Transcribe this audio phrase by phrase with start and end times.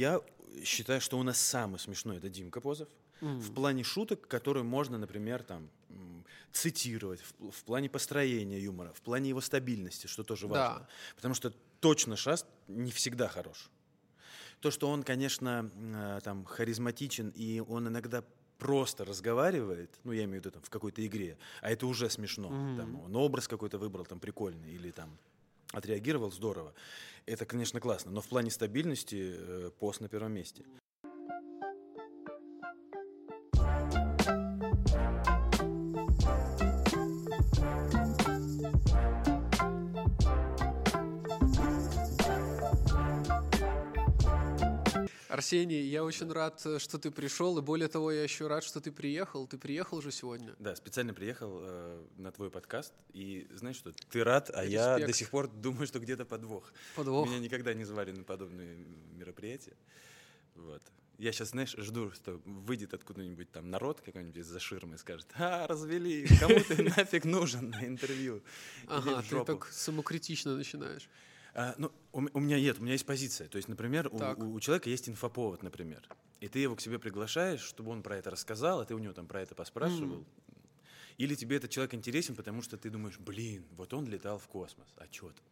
[0.00, 0.22] Я
[0.64, 2.88] считаю, что у нас самый смешной это Димка Позов.
[3.20, 5.68] В плане шуток, которые можно, например, там
[6.52, 10.78] цитировать, в, в плане построения юмора, в плане его стабильности, что тоже важно.
[10.80, 10.88] Да.
[11.16, 13.70] Потому что точно Шаст не всегда хорош.
[14.60, 18.24] То, что он, конечно, э, там харизматичен и он иногда
[18.58, 22.48] просто разговаривает, ну я имею в виду там в какой-то игре, а это уже смешно.
[22.48, 25.18] Там, он образ какой-то выбрал там прикольный или там
[25.72, 26.74] отреагировал здорово.
[27.26, 28.10] Это, конечно, классно.
[28.10, 30.64] Но в плане стабильности э, пост на первом месте.
[45.40, 48.78] Арсений, я очень рад, э, что ты пришел, и более того, я еще рад, что
[48.78, 49.46] ты приехал.
[49.46, 50.54] Ты приехал же сегодня.
[50.58, 52.92] Да, специально приехал э, на твой подкаст.
[53.14, 55.06] И знаешь что, ты рад, а я Респект.
[55.06, 56.74] до сих пор думаю, что где-то подвох.
[56.94, 57.26] Подвох.
[57.26, 58.84] Меня никогда не звали на подобные
[59.16, 59.76] мероприятия.
[60.56, 60.82] Вот.
[61.16, 65.66] Я сейчас, знаешь, жду, что выйдет откуда-нибудь там народ какой-нибудь из-за ширмы и скажет, а,
[65.66, 68.42] развели, кому ты нафиг нужен на интервью?
[68.86, 69.54] Ага, ты жопу».
[69.54, 71.08] так самокритично начинаешь.
[71.54, 73.48] А, ну, у, у меня нет, у меня есть позиция.
[73.48, 76.06] То есть, например, у, у- у человека есть инфоповод, например.
[76.40, 79.12] И ты его к себе приглашаешь, чтобы он про это рассказал, а ты у него
[79.12, 80.24] там про это поспрашивал.
[81.18, 84.88] Или тебе этот человек интересен, потому что ты думаешь, блин, вот он летал в космос,
[84.96, 85.44] а чё там?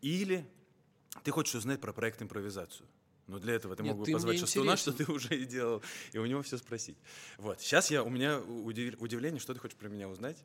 [0.00, 0.46] Или
[1.24, 2.88] ты хочешь узнать про проект импровизацию.
[3.26, 5.82] Но для этого ты Нет, мог бы ты позвать Шастуна, что ты уже и делал,
[6.12, 6.98] и у него все спросить.
[7.38, 10.36] Вот, сейчас я, у меня удив- удивление, что ты хочешь про меня узнать,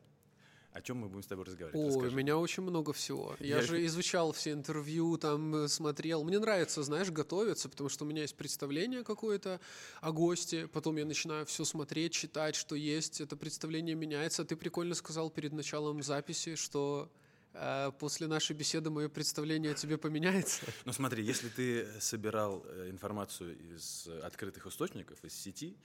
[0.72, 1.80] о чем мы будем с тобой разговаривать.
[1.82, 2.16] Ой, у Расскажи.
[2.16, 3.34] меня очень много всего.
[3.40, 6.22] Я, Я- же изучал все интервью, там э, смотрел.
[6.24, 9.60] Мне нравится, знаешь, готовиться, потому что у меня есть представление какое-то
[10.00, 13.20] о госте, потом я начинаю все смотреть, читать, что есть.
[13.20, 14.44] Это представление меняется.
[14.44, 17.10] Ты прикольно сказал перед началом записи, что
[17.54, 20.60] э, после нашей беседы мое представление о тебе поменяется.
[20.84, 25.76] Ну смотри, если ты собирал э, информацию из открытых источников, из сети,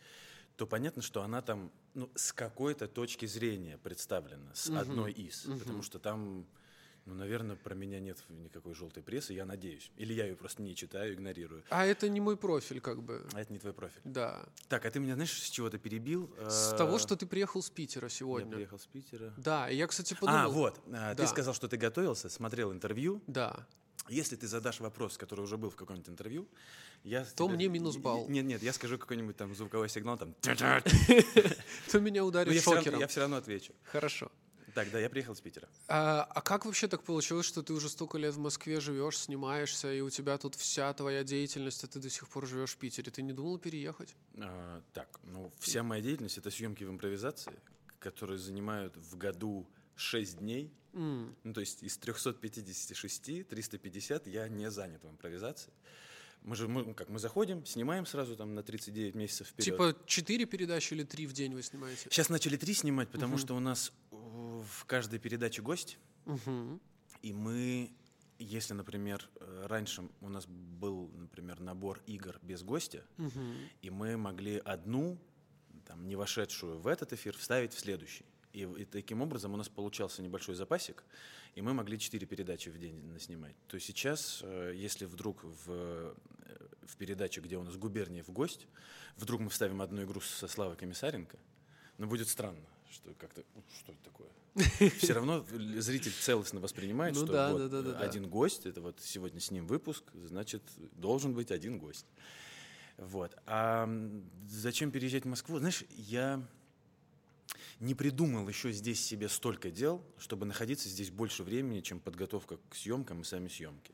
[0.56, 5.42] то понятно, что она там ну, с какой-то точки зрения представлена, с одной из.
[5.59, 6.46] Потому что там,
[7.06, 9.91] ну, наверное, про меня нет никакой желтой прессы, я надеюсь.
[9.97, 11.64] Или я ее просто не читаю, игнорирую.
[11.69, 13.25] А это не мой профиль, как бы.
[13.34, 14.02] А это не твой профиль.
[14.03, 14.46] Да.
[14.69, 16.34] Так, а ты меня, знаешь, с чего то перебил?
[16.47, 18.52] С Э, того, что ты приехал с Питера Я сегодня.
[18.53, 19.34] приехал с Питера.
[19.38, 20.35] Да, и я, кстати, подумал.
[20.38, 21.28] А, вот, а, ты Да.
[21.28, 23.22] сказал, что ты готовился, смотрел интервью.
[23.28, 23.66] Да.
[24.09, 26.47] Если ты задашь вопрос, который уже был в каком-нибудь интервью,
[27.03, 27.25] я...
[27.25, 28.28] То мне минус балл.
[28.30, 30.34] Нет, нет, я скажу какой-нибудь там звуковой сигнал, там...
[30.41, 33.00] Ты меня ударит равно, шокером.
[33.00, 33.74] я все равно отвечу.
[33.84, 34.31] Хорошо.
[34.74, 35.69] Так, да, я приехал с Питера.
[35.88, 39.94] А, а как вообще так получилось, что ты уже столько лет в Москве живешь, снимаешься,
[39.94, 43.12] и у тебя тут вся твоя деятельность, а ты до сих пор живешь в Питере?
[43.12, 44.16] Ты не думал переехать?
[44.40, 47.53] А, так, ну, вся моя деятельность— это съемки в импровизации,
[48.00, 50.74] которые занимают в году 6 дней.
[50.94, 55.72] М, Ну, то есть из 356, 350 я не занят в импровизации.
[56.44, 59.66] Мы же, мы, ну, как, мы заходим, снимаем сразу там на 39 месяцев вперед.
[59.66, 62.02] Типа четыре передачи или три в день вы снимаете?
[62.12, 66.82] Сейчас начали три снимать, потому что у нас э, в каждой передаче гость, Мгм.
[67.22, 67.92] и мы,
[68.40, 73.56] если, например, э, раньше у нас был, например, набор игр без гостя, Мгм.
[73.82, 75.18] и мы могли одну,
[75.86, 78.26] там, не вошедшую в этот эфир, вставить в следующий.
[78.53, 81.03] И, и таким образом у нас получался небольшой запасик,
[81.56, 83.56] и мы могли четыре передачи в день наснимать.
[83.68, 86.14] То есть сейчас, э, если вдруг в, э,
[86.86, 88.68] в передаче, где у нас губерния в гость,
[89.18, 91.38] вдруг мы вставим одну игру со Славой Комиссаренко,
[91.97, 94.30] ну, будет странно, что как-то, «Ну, что это такое?
[95.00, 98.00] Все равно зритель целостно воспринимает, Ну что да, вот да, да, да.
[98.00, 102.06] один гость, это вот сегодня с ним выпуск, значит, должен быть один гость.
[102.97, 103.35] Вот.
[103.47, 103.90] А
[104.47, 105.58] зачем переезжать в Москву?
[105.58, 106.46] Знаешь, я
[107.80, 112.75] не придумал еще здесь себе столько дел, чтобы находиться здесь больше времени, чем подготовка к
[112.75, 113.94] съемкам и сами съемки.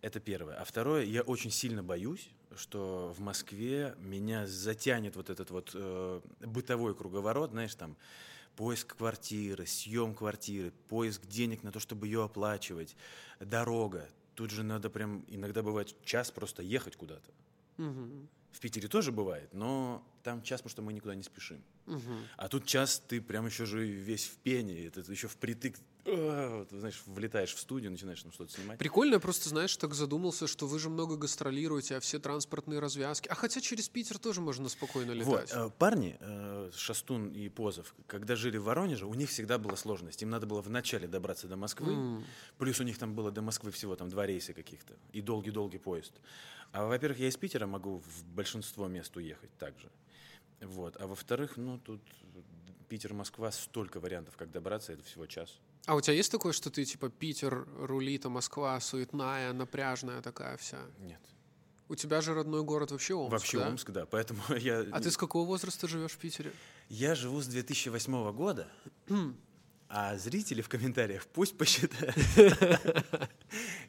[0.00, 0.56] Это первое.
[0.56, 6.20] А второе, я очень сильно боюсь, что в Москве меня затянет вот этот вот э,
[6.40, 7.96] бытовой круговорот, знаешь, там
[8.56, 12.96] поиск квартиры, съем квартиры, поиск денег на то, чтобы ее оплачивать,
[13.40, 14.08] дорога.
[14.34, 17.30] Тут же надо прям, иногда бывает час просто ехать куда-то.
[17.76, 18.28] Мгм.
[18.50, 21.62] В Питере тоже бывает, но там час, потому что мы никуда не спешим.
[21.86, 22.28] Мгм.
[22.36, 26.70] А тут час ты прям еще же весь в пене, это еще впритык, а, вот,
[26.70, 28.78] знаешь, влетаешь в студию, начинаешь там что-то снимать.
[28.78, 33.28] Прикольно, я просто, знаешь, так задумался, что вы же много гастролируете, а все транспортные развязки.
[33.28, 35.52] А хотя через Питер тоже можно спокойно Вот, летать.
[35.54, 40.22] э, парни, э, Шастун и Позов, когда жили в Воронеже, у них всегда была сложность.
[40.22, 42.24] Им надо было вначале добраться до Москвы, М.
[42.58, 46.12] плюс у них там было до Москвы всего там два рейса каких-то и долгий-долгий поезд.
[46.72, 49.88] А во-первых, я из Питера могу в большинство мест уехать также.
[50.62, 50.96] Вот.
[51.00, 52.00] А во-вторых, ну тут
[52.88, 55.58] Питер-Москва столько вариантов, как добраться, это всего час.
[55.86, 60.56] А у тебя есть такое, что ты типа Питер рулит, а Москва суетная, напряжная такая
[60.56, 60.78] вся?
[61.00, 61.20] Нет.
[61.88, 63.68] У тебя же родной город вообще Омск, Вообще да?
[63.68, 64.06] Омск, да.
[64.06, 64.86] Поэтому я...
[64.92, 66.52] А ты с какого возраста живешь в Питере?
[66.88, 68.68] Я живу с 2008 года,
[69.94, 72.16] а зрители в комментариях пусть посчитают.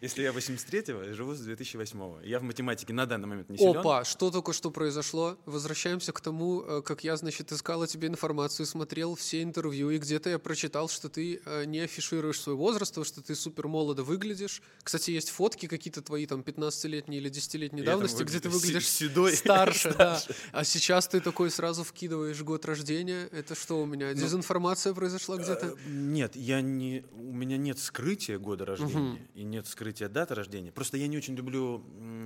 [0.02, 2.20] Если я 83-го, живу с 2008-го.
[2.26, 3.78] Я в математике на данный момент не силен.
[3.78, 5.38] Опа, что только что произошло?
[5.46, 9.98] Возвращаемся к тому, э, как я, значит, искал о тебе информацию, смотрел все интервью, и
[9.98, 14.62] где-то я прочитал, что ты э, не афишируешь свой возраст, что ты супер молодо выглядишь.
[14.84, 18.90] Кстати, есть фотки какие-то твои, там, 15-летние или 10-летней Я там давности, где ты выглядишь
[18.90, 19.38] се- седой.
[19.38, 20.22] старше, да.
[20.52, 23.30] А сейчас ты такой сразу вкидываешь год рождения.
[23.32, 25.78] Это что у меня, дезинформация произошла где-то?
[25.94, 30.72] Нет, я не, у меня нет скрытия года рождения и нет скрытия даты рождения.
[30.72, 31.84] Просто я не очень люблю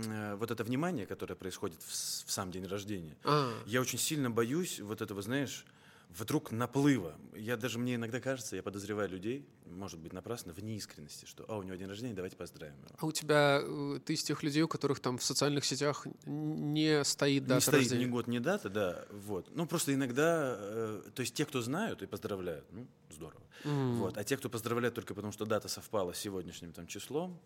[0.08, 3.16] э, вот это внимание, которое происходит в, в сам день рождения.
[3.24, 5.66] А, Я очень сильно боюсь вот этого, знаешь,
[6.09, 7.15] вдруг наплыва.
[7.36, 11.57] Я даже, мне иногда кажется, я подозреваю людей, может быть, напрасно, в неискренности, что, а,
[11.57, 12.88] у него день рождения, давайте поздравим его.
[12.98, 17.04] а у тебя, э, ты из тех людей, у которых там в социальных сетях не
[17.04, 18.06] стоит не дата стоит рождения?
[18.06, 19.50] ни год, ни дата, да, вот.
[19.56, 23.44] Ну, просто иногда, э, то есть те, кто знают и поздравляют, ну, здорово.
[23.65, 23.95] М.
[23.98, 24.18] Вот.
[24.18, 27.39] А те, кто поздравляет только потому, что дата совпала с сегодняшним там числом,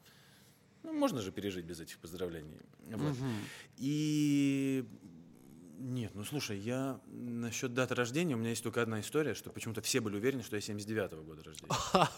[0.83, 2.57] ну, можно же пережить без этих поздравлений.
[2.87, 3.17] Вот.
[3.17, 3.33] Мгм.
[3.77, 4.85] И
[5.81, 9.81] нет, ну слушай, я насчет даты рождения, у меня есть только одна история, что почему-то
[9.81, 12.09] все были уверены, что я 79-го года рождения.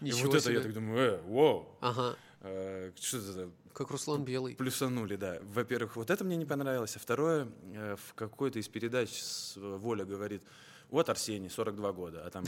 [0.00, 4.24] И вот это я так думаю, э, воу, Ага, э, что это за как Руслан
[4.24, 4.56] Белый.
[4.56, 5.38] плюсанули, да.
[5.42, 6.96] Во-первых, вот это мне не понравилось.
[6.96, 9.10] А второе, э, в какой-то из передач
[9.56, 10.42] Воля говорит,
[10.88, 12.44] вот Арсений, 42 года, а там...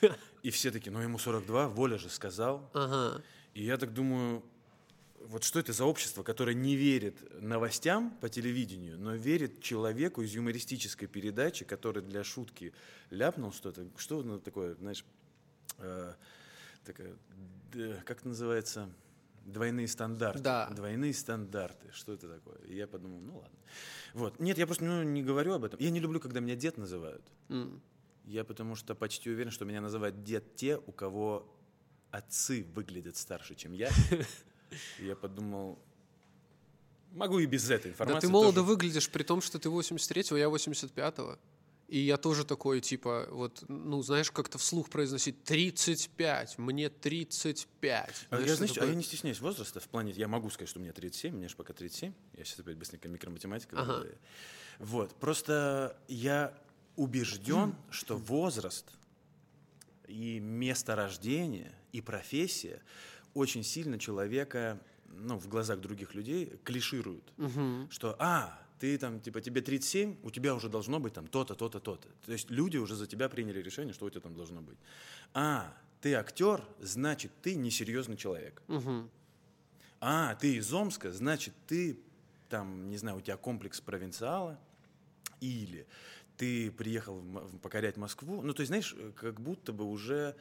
[0.42, 2.70] И все такие, ну ему 42, Воля же сказал.
[2.74, 3.22] Ага.
[3.54, 4.42] И я так думаю,
[5.28, 10.34] вот что это за общество, которое не верит новостям по телевидению, но верит человеку из
[10.34, 12.72] юмористической передачи, который для шутки
[13.10, 13.86] ляпнул что-то.
[13.96, 15.04] Что оно такое, знаешь,
[15.78, 16.14] э,
[16.84, 17.14] такая,
[17.72, 18.88] д- как это называется?
[19.44, 20.40] Двойные стандарты.
[20.40, 20.68] Да.
[20.70, 21.90] Двойные стандарты.
[21.92, 22.58] Что это такое?
[22.68, 23.58] И я подумал, ну ладно.
[24.14, 24.38] Вот.
[24.38, 25.80] Нет, я просто ну, не говорю об этом.
[25.80, 27.24] Я не люблю, когда меня дед называют.
[27.48, 27.82] М.
[28.24, 31.52] Я потому что почти уверен, что меня называют дед те, у кого
[32.12, 33.90] отцы выглядят старше, чем я.
[34.98, 35.78] И я подумал,
[37.12, 38.26] могу и без этой Да информации.
[38.26, 38.66] ты молодо тоже.
[38.66, 41.38] выглядишь, при том, что ты 83-го, я 85-го.
[41.88, 48.08] И я тоже такой, типа, вот, ну, знаешь, как-то вслух произносить 35, мне 35.
[48.30, 48.88] А Знаешь, я, знаешь, а такое?
[48.90, 51.74] я не стесняюсь возраста в плане, я могу сказать, что мне 37, мне же пока
[51.74, 53.76] 37, я сейчас опять быстренько микроматематика.
[53.78, 54.06] Ага.
[54.78, 56.54] Вот, просто я
[56.96, 58.86] убежден, что возраст
[60.08, 62.80] и место рождения, и профессия
[63.34, 67.32] очень сильно человека, ну, в глазах других людей клишируют.
[67.36, 67.88] Мгм.
[67.90, 71.78] что, а, ты там, типа, тебе 37, у тебя уже должно быть там то-то, то-то,
[71.80, 72.08] то-то.
[72.26, 74.78] То есть люди уже за тебя приняли решение, что у тебя там должно быть.
[75.34, 78.62] А, ты актер, значит, ты несерьезный человек.
[78.66, 79.08] Мгм.
[80.00, 81.96] А, ты из Омска, значит, ты
[82.48, 84.58] там, не знаю, у тебя комплекс провинциала,
[85.40, 85.86] или
[86.36, 88.42] ты приехал в в- покорять Москву.
[88.42, 90.34] Ну, то есть, знаешь, э, как будто бы уже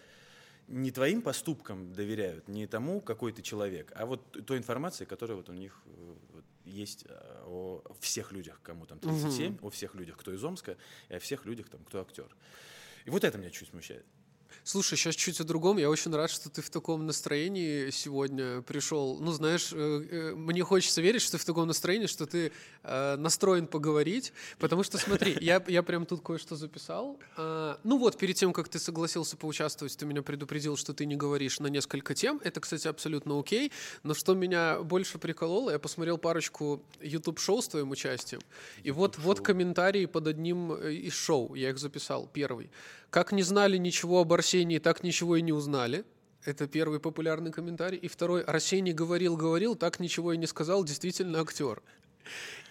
[0.68, 5.50] не твоим поступкам доверяют, не тому, какой ты человек, а вот той информации, которая вот
[5.50, 10.18] у них э, вот есть э, о всех людях, кому там 37, о всех людях,
[10.18, 10.78] кто из Омска,
[11.10, 12.36] и о всех людях, там, кто актер.
[13.06, 14.06] И вот это меня чуть смущает.
[14.64, 15.78] Слушай, сейчас чуть о другом.
[15.78, 19.18] Я очень рад, что ты в таком настроении сегодня пришел.
[19.20, 22.52] Ну, знаешь, э, э, мне хочется верить, что ты в таком настроении, что ты
[22.84, 24.34] э, настроен поговорить.
[24.60, 27.20] Потому что, смотри, я, я прям тут кое-что записал.
[27.38, 31.16] А, ну вот, перед тем, как ты согласился поучаствовать, ты меня предупредил, что ты не
[31.16, 32.40] говоришь на несколько тем.
[32.44, 33.72] Это, кстати, абсолютно окей.
[34.04, 38.42] Но что меня больше прикололо, я посмотрел парочку YouTube-шоу с твоим участием.
[38.84, 41.56] И вот, вот комментарии под одним из шоу.
[41.56, 42.30] Я их записал.
[42.32, 42.70] Первый.
[43.12, 46.06] Как не знали ничего об Арсении, так ничего и не узнали.
[46.44, 47.98] Это первый популярный комментарий.
[48.00, 48.42] И второй.
[48.42, 50.84] Арсений говорил, говорил, так ничего и не сказал.
[50.84, 51.84] Действительно актер.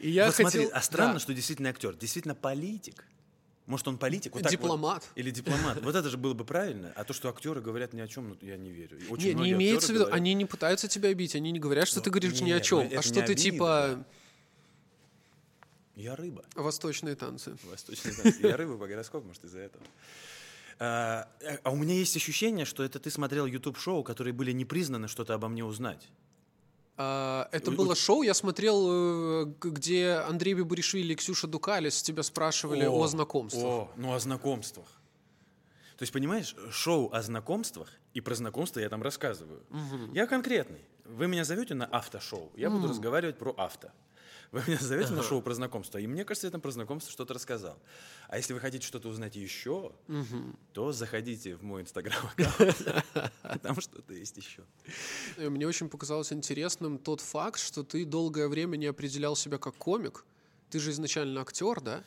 [0.00, 0.50] И я вот хотел...
[0.50, 1.18] смотри, а странно, Да.
[1.20, 3.04] что действительно актер, действительно политик.
[3.66, 4.32] Может, он политик?
[4.34, 4.58] Вот так вот.
[4.60, 5.08] Дипломат.
[5.14, 5.80] Или дипломат.
[5.82, 6.92] Вот это же было бы правильно.
[6.96, 8.98] А то, что актеры говорят ни о чем, ну, я не верю.
[9.10, 11.86] Очень Не, не имеется в виду, говорят- они не пытаются тебя бить, они не говорят,
[11.86, 14.04] что Ну, ты говоришь ни о нет, чем, ну, а что ты обидно, типа
[15.96, 16.44] Я рыба.
[16.54, 17.56] восточные танцы.
[17.70, 18.38] Восточный танец.
[18.40, 19.84] Я рыба по гороскопу, может, из-за этого.
[20.78, 21.28] А,
[21.62, 25.34] а у меня есть ощущение, что это ты смотрел YouTube-шоу, которые были не признаны что-то
[25.34, 26.08] обо мне узнать.
[26.96, 32.02] А, это У- было у- шоу, я смотрел, э, где Андрей Бибуришвили и Ксюша Дукалис
[32.02, 33.64] тебя спрашивали о, знакомствах.
[33.64, 34.86] О, ну о знакомствах.
[35.98, 39.62] То есть, понимаешь, шоу о знакомствах, и про знакомства я там рассказываю.
[40.14, 40.80] Я конкретный.
[41.04, 43.90] Вы меня зовете на автошоу, я буду разговаривать про авто.
[44.52, 47.34] Вы меня зовете на шоу про знакомство, и мне кажется, я там про знакомство что-то
[47.34, 47.78] рассказал.
[48.28, 49.92] А если вы хотите что-то узнать еще,
[50.72, 54.64] то заходите в мой инстаграм-аккаунт, там что-то есть еще.
[55.36, 60.24] Мне очень показалось интересным тот факт, что ты долгое время не определял себя как комик.
[60.70, 62.02] Ты же изначально актер, да?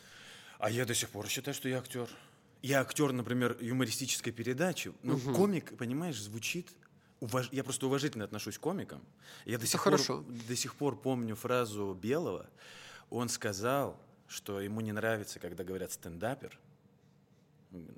[0.59, 2.09] А я до сих пор считаю, что я актер.
[2.61, 4.93] Я актер, например, юмористической передачи.
[5.01, 6.67] Но комик, понимаешь, звучит
[7.23, 7.49] уваж...
[7.51, 9.01] я просто уважительно отношусь к комикам.
[9.45, 9.83] Я до сих.
[9.83, 9.99] Пор,
[10.49, 12.49] до сих пор помню фразу Белого.
[13.09, 16.59] Он сказал, что ему не нравится, когда говорят стендапер,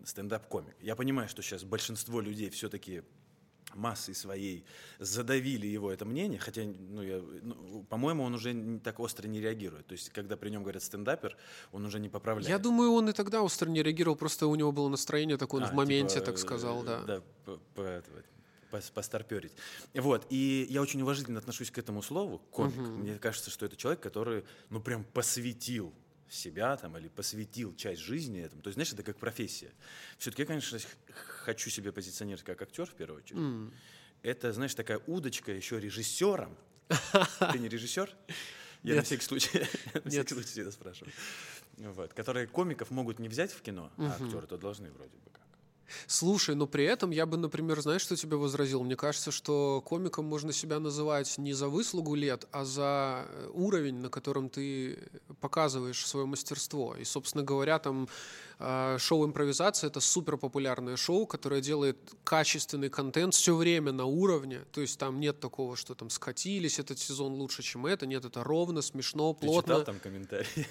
[0.06, 0.76] стендап-комик.
[0.82, 3.04] Я понимаю, что сейчас большинство людей все-таки
[3.74, 4.64] массой своей
[5.00, 9.42] задавили его это мнение, хотя, ну, я, ну, по-моему, он уже не так остро не
[9.42, 9.88] реагирует.
[9.88, 11.36] То есть, когда при нем говорят стендапер,
[11.72, 12.50] он уже не поправляет.
[12.50, 15.68] Я думаю, он и тогда остро не реагировал, просто у него было настроение такое, он
[15.68, 17.04] А, в моменте типа, так сказал, э, да.
[17.04, 18.04] Да, по- по-
[18.84, 19.54] постарперить.
[19.94, 22.76] Вот, и я очень уважительно отношусь к этому слову, комик.
[22.78, 25.94] Мне кажется, что это человек, который, ну, прям посвятил
[26.30, 28.62] себя там или посвятил часть жизни этому.
[28.62, 29.72] То есть, знаешь, это как профессия.
[30.18, 30.80] Все-таки я, конечно,
[31.44, 33.72] хочу себя позиционировать как актер в первую очередь.
[34.24, 36.58] Это, знаешь, такая удочка еще режиссером.
[37.52, 38.10] Ты не режиссер?
[38.84, 39.68] Я на всякий случай,
[40.04, 41.12] на всякий случай всегда спрашиваю.
[41.78, 45.32] Вот, которые комиков могут не взять в кино, а актеры-то должны вроде бы.
[46.08, 48.84] Слушай, но при этом я бы, например, знаешь, что тебе возразил?
[48.84, 53.96] Мне кажется, что комиком можно себя называть не за выслугу лет, а за э, уровень,
[53.96, 55.00] на котором ты
[55.42, 56.96] показываешь свое мастерство.
[56.96, 58.08] И, собственно говоря, там
[58.55, 64.62] э, шоу импровизация это супер популярное шоу, которое делает качественный контент все время на уровне.
[64.72, 68.06] То есть там нет такого, что там скатились, этот сезон лучше, чем это.
[68.06, 69.74] Нет, это ровно, смешно, Ты плотно.
[69.76, 70.48] читал там комментарии?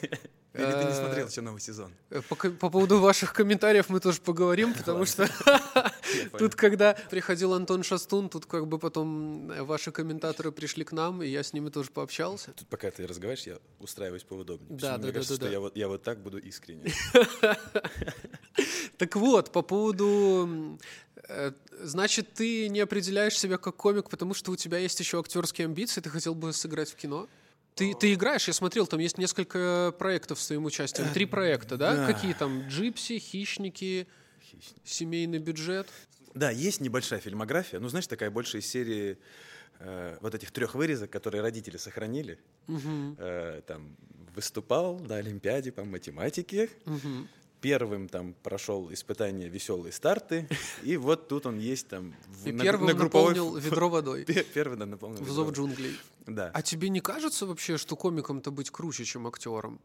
[0.54, 1.92] Или ты не смотрел еще новый сезон?
[2.10, 5.28] Э, По, поводу ваших комментариев мы тоже поговорим, потому что
[6.38, 11.24] тут, когда приходил Антон Шастун, тут как бы потом э, ваши комментаторы пришли к нам,
[11.24, 12.52] и я с ними тоже пообщался.
[12.52, 14.78] Тут пока ты разговариваешь, я устраиваюсь поудобнее.
[14.78, 16.92] Да, да, да, я вот так буду искренне.
[18.99, 20.78] Так вот, по поводу...
[21.28, 25.66] э, Значит, ты не определяешь себя как комик, потому что у тебя есть еще актерские
[25.66, 27.28] амбиции, ты хотел бы сыграть в кино?
[27.75, 31.12] Ты, ты играешь, я смотрел, там есть несколько проектов с твоим участием.
[31.12, 31.97] Три проекта, да?
[31.97, 32.07] да.
[32.07, 32.69] Какие там?
[32.69, 34.07] Джипси, хищники,
[34.85, 35.88] семейный бюджет.
[36.35, 39.19] Да, есть небольшая фильмография, ну, знаешь, такая больше из серии
[39.81, 42.38] э, вот этих трех вырезок, которые родители сохранили.
[42.69, 43.97] Э, там
[44.35, 46.71] выступал на Олимпиаде по математике.
[47.64, 50.47] Первым там прошел испытание «Веселые старты»,
[50.83, 54.25] и вот тут он есть там в- И на, первым на групповой наполнил ведро водой.
[54.26, 55.99] Пе- Первый, да, наполнил В зов джунглей.
[56.26, 56.50] Да.
[56.52, 59.80] А тебе не кажется вообще, что комиком-то быть круче, чем актером?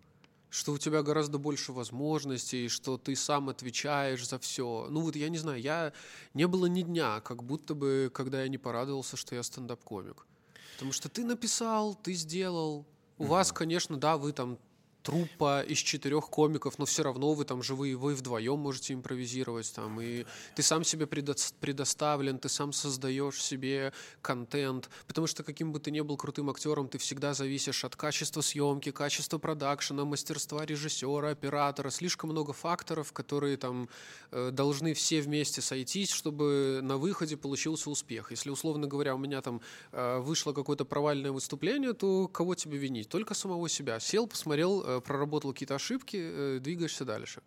[0.49, 4.87] Что у тебя гораздо больше возможностей, что ты сам отвечаешь за все.
[4.89, 5.93] Ну вот я не знаю, я
[6.33, 10.25] не было ни дня, как будто бы, когда я не порадовался, что я стендап-комик.
[10.73, 12.85] Потому что ты написал, ты сделал.
[13.17, 14.57] У вас, конечно, да, вы там
[15.03, 19.99] труппа из четырех комиков, но все равно вы там живые, вы вдвоем можете импровизировать там,
[20.01, 20.25] и
[20.55, 25.91] ты сам себе предо- предоставлен, ты сам создаешь себе контент, потому что каким бы ты
[25.91, 31.89] ни был крутым актером, ты всегда зависишь от качества съемки, качества продакшена, мастерства режиссера, оператора,
[31.89, 33.89] слишком много факторов, которые там
[34.31, 38.31] э, должны все вместе сойтись, чтобы на выходе получился успех.
[38.31, 43.09] Если, условно говоря, у меня там э, вышло какое-то провальное выступление, то кого тебе винить?
[43.09, 43.99] Только самого себя.
[43.99, 47.41] Сел, посмотрел, э, проработал какие-то ошибки, э, двигаешься дальше.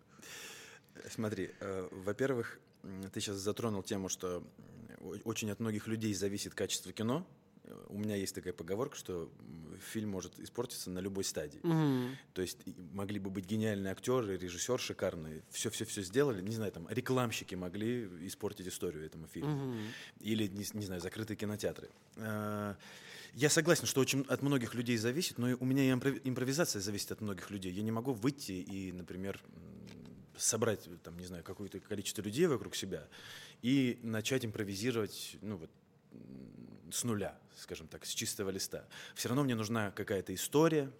[1.10, 2.58] Смотри, э, во-первых,
[3.12, 4.42] ты сейчас затронул тему, что
[5.24, 7.26] очень от многих людей зависит качество кино.
[7.64, 9.30] Э, У меня есть такая поговорка, что
[9.92, 11.60] фильм может испортиться на любой стадии.
[12.34, 12.58] То есть
[12.92, 18.68] могли бы быть гениальные актеры, режиссер шикарный, все-все-все сделали, не знаю, там рекламщики могли испортить
[18.68, 19.74] историю этому фильму.
[20.20, 21.88] Или, не, не знаю, закрытые кинотеатры.
[23.34, 27.12] Я согласен, что очень от многих людей зависит, но у меня и импро- импровизация зависит
[27.12, 27.72] от многих людей.
[27.72, 29.40] Я не могу выйти и, например,
[30.36, 33.08] собрать, там, не знаю, какое-то количество людей вокруг себя
[33.62, 35.70] и начать импровизировать, ну вот,
[36.90, 38.86] с нуля, скажем так, с чистого листа.
[39.14, 40.90] Все равно мне нужна какая-то история,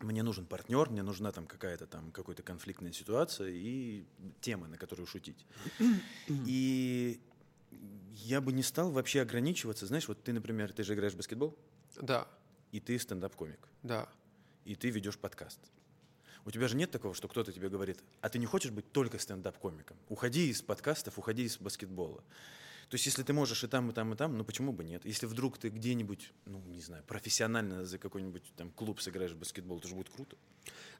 [0.00, 4.04] мне нужен партнер, мне нужна там какая-то там какая-то конфликтная ситуация и
[4.40, 5.46] темы, на которую шутить.
[6.28, 7.20] И
[8.16, 9.86] я бы не стал вообще ограничиваться.
[9.86, 11.56] Знаешь, вот ты, например, ты же играешь в баскетбол,
[12.00, 12.26] Да,
[12.72, 14.08] и ты стендап-комик, да.
[14.64, 15.58] и ты ведешь подкаст.
[16.46, 19.18] У тебя же нет такого, что кто-то тебе говорит, а ты не хочешь быть только
[19.18, 19.96] стендап-комиком?
[20.08, 22.22] Уходи из подкастов, уходи из баскетбола.
[22.90, 25.06] То есть, если ты можешь и там, и там, и там, ну почему бы нет?
[25.06, 29.78] Если вдруг ты где-нибудь, ну, не знаю, профессионально за какой-нибудь там клуб сыграешь в баскетбол,
[29.78, 30.36] это же будет круто.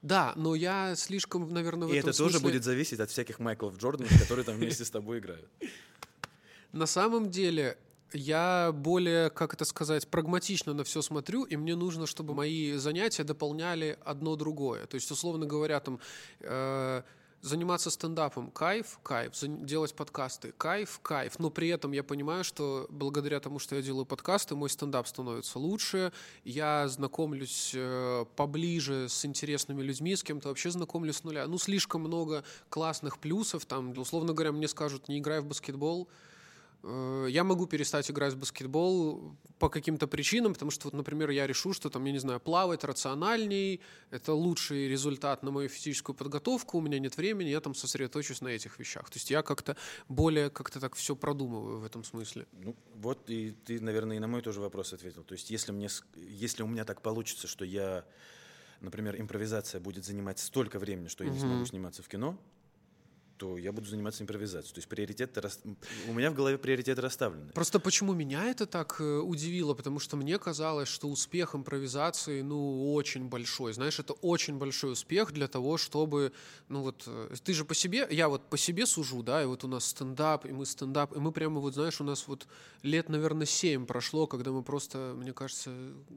[0.01, 3.39] Да, но я слишком, наверное, в и этом это тоже смысле- будет зависеть от всяких
[3.39, 5.49] Майклов Джорданов, которые там вместе с тобой играют.
[6.75, 7.79] На самом деле,
[8.13, 13.25] Я более, как это сказать, прагматично на все смотрю, и мне нужно, чтобы мои занятия
[13.25, 14.87] дополняли одно другое.
[14.87, 16.01] То есть, условно говоря, там...
[16.41, 17.03] Э,
[17.43, 23.39] заниматься стендапом кайф, кайф, делать подкасты кайф, кайф, но при этом я понимаю, что благодаря
[23.39, 26.11] тому, что я делаю подкасты, мой стендап становится лучше,
[26.45, 31.47] я знакомлюсь э, поближе с интересными людьми, с кем-то вообще знакомлюсь с нуля.
[31.47, 36.09] Ну, слишком много классных плюсов, там, условно говоря, мне скажут, не играй в баскетбол,
[37.29, 41.73] я могу перестать играть в баскетбол по каким-то причинам, потому что, вот, например, я решу,
[41.73, 46.81] что там, я не знаю, плавать рациональней, это лучший результат на мою физическую подготовку, у
[46.81, 49.09] меня нет времени, я там сосредоточусь на этих вещах.
[49.09, 49.77] То есть я как-то
[50.09, 52.47] более как-то так все продумываю в этом смысле.
[52.53, 55.25] Ну, вот и ты, наверное, и на мой тоже вопрос ответил.
[55.25, 58.05] То есть если, мне, если у меня так получится, что я,
[58.81, 62.39] например, импровизация будет занимать столько времени, что я не смогу сниматься в кино,
[63.37, 64.75] то я буду заниматься импровизацией.
[64.75, 65.61] То есть приоритеты рас...
[66.09, 67.53] у меня в голове приоритеты расставлены.
[67.53, 72.95] Просто почему меня это так э, удивило, потому что мне казалось, что успех импровизации, ну,
[72.95, 73.73] очень большой.
[73.73, 76.33] Знаешь, это очень большой успех для того, чтобы,
[76.69, 79.65] ну вот, э, ты же по себе, я вот по себе сужу, да, и вот
[79.65, 82.47] у нас стендап, и мы стендап, и мы прямо вот, знаешь, у нас вот
[82.83, 85.71] лет, наверное, семь прошло, когда мы просто, мне кажется,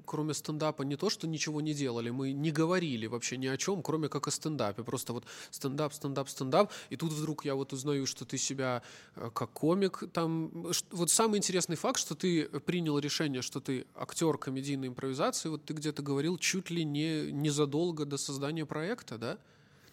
[0.06, 3.82] кроме стендапа не то, что ничего не делали, мы не говорили вообще ни о чем,
[3.82, 4.84] кроме как о стендапе.
[4.84, 8.82] Просто вот стендап, стендап, стендап, и тут тут вдруг я вот узнаю, что ты себя
[9.16, 10.52] э, как комик там...
[10.92, 15.74] Вот самый интересный факт, что ты принял решение, что ты актер комедийной импровизации, вот ты
[15.74, 19.38] где-то говорил чуть ли не незадолго до создания проекта, да?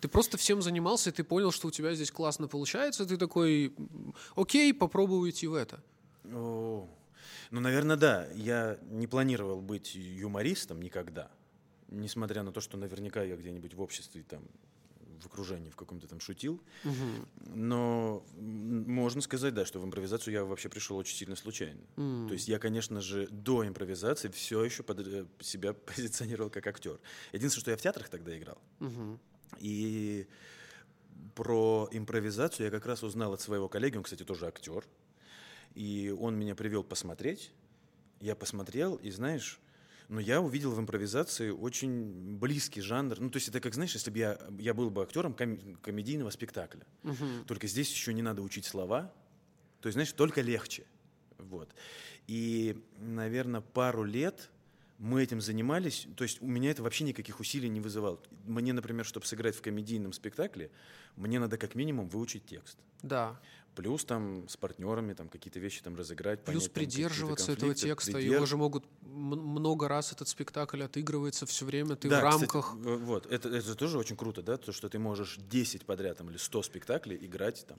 [0.01, 3.75] Ты просто всем занимался, и ты понял, что у тебя здесь классно получается, ты такой,
[4.35, 5.83] окей, попробую идти в это.
[6.25, 6.89] О,
[7.51, 8.27] ну, наверное, да.
[8.35, 11.31] Я не планировал быть юмористом никогда,
[11.89, 14.43] несмотря на то, что наверняка я где-нибудь в обществе там
[15.21, 16.61] в окружении в каком-то там шутил.
[16.85, 17.55] Угу.
[17.55, 21.81] Но можно сказать, да, что в импровизацию я вообще пришел очень сильно случайно.
[21.97, 22.29] Mm.
[22.29, 26.99] То есть я, конечно же, до импровизации все еще под э, себя позиционировал как актер.
[27.33, 28.59] Единственное, что я в театрах тогда играл.
[28.81, 29.19] Угу.
[29.61, 30.27] И
[31.35, 34.85] про импровизацию я как раз узнал от своего коллеги, он, кстати, тоже актер.
[35.75, 37.53] И он меня привел посмотреть.
[38.21, 39.61] Я посмотрел, и знаешь,
[40.09, 43.19] но я увидел в импровизации очень близкий жанр.
[43.21, 46.31] Ну, то есть это как, знаешь, если бы я, я был бы актером ком- комедийного
[46.31, 46.87] спектакля.
[47.05, 47.45] Угу.
[47.47, 49.13] Только здесь еще не надо учить слова.
[49.81, 50.85] То есть, знаешь, только легче.
[51.39, 51.75] Вот.
[52.27, 54.51] И, наверное, пару лет
[54.99, 56.07] мы этим занимались.
[56.17, 58.21] То есть у меня это вообще никаких усилий не вызывало.
[58.47, 60.71] Мне, например, чтобы сыграть в комедийном спектакле,
[61.17, 62.79] мне надо как минимум выучить текст.
[63.03, 63.39] Да
[63.75, 66.45] плюс там с партнерами там какие-то вещи там разыграть.
[66.45, 68.13] Плюс понять, придерживаться этого текста.
[68.13, 68.35] Придерж...
[68.35, 72.77] Его же могут много раз этот спектакль отыгрывается все время, ты да, в рамках.
[72.77, 76.31] Кстати, вот, это, это тоже очень круто, да, то, что ты можешь 10 подряд там,
[76.31, 77.79] или 100 спектаклей играть, там,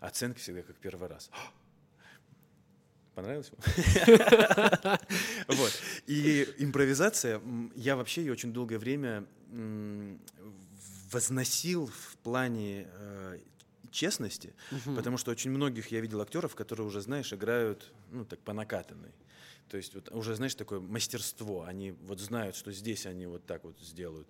[0.00, 1.30] оценки всегда как первый раз.
[3.14, 3.50] Понравилось
[5.48, 5.82] Вот.
[6.06, 7.40] И импровизация,
[7.74, 9.26] я вообще ее очень долгое время
[11.12, 13.38] возносил в плане э,
[13.92, 14.96] честности, угу.
[14.96, 19.12] потому что очень многих я видел актеров, которые уже, знаешь, играют, ну, так, по накатанной.
[19.68, 21.64] То есть вот уже, знаешь, такое мастерство.
[21.64, 24.28] Они вот знают, что здесь они вот так вот сделают.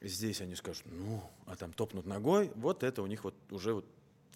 [0.00, 2.50] Здесь они скажут, ну, а там топнут ногой.
[2.56, 3.86] Вот это у них вот уже вот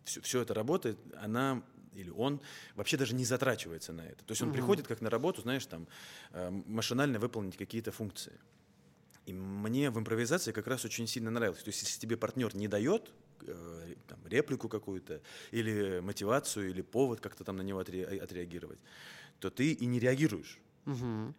[0.05, 0.97] все, все это работает.
[1.21, 2.41] Она или он
[2.75, 4.25] вообще даже не затрачивается на это.
[4.25, 4.57] То есть он угу.
[4.57, 5.89] приходит как на работу, знаешь, там
[6.33, 8.39] э, машинально выполнить какие-то функции.
[9.27, 11.63] И мне в импровизации как раз очень сильно нравилось.
[11.63, 13.13] То есть если тебе партнер не дает
[13.47, 15.21] Э, там, реплику какую-то,
[15.51, 18.79] или мотивацию, или повод как-то там на него отреагировать,
[19.41, 20.59] то ты и не реагируешь.
[20.87, 21.35] Угу.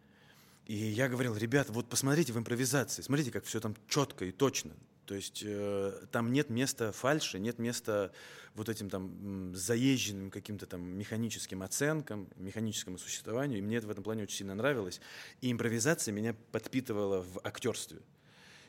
[0.67, 4.73] И я говорил, ребят, вот посмотрите в импровизации, смотрите, как все там четко и точно.
[5.05, 8.11] То есть э, там нет места фальши, нет места
[8.55, 13.59] вот этим там заезженным каким-то там механическим оценкам, механическому существованию.
[13.59, 14.99] И мне это в этом плане очень сильно нравилось.
[15.39, 17.99] И импровизация меня подпитывала в актерстве.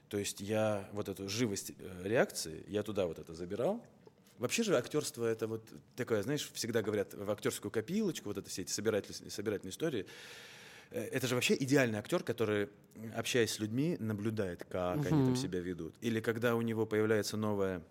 [0.08, 3.84] То есть я вот эту живость э, реакции, я туда вот это забирал.
[4.38, 8.62] Вообще же актерство это вот такое, знаешь, всегда говорят в актерскую копилочку, вот это все
[8.62, 10.06] эти собирательные, собирательные истории.
[10.90, 12.70] Э, это же вообще идеальный актер, который,
[13.14, 15.08] общаясь с людьми, наблюдает, как угу.
[15.08, 15.94] они там себя ведут.
[16.00, 17.82] Или когда у него появляется новое,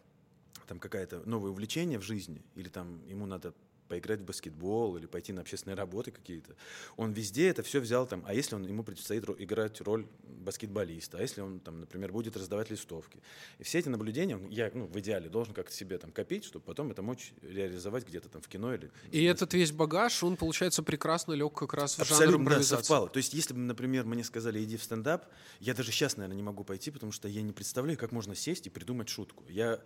[0.68, 3.54] там какая-то новое увлечение в жизни, или там ему надо
[3.88, 6.56] поиграть в баскетбол или пойти на общественные работы какие-то.
[6.96, 8.24] Он везде это все взял там.
[8.28, 12.70] А если он, ему предстоит играть роль баскетболиста, а если он, там, например, будет раздавать
[12.70, 13.20] листовки.
[13.60, 16.92] И все эти наблюдения, я ну, в идеале должен как-то себе там копить, чтобы потом
[16.92, 18.92] это мочь реализовать где-то там в кино или...
[19.12, 22.76] И этот весь багаж, он, получается, прекрасно лег как раз в Абсолютно, жанр импровизации.
[22.76, 23.10] Да, совпало.
[23.10, 25.26] То есть, если бы, например, мне сказали, иди в стендап,
[25.60, 28.68] я даже сейчас, наверное, не могу пойти, потому что я не представляю, как можно сесть
[28.68, 29.44] и придумать шутку.
[29.50, 29.82] Я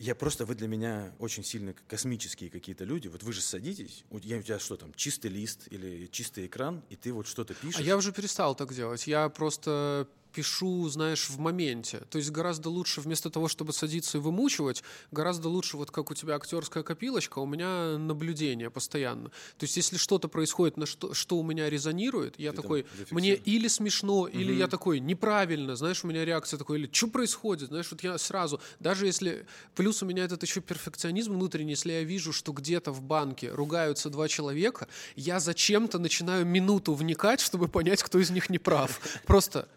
[0.00, 3.08] Я просто, вы для меня очень сильно космические какие-то люди.
[3.08, 6.82] Вот вы же садитесь, у, я, у тебя что там, чистый лист или чистый экран,
[6.88, 7.78] и ты вот что-то пишешь.
[7.78, 9.06] А я уже перестал так делать.
[9.06, 12.02] Я просто пишу, знаешь, в моменте.
[12.10, 16.14] То есть гораздо лучше, вместо того, чтобы садиться и вымучивать, гораздо лучше, вот как у
[16.14, 19.30] тебя актерская копилочка, у меня наблюдение постоянно.
[19.58, 23.34] То есть если что-то происходит, на что, что у меня резонирует, я Ты такой, мне
[23.34, 27.88] или смешно, или я такой, неправильно, знаешь, у меня реакция такой, или что происходит, знаешь,
[27.90, 32.32] вот я сразу, даже если, плюс у меня этот еще перфекционизм внутренний, если я вижу,
[32.32, 38.18] что где-то в банке ругаются два человека, я зачем-то начинаю минуту вникать, чтобы понять, кто
[38.18, 39.00] из них не прав.
[39.26, 39.68] Просто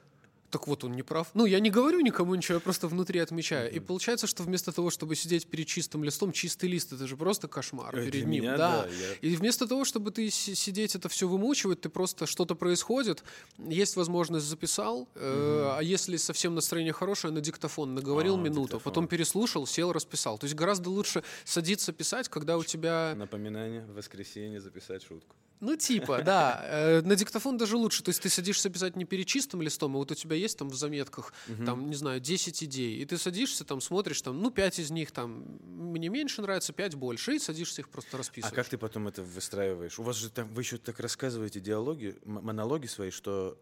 [0.53, 1.27] так вот он не прав.
[1.33, 3.71] Ну, я не говорю никому ничего, я просто внутри отмечаю.
[3.75, 7.47] И получается, что вместо того, чтобы сидеть перед чистым листом, чистый лист это же просто
[7.47, 8.29] кошмар Э, перед для ним.
[8.43, 8.83] меня, да.
[8.83, 12.55] да, я- И вместо того, чтобы ты си- сидеть это все вымучивать, ты просто что-то
[12.55, 13.23] происходит,
[13.57, 18.83] есть возможность записал, э, а если совсем настроение хорошее, на диктофон наговорил А, минуту, диктофон.
[18.83, 20.37] потом переслушал, сел, расписал.
[20.37, 25.35] То есть гораздо лучше садиться писать, когда у тебя Напоминание в воскресенье записать шутку.
[25.63, 26.61] Ну, типа, да.
[26.65, 28.03] Э, На диктофон даже лучше.
[28.03, 30.69] То есть ты садишься писать не перед чистым листом, а вот у тебя есть там
[30.69, 31.33] в заметках,
[31.65, 35.11] там, не знаю, 10 идей, и ты садишься, там, смотришь, там, ну, 5 из них,
[35.11, 38.55] там, мне меньше нравится, 5 больше, и садишься их просто А расписываешь.
[38.55, 39.97] как ты потом это выстраиваешь?
[39.99, 43.57] У вас же там, вы еще так рассказываете диалоги, монологи свои, что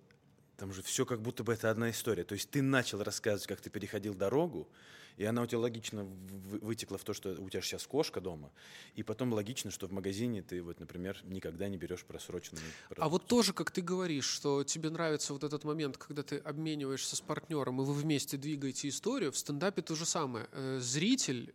[0.57, 2.23] там же все как будто бы это одна история.
[2.23, 4.67] То есть ты начал рассказывать, как ты переходил дорогу,
[5.17, 8.51] и она у тебя логично вы- вытекла в то, что у тебя сейчас кошка дома,
[8.95, 12.61] и потом логично, что в магазине ты вот, например, никогда не берешь просроченный
[12.97, 17.15] А вот тоже, как ты говоришь, что тебе нравится вот этот момент, когда ты обмениваешься
[17.15, 20.47] с партнером, и вы вместе двигаете историю, в стендапе то же самое.
[20.51, 21.53] Э, Зритель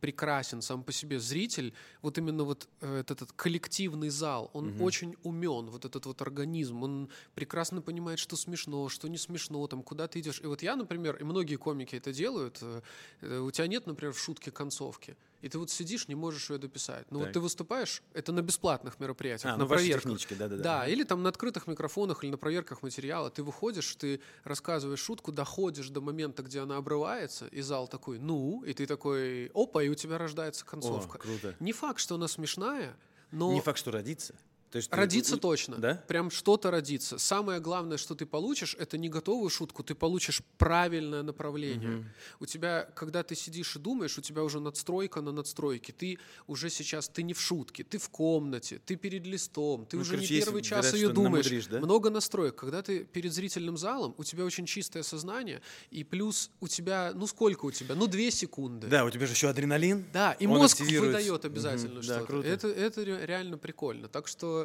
[0.00, 1.20] прекрасен сам по себе.
[1.20, 6.22] Зритель, вот именно вот э, этот, этот коллективный зал, он очень умен, вот этот вот
[6.22, 10.40] организм, он прекрасно понимает, что смешно, что не смешно, там, куда ты идешь.
[10.40, 12.80] И вот я, например, и многие комики это делают, э,
[13.20, 16.58] э, у тебя нет, например, в шутке концовки, и ты вот сидишь, не можешь ее
[16.58, 17.10] дописать.
[17.10, 17.34] Но вот Так.
[17.34, 20.02] ты выступаешь, это на бесплатных мероприятиях, А, на ну, проверках.
[20.02, 20.62] технички, да-да-да.
[20.62, 23.30] Да, или там на открытых микрофонах, или на проверках материала.
[23.30, 28.62] Ты выходишь, ты рассказываешь шутку, доходишь до момента, где она обрывается, и зал такой, ну,
[28.64, 31.18] и ты такой, опа, и у тебя рождается О, концовка.
[31.18, 31.54] круто.
[31.60, 32.96] Не факт, что она смешная,
[33.30, 34.34] но Не факт, что родится.
[34.70, 35.76] То есть ты- родится у- точно.
[35.78, 35.94] Да?
[36.06, 37.18] Прям что-то родится.
[37.18, 42.04] Самое главное, что ты получишь, это не готовую шутку, ты получишь правильное направление.
[42.38, 45.92] У тебя, когда ты сидишь и думаешь, у тебя уже надстройка на надстройке.
[45.92, 50.02] Ты уже сейчас, ты не в шутке, ты в комнате, ты перед листом, ты Ну,
[50.02, 51.44] уже короче, не первый час говорят, ее думаешь.
[51.46, 51.80] намудришь, да?
[51.80, 52.54] Много настроек.
[52.54, 57.26] Когда ты перед зрительным залом, у тебя очень чистое сознание, и плюс у тебя, ну
[57.26, 57.94] сколько у тебя?
[57.96, 58.86] Ну, две секунды.
[58.86, 60.04] Да, у тебя же еще адреналин.
[60.12, 62.26] Да, и Он мозг выдает обязательно да, что-то.
[62.26, 62.46] круто.
[62.48, 64.08] Это, это ре- реально прикольно.
[64.08, 64.59] Так что,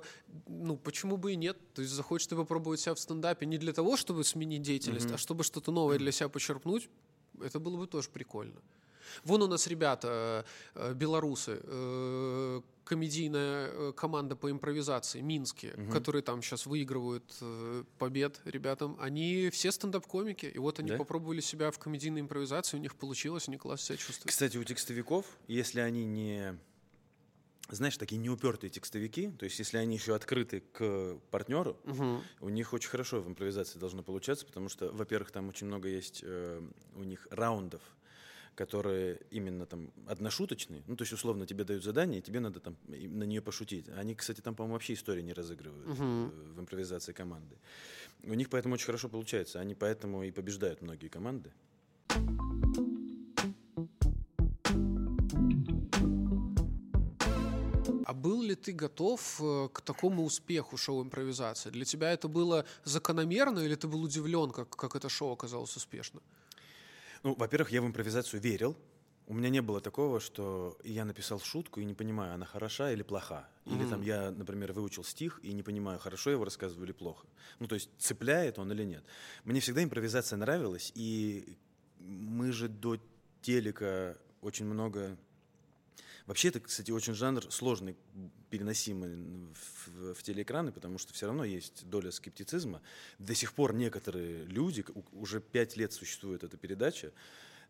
[0.48, 1.58] ну, почему бы и нет?
[1.74, 5.18] То есть захочешь ты попробовать себя в стендапе не для того, чтобы сменить деятельность, а
[5.18, 6.90] чтобы что-то новое для себя почерпнуть,
[7.42, 8.62] это было бы тоже прикольно.
[9.24, 16.44] Вон у нас ребята, э, э, белорусы, э, комедийная команда по импровизации, минские, которые там
[16.44, 17.24] сейчас выигрывают
[17.98, 20.98] побед ребятам, они все стендап-комики, и вот они Да?
[20.98, 24.30] попробовали себя в комедийной импровизации, у них получилось, они классно себя чувствуют.
[24.30, 26.60] Кстати, у текстовиков, если они не,
[27.70, 32.22] знаешь, такие неупертые текстовики, то есть если они еще открыты к партнеру, Мгм.
[32.42, 36.22] у них очень хорошо в импровизации должно получаться, потому что, во-первых, там очень много есть
[36.24, 36.62] э,
[36.96, 37.82] у них раундов,
[38.56, 40.84] которые именно там одношуточные.
[40.88, 43.90] Ну, то есть, условно, тебе дают задание, и тебе надо там на нее пошутить.
[43.90, 47.58] Они, кстати, там, по-моему, вообще истории не разыгрывают э, в импровизации команды.
[48.24, 49.60] У них поэтому очень хорошо получается.
[49.60, 51.52] Они поэтому и побеждают многие команды.
[58.26, 61.70] Был ли ты готов э, к такому успеху шоу импровизации?
[61.72, 66.22] Для тебя это было закономерно или ты был удивлен, как, как это шоу оказалось успешно?
[67.24, 68.76] Ну, во-первых, я в импровизацию верил.
[69.28, 73.04] У меня не было такого, что я написал шутку и не понимаю, она хороша или
[73.04, 73.48] плоха.
[73.66, 77.28] Или там я, например, выучил стих и не понимаю, хорошо его рассказываю или плохо.
[77.60, 79.04] Ну, то есть цепляет он или нет.
[79.44, 81.58] Мне всегда импровизация нравилась, и
[82.00, 82.98] мы же до
[83.42, 85.18] телека очень много...
[86.26, 87.96] Вообще, это, кстати, очень жанр сложный,
[88.50, 89.16] переносимый
[89.54, 92.82] в, в телеэкраны, потому что все равно есть доля скептицизма.
[93.20, 97.12] До сих пор некоторые люди, уже пять лет существует эта передача,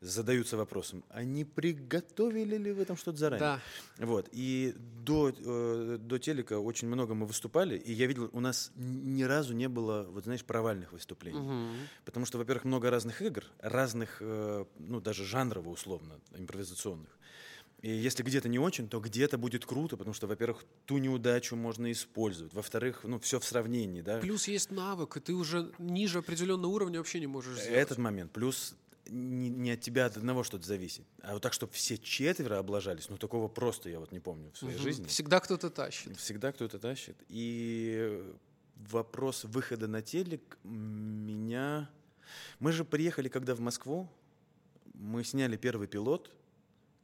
[0.02, 3.40] задаются вопросом, а не приготовили ли вы там что-то заранее?
[3.40, 4.06] Да.
[4.06, 4.30] Вот.
[4.32, 9.24] И до, э, до телека очень много мы выступали, и я видел, у нас ни
[9.24, 11.40] разу не было, вот знаешь, провальных выступлений.
[11.40, 11.76] Мгм.
[12.04, 17.18] Потому что, во-первых, много разных игр, разных, э, ну, даже жанрово условно, импровизационных.
[17.82, 21.92] И если где-то не очень, то где-то будет круто, потому что, во-первых, ту неудачу можно
[21.92, 22.54] использовать.
[22.54, 24.20] Во-вторых, ну, все в сравнении, да.
[24.20, 27.78] Плюс есть навык, и ты уже ниже определенного уровня вообще не можешь сделать.
[27.80, 28.32] Этот момент.
[28.32, 28.76] Плюс
[29.08, 31.06] не, не от тебя от одного что-то зависит.
[31.22, 34.58] А вот так, чтобы все четверо облажались, ну такого просто я вот не помню в
[34.58, 34.84] своей Мгм.
[34.84, 35.08] жизни.
[35.08, 36.18] Всегда кто-то тащит.
[36.18, 37.16] Всегда кто-то тащит.
[37.30, 38.24] И
[38.76, 41.90] вопрос выхода на телек меня...
[42.60, 44.10] Мы же приехали, когда в Москву,
[44.96, 46.32] мы сняли первый пилот,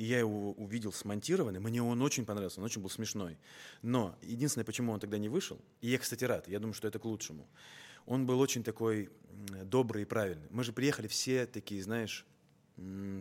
[0.02, 1.60] и я его увидел смонтированный.
[1.60, 3.38] Мне он очень понравился, он очень был смешной.
[3.84, 6.98] Но единственное, почему он тогда не вышел, и я, кстати, рад, я думаю, что это
[6.98, 7.48] к лучшему,
[8.08, 9.12] он был очень такой
[9.64, 10.48] добрый и правильный.
[10.50, 12.26] Мы же приехали все такие, знаешь,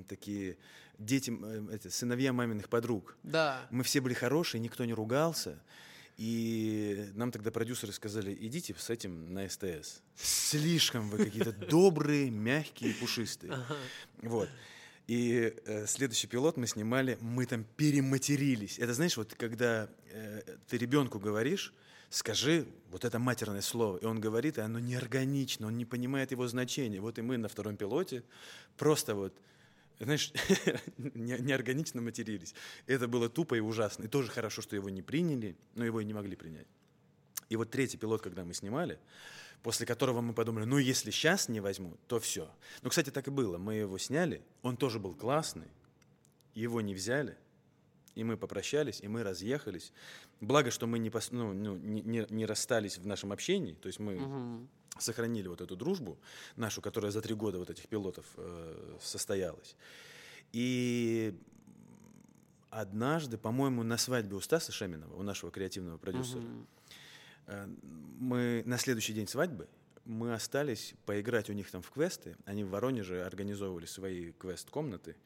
[0.08, 0.56] такие
[0.96, 3.14] дети, м, эти, сыновья маминых подруг.
[3.24, 3.66] Да.
[3.70, 5.60] Мы все были хорошие, никто не ругался.
[6.16, 10.00] И нам тогда продюсеры сказали, идите с этим на СТС.
[10.16, 13.66] Слишком вы какие-то добрые, мягкие, пушистые.
[14.22, 14.48] Вот.
[15.10, 18.78] И э, следующий пилот мы снимали, мы там перематерились.
[18.78, 21.74] Это знаешь, вот когда э, ты ребенку говоришь,
[22.10, 26.46] скажи вот это матерное слово, и он говорит, и оно неорганично, он не понимает его
[26.46, 27.00] значения.
[27.00, 28.22] Вот и мы на втором пилоте
[28.76, 29.34] просто вот,
[29.98, 30.32] знаешь,
[30.96, 32.54] не- неорганично матерились.
[32.86, 34.04] Это было тупо и ужасно.
[34.04, 36.68] И тоже хорошо, что его не приняли, но его и не могли принять.
[37.48, 39.00] И вот третий пилот, когда мы снимали,
[39.62, 42.50] после которого мы подумали, ну если сейчас не возьмут, то все.
[42.82, 43.58] Ну, кстати, так и было.
[43.58, 45.68] Мы его сняли, он тоже был классный,
[46.54, 47.36] его не взяли,
[48.14, 49.92] и мы попрощались, и мы разъехались.
[50.40, 53.86] Благо, что мы не, пос- ну, ну, не, не- не расстались в нашем общении, то
[53.88, 54.68] есть мы Мгм.
[54.98, 56.18] сохранили вот эту дружбу
[56.56, 59.76] нашу, которая за три года вот этих пилотов э, состоялась.
[60.52, 61.34] И
[62.70, 66.66] однажды, по-моему, на свадьбе у Стаса Шеминова, у нашего креативного продюсера, Мгм.
[67.50, 67.66] Э,
[68.18, 69.68] Мы на следующий день свадьбы
[70.04, 72.36] мы остались поиграть у них там в квесты.
[72.44, 75.16] Они в Воронеже организовывали свои квест-комнаты.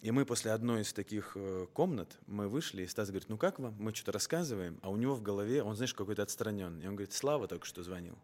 [0.00, 3.60] И мы после одной из таких э, комнат мы вышли, и Стас говорит, ну как
[3.60, 3.74] вам?
[3.78, 6.84] Мы что-то рассказываем, а у него в голове, он, знаешь, какой-то отстраненный.
[6.84, 8.18] И он говорит, Слава только что звонил.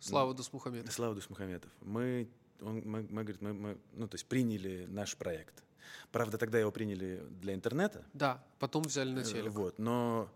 [0.00, 0.92] Слава Дусмухамедов.
[0.92, 1.70] Слава Дусмухаметов.
[1.82, 2.28] Мы,
[2.60, 5.62] он, мы, мы, говорит, мы, мы, ну, то есть приняли наш проект.
[6.10, 9.52] Правда, тогда его приняли для интернета, Да, потом взяли на Э, телек.
[9.52, 10.32] Вот, но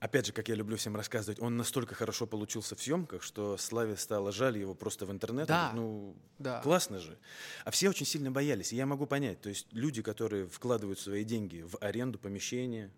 [0.00, 3.96] опять же, как я люблю всем рассказывать, он настолько хорошо получился в съемках, что Славе
[3.96, 5.48] стало жаль его просто в интернет.
[5.48, 5.72] Да.
[5.74, 6.60] Ну, Да.
[6.60, 7.18] классно же.
[7.64, 8.72] А все очень сильно боялись.
[8.72, 9.40] И я могу понять.
[9.40, 12.90] То есть люди, которые вкладывают свои деньги в аренду помещения,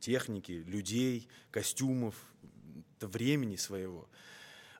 [0.00, 2.14] техники, людей, костюмов,
[3.00, 4.08] времени своего,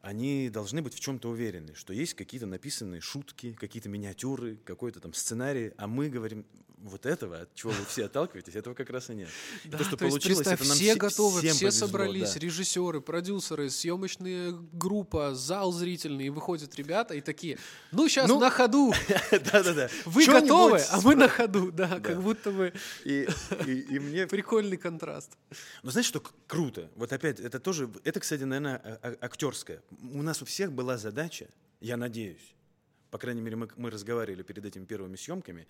[0.00, 5.14] они должны быть в чем-то уверены, что есть какие-то написанные шутки, какие-то миниатюры, какой-то там
[5.14, 6.44] сценарий, а мы говорим,
[6.84, 9.28] вот этого, от чего вы все отталкиваетесь, этого как раз и нет.
[9.64, 12.40] И Да, то, что то получилось, это нам все готовы, всем все повезло, собрались, да.
[12.40, 17.58] режиссеры, продюсеры, съемочная группа, зал зрительный, и выходят ребята и такие,
[17.90, 18.92] ну сейчас Ну, на ходу,
[19.30, 19.88] Да-да-да.
[20.04, 22.72] вы готовы, а мы на ходу, да, как будто бы
[23.04, 23.26] И,
[23.66, 24.26] мне...
[24.26, 25.30] прикольный контраст.
[25.82, 26.90] Но знаешь, что круто?
[26.96, 29.82] Вот опять, это тоже, это, кстати, наверное, актерское.
[30.12, 31.48] У нас у всех была задача,
[31.80, 32.54] я надеюсь,
[33.14, 35.68] по крайней мере, мы, мы разговаривали перед этими первыми съемками,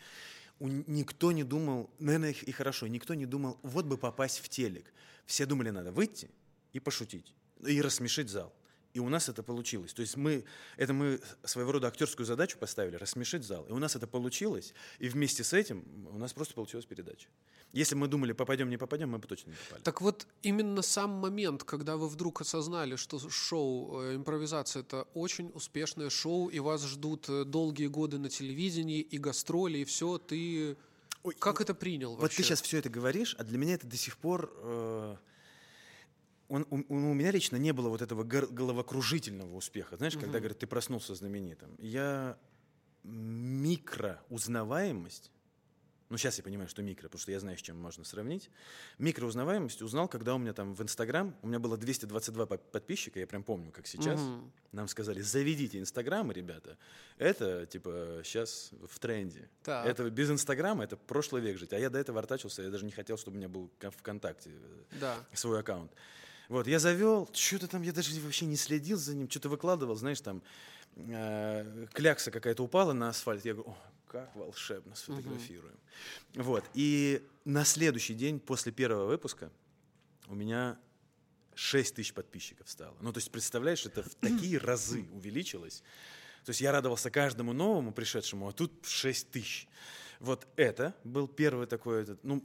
[0.61, 4.93] никто не думал, наверное, и хорошо, никто не думал, вот бы попасть в телек.
[5.27, 6.31] Все думали, надо выйти
[6.73, 7.35] и пошутить,
[7.67, 8.53] и рассмешить зал.
[8.95, 9.93] И у нас это получилось.
[9.93, 10.45] То есть мы,
[10.77, 13.67] это мы своего рода актерскую задачу поставили, рассмешить зал.
[13.69, 14.73] И у нас это получилось.
[15.01, 17.29] И вместе с этим у нас просто получилась передача.
[17.73, 19.83] Если мы думали, попадем, не попадем, мы бы точно не попали.
[19.83, 25.51] Так вот, именно сам момент, когда вы вдруг осознали, что шоу э, «Импровизация»— это очень
[25.55, 30.77] успешное шоу, и вас ждут э, долгие годы на телевидении, и гастроли, и все, ты...
[31.25, 32.37] Ой, Как это принял Вот вообще?
[32.37, 34.53] ты сейчас все это говоришь, а для меня это до сих пор...
[34.57, 35.17] э,
[36.49, 39.97] он, у, у меня лично не было вот этого головокружительного успеха.
[39.97, 40.39] Знаешь, когда, Мгм.
[40.39, 41.75] говорят, ты проснулся знаменитым.
[41.79, 42.37] Я
[43.05, 45.31] микроузнаваемость,
[46.11, 48.51] ну сейчас я понимаю, что микро, потому что я знаю, с чем можно сравнить.
[48.99, 53.27] Микроузнаваемость узнал, когда у меня там в Инстаграм, у меня было 222 по- подписчика, я
[53.27, 54.21] прям помню, как сейчас.
[54.21, 54.53] Мгм.
[54.73, 56.77] Нам сказали, заведите Инстаграм, ребята.
[57.19, 59.49] Это, типа, сейчас в тренде.
[59.63, 59.87] Так.
[59.87, 61.73] Это без Инстаграма, это прошлый век жить.
[61.73, 64.51] А я до этого артачился, я даже не хотел, чтобы у меня был кон- ВКонтакте
[64.53, 65.17] э, Да.
[65.33, 65.91] свой аккаунт.
[66.49, 70.21] Вот, я завел, что-то там, я даже вообще не следил за ним, что-то выкладывал, знаешь,
[70.21, 70.43] там,
[70.97, 73.45] э, клякса какая-то упала на асфальт.
[73.45, 73.77] Я говорю, о,
[74.07, 75.77] как волшебно, сфотографируем.
[76.35, 79.51] Вот, и на следующий день после первого выпуска
[80.29, 80.79] у меня
[81.55, 82.97] 6 тысяч подписчиков стало.
[83.01, 85.83] Ну, то есть, представляешь, это в такие разы увеличилось.
[86.45, 89.67] То есть я радовался каждому новому пришедшему, а тут 6 тысяч.
[90.21, 92.43] Вот это был первый такой, этот, ну,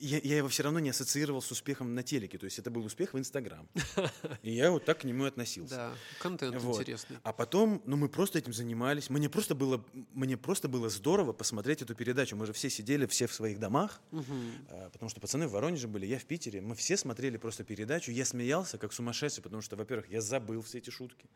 [0.00, 2.38] я, я его все равно не ассоциировал с успехом на телеке.
[2.38, 3.68] То есть это был успех в Инстаграм.
[4.42, 5.74] И я вот так к нему относился.
[5.74, 6.80] Да, контент Вот.
[6.80, 7.18] интересный.
[7.22, 9.10] А потом, ну, мы просто этим занимались.
[9.10, 9.84] Мне просто было,
[10.14, 12.36] мне просто было здорово посмотреть эту передачу.
[12.36, 16.06] Мы же все сидели, все в своих домах, а, потому что пацаны в Воронеже были,
[16.06, 16.60] я в Питере.
[16.60, 18.10] Мы все смотрели просто передачу.
[18.10, 21.26] Я смеялся как сумасшедший, потому что, во-первых, я забыл все эти шутки.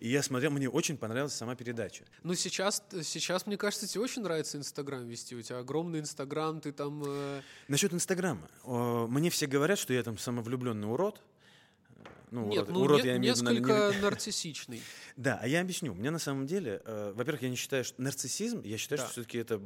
[0.00, 2.04] И я смотрел, мне очень понравилась сама передача.
[2.22, 5.34] Ну, сейчас, сейчас, мне кажется, тебе очень нравится Инстаграм вести.
[5.36, 7.02] У тебя огромный Инстаграм, ты там...
[7.06, 8.07] э, Насчет Инстаграма.
[8.64, 11.22] О, Мне все говорят, что я там самовлюбленный урод.
[12.30, 14.82] Ну, Нет, урод, ну, урод не- я имею несколько не- нарциссичный.
[15.16, 15.94] Да, а я объясню.
[15.94, 19.04] Меня на самом деле, э, во-первых, я не считаю, что нарциссизм, я считаю, Да.
[19.04, 19.58] что все-таки это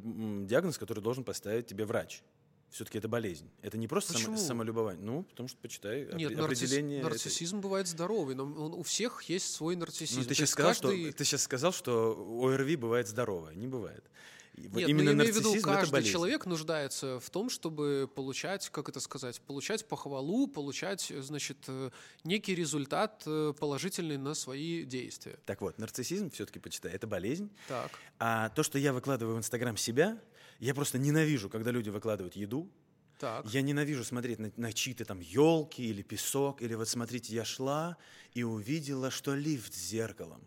[0.46, 2.22] диагноз, который должен поставить тебе врач.
[2.70, 3.50] Все-таки это болезнь.
[3.62, 5.04] Это не просто само- самолюбование.
[5.04, 7.00] Ну, потому что почитай Нет, опре- нарцисс- определение.
[7.00, 8.34] этой- нарциссизм бывает здоровый.
[8.36, 10.20] но он- у всех есть свой нарциссизм.
[10.20, 13.54] Ну, ты сейчас сказал, каждый- что ты сейчас сказал, что ОРВИ бывает здоровое.
[13.54, 14.04] Не бывает.
[14.54, 18.88] Нет, именно ну, я имею в виду, каждый человек нуждается в том, чтобы получать, как
[18.88, 21.90] это сказать, получать похвалу, получать, э, значит, э,
[22.24, 25.38] некий результат э, положительный на свои действия.
[25.46, 27.50] Так вот, нарциссизм все-таки почитай, это болезнь.
[27.66, 27.90] Так.
[28.18, 30.20] А то, что я выкладываю в Инстаграм себя,
[30.58, 32.70] я просто ненавижу, когда люди выкладывают еду,
[33.18, 33.46] Так.
[33.46, 37.96] Я ненавижу смотреть на, на чьи-то там елки или песок, или вот смотрите, я шла
[38.34, 40.42] и увидела, что лифт с зеркалом.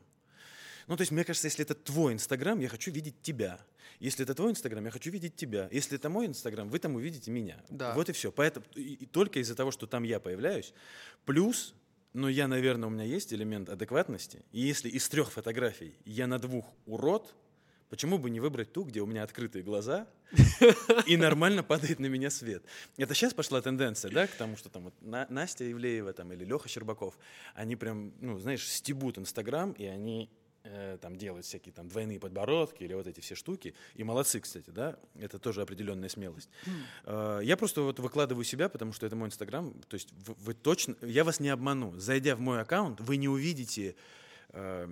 [0.88, 3.60] Ну, то есть, мне кажется, если это твой Инстаграм, я хочу видеть тебя.
[4.00, 5.68] Если это твой Инстаграм, я хочу видеть тебя.
[5.72, 7.64] Если это мой Инстаграм, вы там увидите меня.
[7.70, 7.94] Да.
[7.96, 8.32] Вот и все.
[8.32, 10.74] Поэтому и, и только из-за того, что там я появляюсь,
[11.26, 11.74] плюс,
[12.14, 14.44] ну, я, наверное, у меня есть элемент адекватности.
[14.52, 17.34] И если из трех фотографий я на двух урод,
[17.90, 20.08] почему бы не выбрать ту, где у меня открытые глаза
[21.08, 22.64] и нормально падает на меня свет?
[22.98, 26.44] Это сейчас пошла тенденция, да, к тому, что там вот На- Настя Ивлеева там, или
[26.46, 27.18] Леха Щербаков,
[27.54, 30.30] они прям, ну, знаешь, стебут Инстаграм, и они
[30.66, 33.74] э, там делают всякие там двойные подбородки или вот эти все штуки.
[33.96, 36.50] И молодцы, кстати, да, это тоже определенная смелость.
[37.06, 39.74] Э, Я просто вот выкладываю себя, потому что это мой Инстаграм.
[39.88, 41.94] То есть вы, вы точно, я вас не обману.
[42.00, 43.96] Зайдя в мой аккаунт, вы не увидите
[44.50, 44.88] э,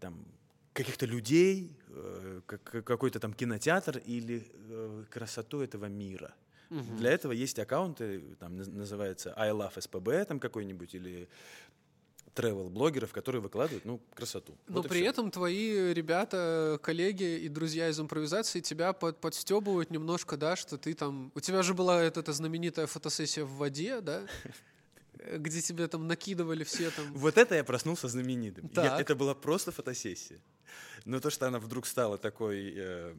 [0.00, 0.24] там
[0.72, 6.34] каких-то людей, э, как- какой-то там кинотеатр или э, красоту этого мира.
[6.70, 11.28] Для этого есть аккаунты, там наз- называется I Love SPB там какой-нибудь или
[12.34, 14.56] travel блогеров, которые выкладывают, ну, красоту.
[14.68, 20.36] Но Вот при этом твои ребята, коллеги и друзья из импровизации тебя под, подстебывают немножко,
[20.36, 21.30] да, что ты там...
[21.34, 24.26] У тебя же была эта, эта знаменитая фотосессия в воде, да?
[25.36, 27.12] Где тебе там накидывали все там...
[27.14, 28.70] Вот это я проснулся знаменитым.
[28.74, 30.40] Я- это была просто фотосессия.
[31.04, 33.14] Но то, что она вдруг стала такой э,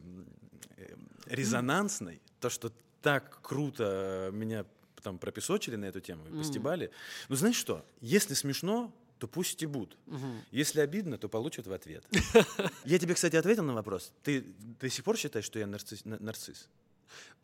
[0.76, 0.94] э,
[1.26, 4.66] резонансной, то, что так круто меня
[5.02, 6.90] там пропесочили на эту тему, и постебали.
[7.28, 7.84] Ну, знаешь что?
[8.00, 9.96] Если смешно, то пусть стебут.
[10.50, 12.04] Если обидно, то получат в ответ.
[12.84, 14.12] Я тебе, кстати, ответил на вопрос.
[14.22, 14.44] Ты
[14.80, 16.68] до сих пор считаешь, что я нарцисс?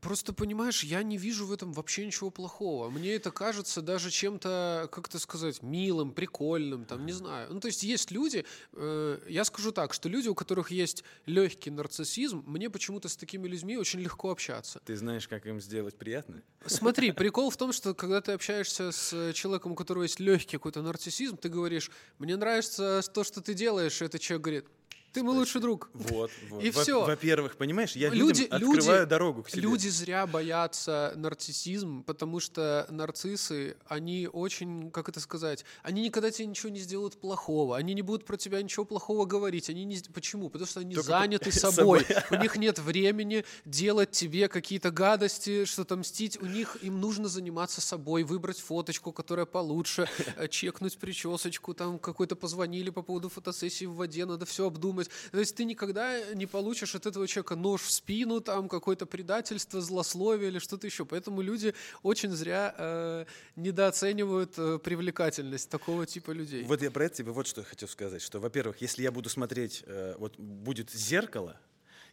[0.03, 2.91] Просто понимаешь, я не вижу в этом вообще ничего плохого.
[2.91, 7.55] Мне это кажется даже чем-то, как это сказать, милым, прикольным, там, не знаю.
[7.55, 11.71] Ну, то есть есть люди, э, я скажу так, что люди, у которых есть легкий
[11.71, 14.81] нарциссизм, мне почему-то с такими людьми очень легко общаться.
[14.85, 16.43] Ты знаешь, как им сделать приятно?
[16.67, 20.83] Смотри, прикол в том, что когда ты общаешься с человеком, у которого есть легкий какой-то
[20.83, 24.65] нарциссизм, ты говоришь, мне нравится то, что ты делаешь, и этот человек говорит,
[25.13, 25.91] ты мой лучший друг.
[25.95, 26.63] Вот, вот.
[26.63, 27.05] И Во- всё.
[27.05, 29.63] Во-первых, понимаешь, я Люди- людям люди- открываю дорогу к себе.
[29.63, 36.47] Люди зря боятся нарциссизм, потому что нарциссы, они очень, как это сказать, они никогда тебе
[36.47, 39.69] ничего не сделают плохого, они не будут про тебя ничего плохого говорить.
[39.71, 39.99] Они не...
[40.15, 40.49] Почему?
[40.51, 42.01] Потому что они Только заняты по- собой.
[42.05, 42.23] собой.
[42.39, 46.41] У них нет времени делать тебе какие-то гадости, что-то мстить.
[46.41, 52.37] У них им нужно заниматься собой, выбрать фоточку, которая получше, э, чекнуть причесочку, там какой-то
[52.37, 55.02] позвонили по поводу фотосессии в воде, надо все обдумать.
[55.31, 59.81] То есть ты никогда не получишь от этого человека нож в спину, там какое-то предательство,
[59.81, 61.05] злословие или что-то еще.
[61.05, 63.25] Поэтому люди очень зря э,
[63.57, 66.65] недооценивают э, привлекательность такого типа людей.
[66.65, 69.85] Вот я про это тебе вот что хочу сказать, что, во-первых, если я буду смотреть,
[69.87, 71.59] э, вот будет зеркало,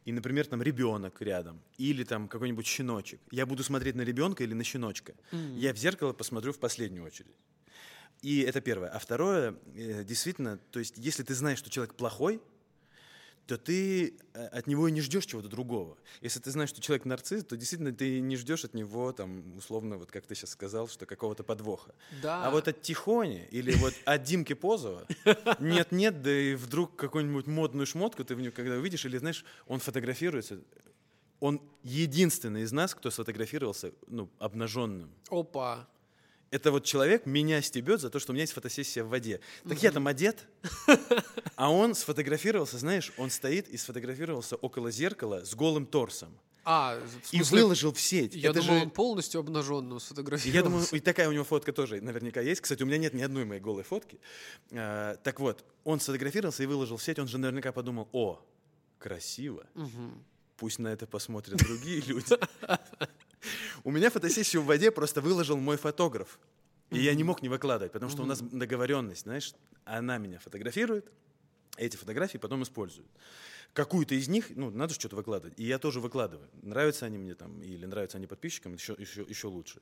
[0.06, 4.54] и, например, там ребенок рядом, или там какой-нибудь щеночек, я буду смотреть на ребенка или
[4.54, 5.14] на щеночка.
[5.56, 7.36] Я в зеркало посмотрю в последнюю очередь.
[8.22, 8.90] И это первое.
[8.90, 12.42] А второе, э, действительно, то есть если ты знаешь, что человек плохой,
[13.50, 15.98] то ты э, от него и не ждешь чего-то другого.
[16.22, 19.98] Если ты знаешь, что человек нарцисс, то действительно ты не ждешь от него, там, условно,
[19.98, 21.96] вот как ты сейчас сказал, что какого-то подвоха.
[22.22, 22.46] Да.
[22.46, 25.08] А вот от Тихони или вот от Димки Позова
[25.60, 29.80] нет-нет, да и вдруг какую-нибудь модную шмотку ты в нее когда увидишь, или, знаешь, он
[29.80, 30.60] фотографируется,
[31.40, 35.10] он единственный из нас, кто сфотографировался, ну, обнаженным.
[35.32, 35.88] Опа.
[36.52, 39.40] Это вот человек меня стебет за то, что у меня есть фотосессия в воде.
[39.68, 40.48] Так я там одет,
[41.56, 46.38] а он сфотографировался, знаешь, он стоит и сфотографировался около зеркала с голым торсом.
[46.66, 47.00] А,
[47.32, 48.36] и выложил в сеть.
[48.36, 50.56] Я Это думал, же- он полностью обнаженным сфотографировался.
[50.58, 52.62] Я думаю, и такая у него фотка тоже наверняка есть.
[52.62, 54.20] Кстати, у меня нет ни одной моей голой фотки.
[54.72, 57.18] А, так вот, он сфотографировался и выложил в сеть.
[57.18, 58.46] Он же наверняка подумал, о,
[59.00, 59.66] красиво.
[59.74, 60.24] Мгм.
[60.58, 62.36] Пусть на это посмотрят другие люди.
[63.84, 66.40] У меня фотосессию в воде просто выложил мой фотограф.
[66.92, 69.54] И я не мог не выкладывать, потому что у нас договоренность, знаешь,
[69.86, 71.12] она меня фотографирует,
[71.78, 73.08] эти фотографии потом используют.
[73.74, 75.54] Какую-то из них, ну, надо что-то выкладывать.
[75.60, 76.50] И я тоже выкладываю.
[76.64, 79.82] Нравятся они мне там, или нравятся они подписчикам, еще, еще, еще лучше.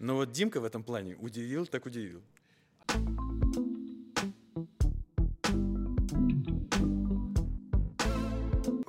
[0.00, 2.22] Но вот Димка в этом плане удивил, так удивил.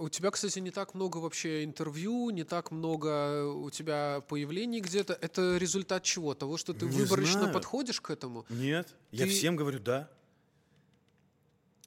[0.10, 5.14] У тебя, кстати, не так много вообще интервью, не так много у тебя появлений где-то.
[5.14, 6.34] Это результат чего?
[6.34, 7.54] Того, что ты Не выборочно знаю.
[7.54, 8.44] подходишь к этому?
[8.50, 10.10] Нет, я Ты- всем говорю да.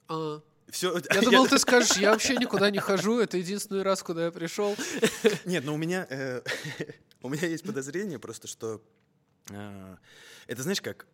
[0.06, 4.26] А, Все, я думал, ты скажешь, я вообще никуда не хожу, это единственный раз, куда
[4.26, 4.76] я пришел.
[5.44, 6.42] Нет, но у меня, э,
[7.22, 8.80] у меня есть подозрение просто, что
[9.50, 9.96] э,
[10.46, 11.08] это знаешь как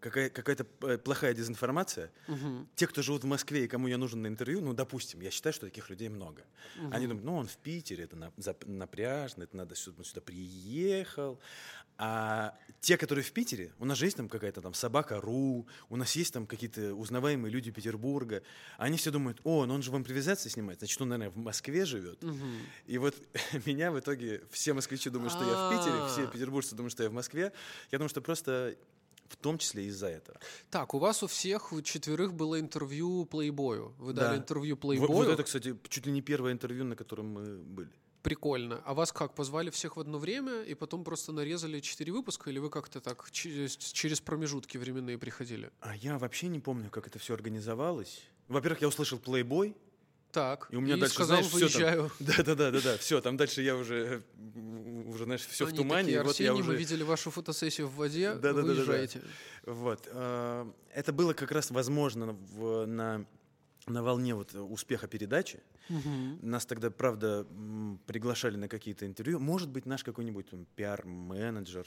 [0.00, 2.10] какая, какая-то э, плохая дезинформация.
[2.28, 2.68] Мгм.
[2.74, 5.52] Те, кто живут в Москве и кому я нужен на интервью, ну, допустим, я считаю,
[5.52, 6.42] что таких людей много.
[6.90, 8.32] Они думают, ну, он в Питере, это на-
[8.66, 11.38] напряжно, это надо, он сюда приехал.
[12.00, 16.14] А те, которые в Питере, у нас же есть там какая-то там собака.ру, у нас
[16.14, 18.44] есть там какие-то узнаваемые люди Петербурга,
[18.76, 21.84] они все думают, о, ну он же вам привязаться снимает, значит, он, наверное, в Москве
[21.84, 22.22] живет.
[22.22, 22.52] Мгм.
[22.86, 23.16] И вот
[23.66, 26.30] меня в итоге все москвичи думают, что я в Питере, все А.
[26.30, 27.52] петербуржцы думают, что я в Москве.
[27.90, 28.76] Я думаю, что просто
[29.28, 30.38] в том числе из-за этого.
[30.70, 33.94] Так, у вас у всех у четверых было интервью плейбою.
[33.98, 34.28] Вы Да.
[34.28, 35.12] дали интервью Вот, плейбою.
[35.12, 37.90] вот это, кстати, чуть ли не первое интервью, на котором мы были.
[38.22, 38.82] Прикольно.
[38.84, 42.58] А вас как, позвали всех в одно время и потом просто нарезали четыре выпуска, или
[42.58, 45.70] вы как-то так через, через промежутки временные приходили?
[45.80, 48.22] А я вообще не помню, как это все организовалось.
[48.48, 49.76] Во-первых, я услышал плейбой,
[50.38, 51.68] Так, и у меня дальше, сказал, знаешь, все там.
[51.68, 52.10] выезжаю.
[52.20, 52.96] Да, да, да, да, да.
[52.98, 54.22] Все, там дальше я уже,
[55.06, 56.02] уже, знаешь, все в Они тумане.
[56.02, 56.70] такие, и вот я «Арсений, уже.
[56.70, 58.74] мы видели вашу фотосессию в воде, Да-да-да-да-да.
[58.74, 59.20] выезжаете.
[59.66, 60.08] Вот.
[60.10, 63.26] э, Это было как раз возможно в- на,
[63.86, 65.60] на волне вот успеха передачи.
[65.88, 66.38] Мгм.
[66.42, 67.46] Нас тогда, правда,
[68.06, 69.40] приглашали на какие-то интервью.
[69.40, 71.86] Может быть, наш какой-нибудь пиар-менеджер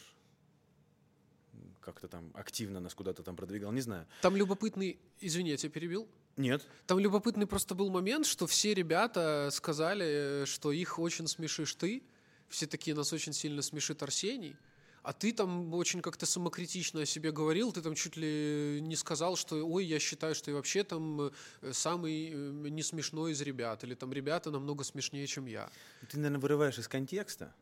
[1.81, 4.07] как-то там активно нас куда-то там продвигал, не знаю.
[4.21, 6.07] Там любопытный, извини, я тебя перебил.
[6.37, 6.65] Нет.
[6.87, 12.03] Там любопытный просто был момент, что все ребята сказали, что их очень смешишь ты.
[12.47, 14.55] Все такие, нас очень сильно смешит Арсений.
[15.03, 19.35] А ты там очень как-то самокритично о себе говорил, ты там чуть ли не сказал,
[19.35, 23.83] что ой, я считаю, что я вообще там э, самый э, не смешной из ребят,
[23.83, 25.71] или там ребята намного смешнее, чем я.
[26.07, 27.55] Ты, наверное, вырываешь из контекста,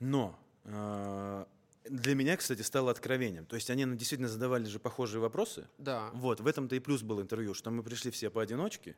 [0.00, 1.44] но э,
[1.88, 3.46] для меня, кстати, стало откровением.
[3.46, 5.68] То есть они ну, действительно задавали же похожие вопросы.
[5.78, 6.10] Да.
[6.14, 8.96] Вот, в этом-то и плюс был интервью, что мы пришли все поодиночке,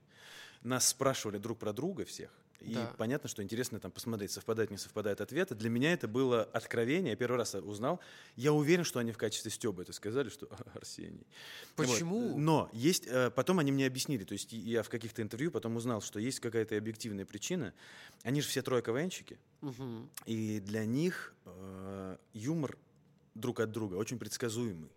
[0.63, 2.31] нас спрашивали друг про друга всех,
[2.61, 2.95] и Да.
[2.97, 5.55] понятно, что интересно там посмотреть, совпадает, не совпадает ответы.
[5.55, 8.01] Для меня это было откровение, я первый раз узнал.
[8.37, 11.27] Я уверен, что они в качестве Стёба это сказали, что Арсений.
[11.77, 11.87] Вот.
[11.87, 12.39] Почему?
[12.39, 16.01] Но есть, э, потом они мне объяснили, то есть я в каких-то интервью потом узнал,
[16.01, 17.73] что есть какая-то объективная причина.
[18.23, 20.09] Они же все трое КВНщики, Мгм.
[20.27, 22.77] и для них э, юмор
[23.35, 24.91] друг от друга очень предсказуемый.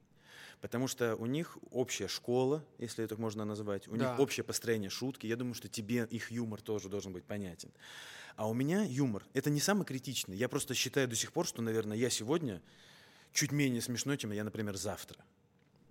[0.62, 4.12] Потому что у них общая школа, если это можно назвать, у Да.
[4.12, 5.26] них общее построение шутки.
[5.26, 7.72] Я думаю, что тебе их юмор тоже должен быть понятен.
[8.36, 10.36] А у меня юмор— это не самый критичный.
[10.36, 12.62] Я просто считаю до сих пор, что, наверное, я сегодня
[13.32, 15.24] чуть менее смешной, чем я, например, завтра.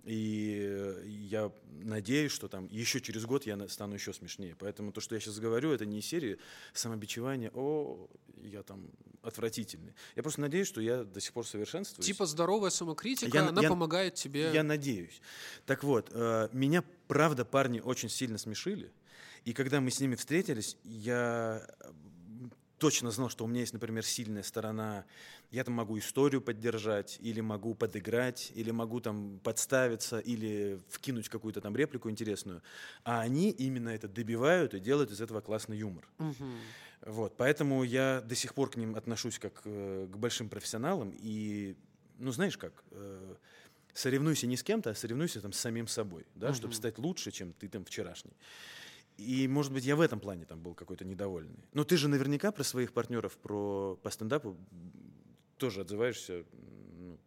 [0.05, 0.95] И
[1.29, 4.55] я надеюсь, что там еще через год я стану еще смешнее.
[4.57, 6.37] Поэтому то, что я сейчас говорю, это не из серии
[6.73, 8.89] самобичевания, о, я там
[9.21, 9.93] отвратительный.
[10.15, 12.05] Я просто надеюсь, что я до сих пор совершенствуюсь.
[12.05, 14.51] Типа здоровая самокритика, Я- она я- помогает тебе.
[14.53, 15.21] Я надеюсь.
[15.65, 18.91] Так вот, э, меня, правда, парни очень сильно смешили.
[19.45, 21.67] И когда мы с ними встретились, я
[22.79, 25.05] точно знал, что у меня есть, например, сильная сторона.
[25.51, 31.61] Я там могу историю поддержать, или могу подыграть, или могу там подставиться, или вкинуть какую-то
[31.61, 32.61] там реплику интересную.
[33.03, 36.07] А они именно это добивают и делают из этого классный юмор.
[36.19, 36.75] Мгм.
[37.01, 41.13] Вот, поэтому я до сих пор к ним отношусь как э, к большим профессионалам.
[41.17, 41.75] И,
[42.17, 43.35] ну, знаешь как, э,
[43.93, 46.73] соревнуйся не с кем-то, а соревнуйся там с самим собой, да, чтобы Мгм.
[46.73, 48.33] стать лучше, чем ты там вчерашний.
[49.19, 51.59] И, может быть, я в этом плане там был какой-то недовольный.
[51.73, 54.55] Но ты же наверняка про своих партнеров про, по стендапу
[55.57, 56.45] тоже отзываешься.
[56.97, 57.17] ну,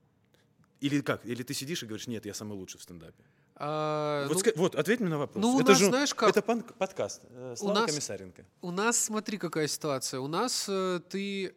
[0.80, 1.24] или как?
[1.26, 3.22] Или ты сидишь и говоришь, нет, я самый лучший в стендапе.
[3.57, 5.43] А, вот, ну, ска- вот, ответь мне на вопрос.
[5.43, 7.20] ну, у это нас, же, знаешь как, Это пан- подкаст.
[7.28, 8.45] э, Слава нас- Комиссаренко.
[8.62, 10.20] У нас, смотри, какая ситуация.
[10.20, 11.55] У нас э, ты,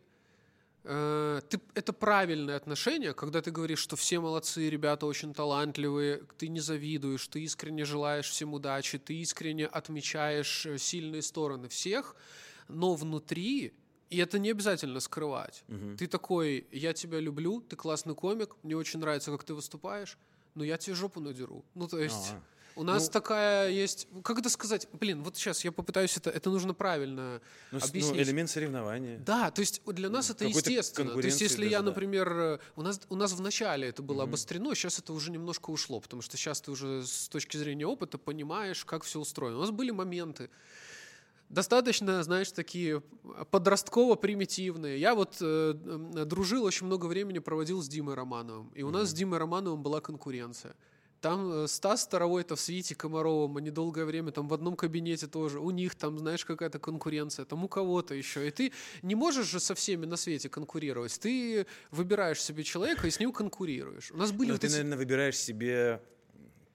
[0.86, 1.60] ты...
[1.74, 7.28] Это правильное отношение, когда ты говоришь, что все молодцы, ребята очень талантливые, ты не завидуешь,
[7.28, 12.16] ты искренне желаешь всем удачи, ты искренне отмечаешь э, сильные стороны всех,
[12.68, 13.74] но внутри
[14.10, 15.64] И это не обязательно скрывать.
[15.68, 15.98] Мгм.
[15.98, 20.18] Ты такой, я тебя люблю, ты классный комик, мне очень нравится, как ты выступаешь,
[20.54, 21.66] но я тебе жопу надеру.
[21.74, 22.34] Ну, то есть...
[22.34, 22.42] А.
[22.76, 24.08] У нас Ну- такая есть...
[24.24, 24.88] Как это сказать?
[24.92, 26.30] Блин, вот сейчас я попытаюсь это...
[26.30, 28.28] Это нужно правильно Ну, ну, объяснить.
[28.28, 29.20] элемент соревнования.
[29.20, 31.14] Да, то есть для нас это Какой-то естественно.
[31.14, 34.24] То есть если даже, я, например, э, у нас у нас в начале это было
[34.24, 38.18] обострено, сейчас это уже немножко ушло, потому что сейчас ты уже с точки зрения опыта
[38.18, 39.58] понимаешь, как все устроено.
[39.58, 40.50] У нас были моменты
[41.50, 43.02] достаточно, знаешь, такие
[43.52, 44.98] подростково-примитивные.
[44.98, 45.74] Я вот э,
[46.26, 50.02] дружил, очень много времени проводил с Димой Романовым, и у нас с Димой Романовым была
[50.02, 50.76] конкуренция.
[51.26, 55.60] Там э, Стас Старовой-то в свите Комаровым, они долгое время там в одном кабинете тоже.
[55.60, 58.48] У них там, знаешь, какая-то конкуренция, там у кого-то еще.
[58.48, 58.72] И ты
[59.02, 61.20] не можешь же со всеми на свете конкурировать.
[61.20, 64.12] Ты выбираешь себе человека и с ним конкурируешь.
[64.12, 64.74] У нас были Ну, вот ты, эти...
[64.74, 66.00] наверное, выбираешь себе...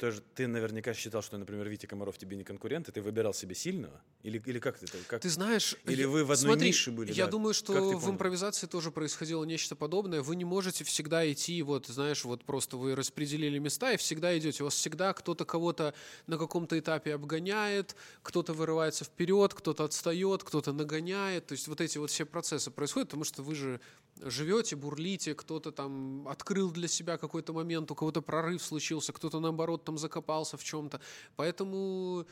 [0.01, 3.55] Тоже, ты наверняка считал, что, например, Витя Комаров тебе не конкурент, и ты выбирал себе
[3.55, 4.01] сильного?
[4.23, 4.97] Или, или как ты это?
[5.07, 5.21] Как?
[5.21, 5.77] Ты знаешь...
[5.85, 7.33] Или я- вы в одной смотри, нише были, Я да?
[7.33, 10.23] думаю, что в импровизации тоже происходило нечто подобное.
[10.23, 14.63] Вы не можете всегда идти, вот, знаешь, вот просто вы распределили места и всегда идете.
[14.63, 15.93] У вас всегда кто-то кого-то
[16.27, 21.49] на каком-то этапе обгоняет, кто-то вырывается вперед, кто-то отстает, кто-то нагоняет.
[21.49, 23.81] То есть вот эти вот все процессы происходят, потому что вы же
[24.25, 29.85] живете, бурлите, кто-то там открыл для себя какой-то момент, у кого-то прорыв случился, кто-то наоборот
[29.85, 31.01] там закопался в чем-то.
[31.37, 32.27] Поэтому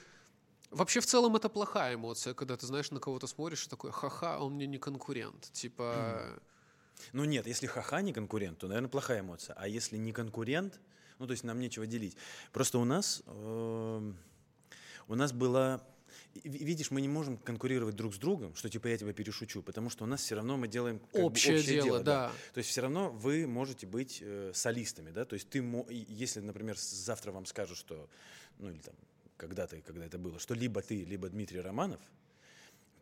[0.71, 4.39] Вообще, в целом, это плохая эмоция, когда ты, знаешь, на кого-то смотришь и такой, ха-ха,
[4.39, 5.51] он мне не конкурент.
[5.53, 6.39] Типа,
[7.13, 9.55] Ну нет, если ха-ха не конкурент, то, наверное, плохая эмоция.
[9.59, 10.79] А если не конкурент,
[11.19, 12.17] ну то есть нам нечего делить.
[12.53, 14.17] Просто у нас, эм,
[15.07, 15.83] у нас была...
[16.45, 20.05] Видишь, мы не можем конкурировать друг с другом, что типа я тебя перешучу, потому что
[20.05, 22.33] у нас все равно мы делаем как бы общее, дело, да.
[22.55, 26.77] То есть все равно вы можете быть э, солистами, да, то есть ты, если, например,
[26.79, 28.09] завтра вам скажут, что,
[28.59, 28.95] ну или там
[29.37, 32.01] когда-то, когда это было, что либо ты, либо Дмитрий Романов,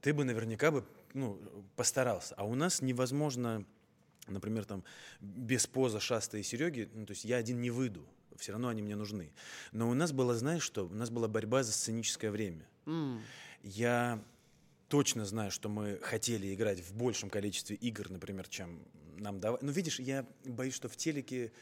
[0.01, 0.85] ты бы наверняка бы,
[1.15, 1.41] ну,
[1.75, 2.35] постарался.
[2.37, 3.65] А у нас невозможно,
[4.29, 4.85] например, там,
[5.21, 8.07] без поза Шаста и Сереги, ну, то есть я один не выйду,
[8.37, 9.33] все равно они мне нужны.
[9.73, 12.67] Но у нас было, знаешь что, у нас была борьба за сценическое время.
[12.87, 13.23] М,
[13.63, 14.23] Я
[14.89, 18.81] точно знаю, что мы хотели играть в большем количестве игр, например, чем
[19.19, 19.65] нам давали.
[19.65, 21.53] Но видишь, я боюсь, что в телеке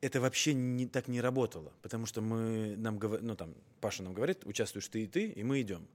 [0.00, 4.46] это вообще не, так не работало, потому что мы нам ну там Паша нам говорит,
[4.46, 5.86] участвуешь ты и ты, и мы идем.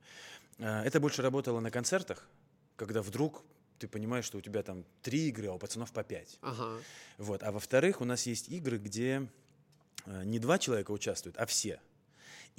[0.60, 2.28] А, Это больше работало на концертах,
[2.76, 3.44] когда вдруг
[3.80, 6.38] ты понимаешь, что у тебя там три игры, а у пацанов по пять.
[6.42, 6.80] Ага.
[7.18, 7.44] Вот.
[7.44, 9.28] А во-вторых, у нас есть игры, где
[10.06, 11.80] э, не два человека участвуют, а все.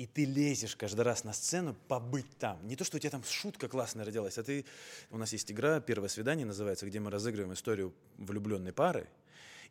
[0.00, 2.66] И ты лезешь каждый раз на сцену побыть там.
[2.66, 4.64] Не то, что у тебя там шутка классная родилась, а ты...
[5.10, 9.08] У нас есть игра «Первое свидание» называется, где мы разыгрываем историю влюбленной пары.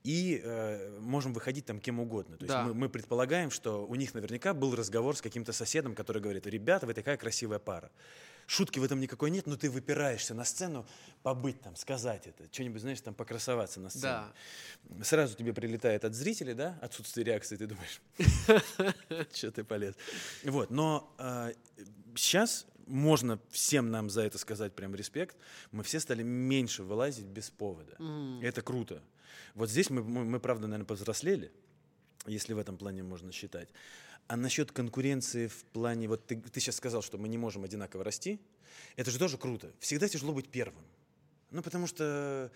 [0.03, 2.37] И э, можем выходить там кем угодно.
[2.37, 2.63] То есть Да.
[2.63, 6.85] мы, мы предполагаем, что у них наверняка был разговор с каким-то соседом, который говорит, ребята,
[6.85, 7.89] вы такая красивая пара.
[8.49, 10.83] Шутки в этом никакой нет, но ты выпираешься на сцену
[11.21, 14.01] побыть там, сказать это, что-нибудь, знаешь, там покрасоваться на сцене.
[14.01, 15.03] Да.
[15.03, 18.01] Сразу тебе прилетает от зрителей, да, отсутствие реакции, ты думаешь,
[19.35, 19.93] что ты полез.
[20.43, 21.15] Вот, но
[22.15, 25.37] сейчас можно всем нам за это сказать прям респект.
[25.71, 27.97] Мы все стали меньше вылазить без повода.
[28.41, 29.03] Это круто.
[29.53, 31.51] Вот здесь мы, мы, мы, правда, наверное, повзрослели,
[32.25, 33.69] если в этом плане можно считать.
[34.29, 38.03] А насчет конкуренции в плане, вот ты, ты сейчас сказал, что мы не можем одинаково
[38.03, 38.39] расти,
[38.95, 39.71] это же тоже круто.
[39.79, 40.85] Всегда тяжело быть первым.
[41.49, 42.51] Ну, потому что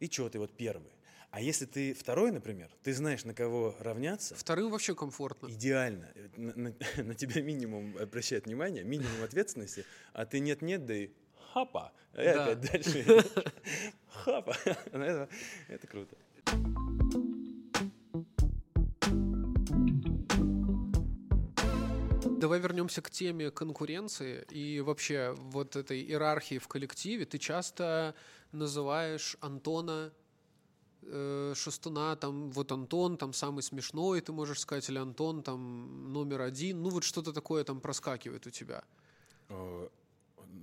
[0.00, 0.92] и что ты вот первый?
[1.30, 5.46] А если ты второй, например, ты знаешь, на кого равняться, Вторым вообще комфортно.
[5.48, 6.12] идеально.
[6.36, 11.08] На, на- на тебя минимум обращает внимание, минимум ответственности, а ты нет-нет, да и
[11.54, 11.90] хапа.
[12.12, 12.52] И Да.
[12.52, 13.24] опять дальше.
[14.10, 14.54] Хапа.
[15.68, 16.16] Это круто.
[22.44, 27.24] Давай вернемся к теме конкуренции и вообще вот этой иерархии в коллективе.
[27.24, 28.14] Ты часто
[28.52, 30.12] называешь Антона
[31.00, 36.42] э, Шестуна, там вот Антон, там самый смешной, ты можешь сказать, или Антон там номер
[36.42, 36.82] один.
[36.82, 38.84] Ну вот что-то такое там проскакивает у тебя.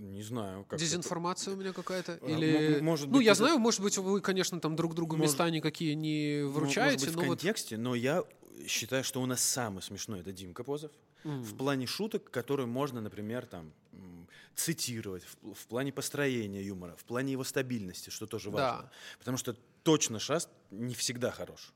[0.02, 2.18] Не знаю, как это- Дезинформация у меня какая-то?
[2.22, 2.80] А, Или...
[2.82, 5.50] может ну, быть, я это- знаю, может быть, вы, конечно, там друг другу Может- места
[5.52, 7.38] никакие не вручаете, Может быть, но в вот...
[7.40, 8.24] контексте, но я
[8.68, 10.92] считаю, что у нас самый смешной это Димка Позов.
[11.24, 13.74] М, В плане шуток, которые можно, например, там
[14.56, 18.82] цитировать, в, в плане построения юмора, в плане его стабильности, что тоже важно.
[18.84, 18.92] Да.
[19.20, 21.74] Потому что точно Шаст не всегда хорош.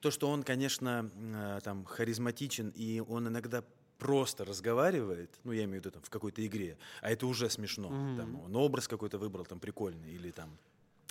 [0.00, 3.64] То, что он, конечно, э, там харизматичен и он иногда
[3.98, 7.90] просто разговаривает, ну я имею в виду там в какой-то игре, а это уже смешно.
[7.90, 8.16] Мгм.
[8.16, 10.56] Там, он образ какой-то выбрал там прикольный или там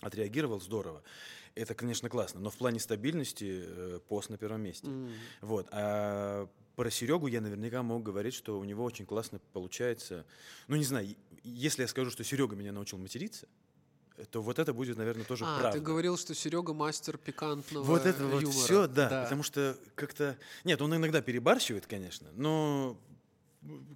[0.01, 1.03] отреагировал здорово.
[1.55, 2.39] Это, конечно, классно.
[2.39, 4.87] Но в плане стабильности э, пост на первом месте.
[4.87, 5.11] м,
[5.41, 5.67] Вот.
[5.71, 10.25] А про Серегу я наверняка мог говорить, что у него очень классно получается.
[10.67, 13.47] Ну, не знаю, если я скажу, что Серега меня научил материться,
[14.25, 15.77] то вот это будет, наверное, тоже а, правда.
[15.79, 18.45] ты говорил, что Серега мастер пикантного Вот это юмора.
[18.45, 20.37] вот все, да, да, потому что как-то...
[20.63, 22.97] Нет, он иногда перебарщивает, конечно, но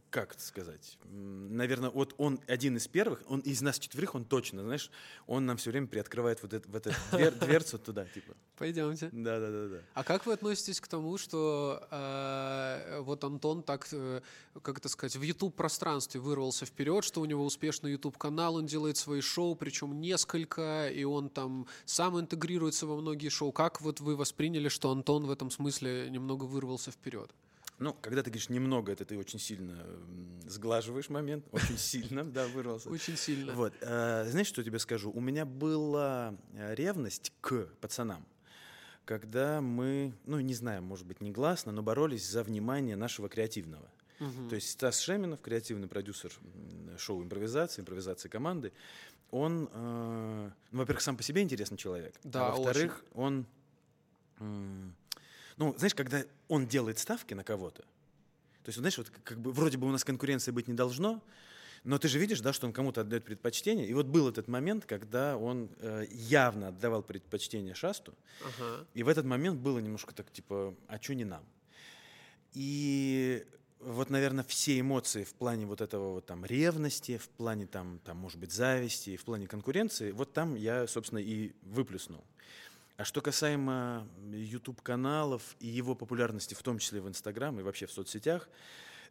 [0.10, 0.98] как это сказать?
[1.06, 4.92] Наверное, вот он один из первых, он из нас четверых, он точно, знаешь,
[5.28, 8.34] он нам все время приоткрывает вот, это, вот эту двер, дверцу туда, типа.
[8.58, 9.10] Пойдемте.
[9.12, 9.78] Да, да, да, да.
[9.94, 14.22] А как вы относитесь к тому, что э, вот Антон так, э,
[14.62, 18.66] как это сказать, в YouTube пространстве вырвался вперед, что у него успешный YouTube канал, он
[18.66, 23.52] делает свои шоу, причем несколько, и он там сам интегрируется во многие шоу.
[23.52, 27.32] Как вот вы восприняли, что Антон в этом смысле немного вырвался вперед?
[27.82, 29.84] Ну, когда ты говоришь немного, это ты очень сильно
[30.46, 32.90] сглаживаешь момент, очень сильно, да, вырвался.
[32.90, 33.54] Очень сильно.
[33.54, 35.10] Вот, э, знаешь, что я тебе скажу?
[35.10, 38.24] У меня была э, ревность к пацанам,
[39.04, 43.90] когда мы, ну, не знаю, может быть, негласно, но боролись за внимание нашего креативного.
[44.20, 44.50] Мгм.
[44.50, 46.32] То есть Стас Шеминов, креативный продюсер
[47.00, 48.74] шоу импровизации, импровизации команды,
[49.32, 53.48] он, э, ну, во-первых, сам по себе интересный человек, Да, а во-вторых, он,
[54.40, 54.96] м,
[55.62, 59.78] ну, знаешь, когда он делает ставки на кого-то, то есть, знаешь, вот как- бы вроде
[59.78, 61.22] бы у нас конкуренции быть не должно,
[61.84, 63.88] но ты же видишь, да, что он кому-то отдает предпочтение.
[63.88, 68.86] И вот был этот момент, когда он э, явно отдавал предпочтение Шасту, Ага.
[68.96, 71.44] и в этот момент было немножко так, типа, а чё не нам?
[72.54, 73.46] И
[73.80, 78.18] вот, наверное, все эмоции в плане вот этого вот там ревности, в плане там, там,
[78.18, 82.24] может быть, зависти, в плане конкуренции, вот там я, собственно, и выплюснул.
[82.98, 87.92] А что касаемо YouTube-каналов и его популярности, в том числе в Инстаграм и вообще в
[87.92, 88.50] соцсетях,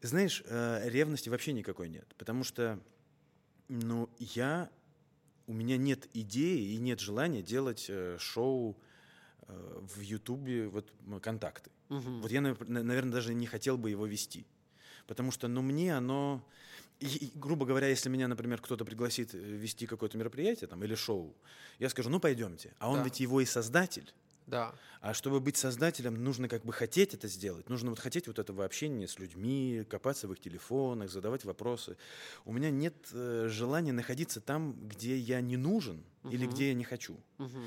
[0.02, 2.14] знаешь, э, ревности вообще никакой нет.
[2.16, 2.78] Потому что,
[3.68, 4.70] ну, я,
[5.46, 8.76] у меня нет идеи и нет желания делать э, шоу
[9.42, 11.70] э, в Ютубе, вот, контакты.
[11.88, 12.22] Мгм.
[12.22, 14.46] Вот я, наверное, даже не хотел бы его вести.
[15.06, 16.46] Потому что, ну, мне оно...
[17.06, 21.34] и- грубо говоря, если меня, например, кто-то пригласит э, вести какое-то мероприятие там, или шоу,
[21.78, 22.72] я скажу, ну, пойдемте.
[22.78, 23.04] А он Да.
[23.04, 24.12] ведь его и создатель.
[24.46, 24.74] Да.
[25.00, 27.68] А чтобы быть создателем, нужно как бы хотеть это сделать.
[27.68, 31.96] Нужно вот хотеть вот этого общения с людьми, копаться в их телефонах, задавать вопросы.
[32.44, 36.54] У меня нет э, желания находиться там, где я не нужен или Мгм.
[36.54, 37.16] где я не хочу.
[37.38, 37.64] Мгм.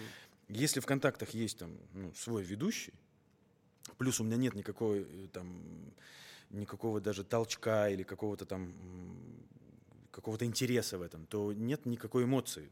[0.49, 2.93] Если в контактах есть там ну, свой ведущий,
[3.97, 5.63] плюс у меня нет никакой э, там
[6.53, 8.73] никакого даже толчка или какого-то там
[10.11, 12.71] какого-то интереса в этом, то нет никакой эмоции.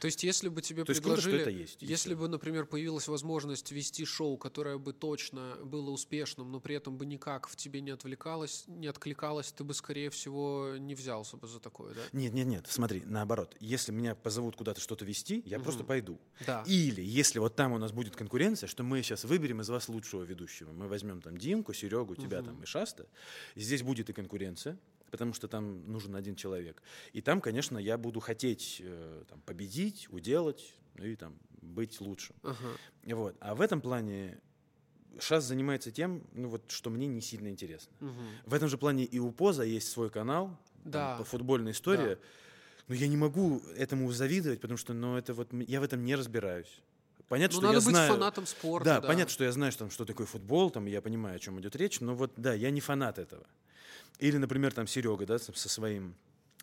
[0.00, 1.82] То есть, если бы тебе То есть круто, что предложили, это есть.
[1.82, 6.96] если бы, например, появилась возможность вести шоу, которое бы точно было успешным, но при этом
[6.96, 11.46] бы никак в тебе не отвлекалось, не откликалось, ты бы, скорее всего, не взялся бы
[11.48, 12.00] за такое, да?
[12.12, 13.56] Нет, нет, нет, смотри, наоборот.
[13.60, 15.88] Если меня позовут куда-то что-то вести, я просто Мгм.
[15.88, 16.18] пойду.
[16.46, 16.62] Да.
[16.66, 20.22] Или если вот там у нас будет конкуренция, что мы сейчас выберем из вас лучшего
[20.22, 20.72] ведущего.
[20.72, 22.46] Мы возьмем там Димку, Серегу, тебя Мгм.
[22.46, 23.06] там и Шаста.
[23.56, 24.78] Здесь будет и конкуренция,
[25.10, 26.82] потому что там нужен один человек.
[27.12, 32.36] И там, конечно, я буду хотеть э, там, победить, уделать, ну и там быть лучшим.
[32.42, 32.56] Ага.
[33.04, 33.36] Вот.
[33.40, 34.40] А в этом плане
[35.18, 37.92] Шас занимается тем, ну вот, что мне не сильно интересно.
[38.00, 38.14] Мгм.
[38.46, 41.16] В этом же плане и у Поза есть свой канал, там, Да.
[41.18, 42.18] по футбольная история.
[42.88, 46.14] Но я не могу этому завидовать, потому что ну, это вот, я в этом не
[46.16, 46.80] разбираюсь.
[47.28, 48.12] Понятно, Ну, что надо я быть знаю...
[48.12, 48.84] фанатом спорта.
[48.84, 51.38] да, Да, понятно, что я знаю, что, там, что такое футбол, там, я понимаю, о
[51.38, 53.46] чем идет речь, но вот, да, я не фанат этого.
[54.18, 56.14] Или, например, там Серега, да, со своим,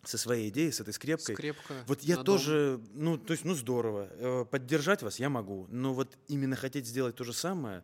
[0.03, 1.35] со своей идеей, с этой скрепкой.
[1.35, 1.83] Скрепка.
[1.87, 2.37] Вот я на дом.
[2.37, 4.09] тоже, ну, то есть, ну, здорово.
[4.11, 7.83] Э, Поддержать вас я могу, но вот именно хотеть сделать то же самое,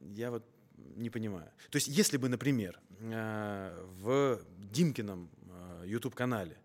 [0.00, 0.44] я вот
[0.96, 1.50] не понимаю.
[1.70, 5.30] То есть, если бы, например, э, в Димкином
[5.84, 6.58] YouTube-канале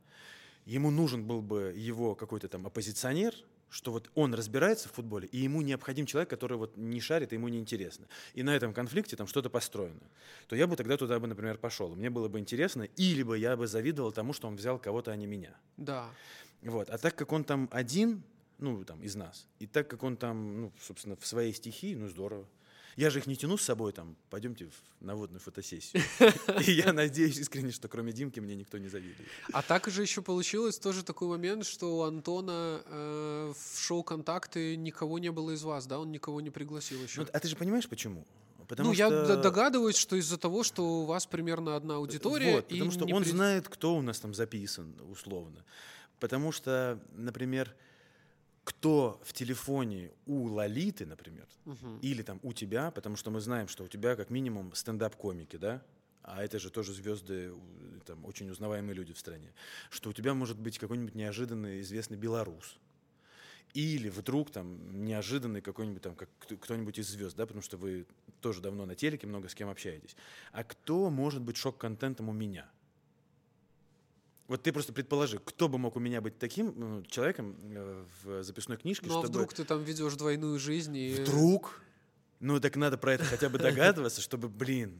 [0.65, 3.35] ему нужен был бы его какой-то там оппозиционер,
[3.71, 7.35] что вот он разбирается в футболе, и ему необходим человек, который вот не шарит, и
[7.35, 8.05] ему неинтересно.
[8.33, 10.01] И на этом конфликте там что-то построено.
[10.47, 11.95] То я бы тогда туда бы, например, пошел.
[11.95, 15.15] Мне было бы интересно, или бы я бы завидовал тому, что он взял кого-то, а
[15.15, 15.55] не меня.
[15.77, 16.09] Да.
[16.61, 16.89] Вот.
[16.89, 18.23] А так как он там один,
[18.59, 22.09] ну, там, из нас, и так как он там, ну, собственно, в своей стихии, ну,
[22.09, 22.45] здорово.
[22.97, 26.03] Я же их не тяну с собой, там, пойдемте в- на водную фотосессию.
[26.67, 29.27] И я надеюсь искренне, что кроме Димки мне никто не завидует.
[29.53, 34.75] А так же еще получилось тоже такой момент, что у Антона э, в шоу «Контакты»
[34.75, 35.99] никого не было из вас, да?
[35.99, 37.21] Он никого не пригласил еще.
[37.21, 38.25] Ну, а ты же понимаешь, почему?
[38.67, 42.55] Потому ну, я что- д- догадываюсь, что из-за того, что у вас примерно одна аудитория.
[42.55, 45.63] Вот, и потому что он при- знает, кто у нас там записан, условно.
[46.19, 47.73] Потому что, например,
[48.63, 51.99] кто в телефоне у Лолиты, например, Мгм.
[52.01, 55.81] или там у тебя, потому что мы знаем, что у тебя как минимум стендап-комики, да,
[56.23, 59.53] а это же тоже звезды, у- там, очень узнаваемые люди в стране,
[59.89, 62.77] что у тебя может быть какой-нибудь неожиданный известный белорус,
[63.73, 68.05] или вдруг там неожиданный какой-нибудь там как кто- кто-нибудь из звезд, да, потому что вы
[68.41, 70.15] тоже давно на телеке много с кем общаетесь.
[70.51, 72.69] А кто может быть шок-контентом у меня?
[74.51, 78.43] Вот ты просто предположи, кто бы мог у меня быть таким ну, человеком э, в
[78.43, 79.29] записной книжке, Ну а чтобы...
[79.29, 81.13] вдруг ты там ведешь двойную жизнь и...
[81.13, 81.81] Вдруг?
[82.41, 84.99] Ну так надо про это хотя бы догадываться, чтобы, блин,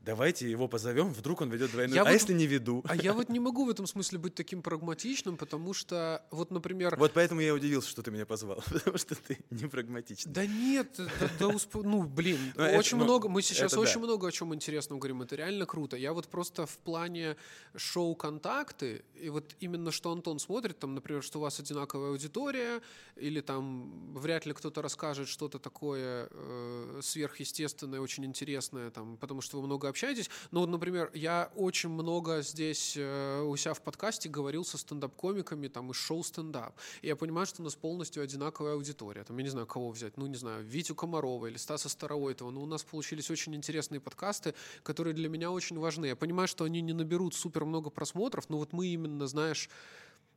[0.00, 1.96] давайте его позовем, вдруг он ведет двойную.
[1.96, 2.82] Я а вот- если не веду?
[2.88, 6.96] А я вот не могу в этом смысле быть таким прагматичным, потому что, вот, например,
[6.96, 10.32] Вот поэтому я удивился, что ты меня позвал, потому что ты не прагматичный.
[10.32, 13.80] Да нет, да, да усп- ну блин, Ну, это, очень ну, много, мы сейчас это
[13.80, 14.06] очень да.
[14.06, 15.96] много о чем интересном говорим, это реально круто.
[15.96, 17.36] Я вот просто в плане
[17.76, 22.80] шоу «Контакты», и вот именно что Антон смотрит, там, например, что у вас одинаковая аудитория,
[23.16, 29.60] или там вряд ли кто-то расскажет что-то такое э, сверхъестественное, очень интересное, там, потому что
[29.60, 30.30] вы много общаетесь.
[30.50, 35.90] Вот, например, я очень много здесь э, у себя в подкасте говорил со стендап-комиками там
[35.90, 36.76] из шоу стендап.
[37.02, 39.24] И я понимаю, что у нас полностью одинаковая аудитория.
[39.24, 42.50] Там, я не знаю, кого взять, ну, не знаю, Витю Комарова или Стаса Старовойтова.
[42.50, 46.06] Но у нас получились очень интересные подкасты, которые для меня очень важны.
[46.06, 49.68] Я понимаю, что они не наберут супер много просмотров, но вот мы именно, знаешь,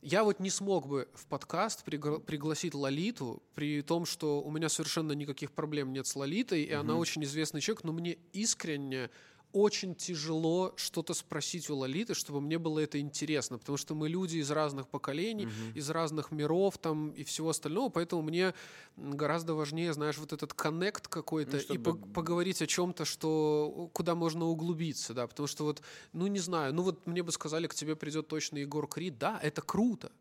[0.02, 4.68] я вот не смог бы в подкаст пригла- пригласить Лолиту, при том, что у меня
[4.68, 9.12] совершенно никаких проблем нет с Лолитой, и она очень известный человек, но мне искренне
[9.54, 14.38] очень тяжело что-то спросить у Лолиты, чтобы мне было это интересно, потому что мы люди
[14.38, 18.54] из разных поколений, из разных миров там и всего остального, поэтому мне
[18.98, 23.90] гораздо важнее, знаешь, вот этот коннект какой-то Ну, и чтобы- по- поговорить о чем-то, что
[23.94, 25.82] куда можно углубиться, да, потому что вот,
[26.14, 29.40] ну не знаю, ну вот мне бы сказали, к тебе придет точно Егор Крид, да,
[29.44, 30.12] это круто,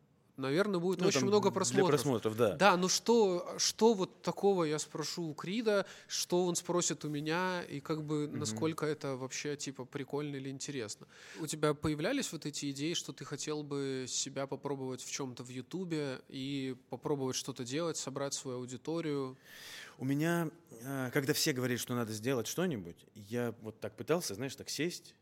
[0.41, 1.89] наверное, будет Ну, очень там много Для просмотров.
[1.89, 2.57] просмотров, да.
[2.57, 7.63] Да, ну что, что вот такого я спрошу у Крида, что он спросит у меня,
[7.63, 11.07] и как бы насколько это вообще типа прикольно или интересно.
[11.39, 15.49] У тебя появлялись вот эти идеи, что ты хотел бы себя попробовать в чем-то в
[15.49, 19.37] Ютубе и попробовать что-то делать, собрать свою аудиторию?
[19.99, 20.51] У меня,
[20.85, 25.15] а, когда все говорят, что надо сделать что-нибудь, я вот так пытался, знаешь, так сесть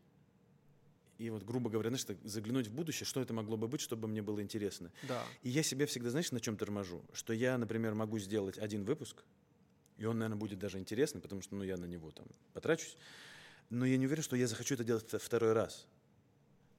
[1.19, 4.07] и вот, грубо говоря, знаешь, так заглянуть в будущее, что это могло бы быть, чтобы
[4.07, 4.89] мне было интересно.
[5.03, 5.25] Да.
[5.43, 7.03] И я себя всегда, знаешь, на чем торможу?
[7.11, 9.23] Что я, например, могу сделать один выпуск,
[9.97, 12.95] и он, наверное, будет даже интересный, потому что, ну, я на него там потрачусь,
[13.69, 15.87] но я не уверен, что я захочу это делать вто- второй раз.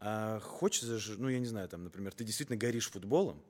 [0.00, 3.42] А хочется же, ну, я не знаю, там, например, ты действительно горишь футболом,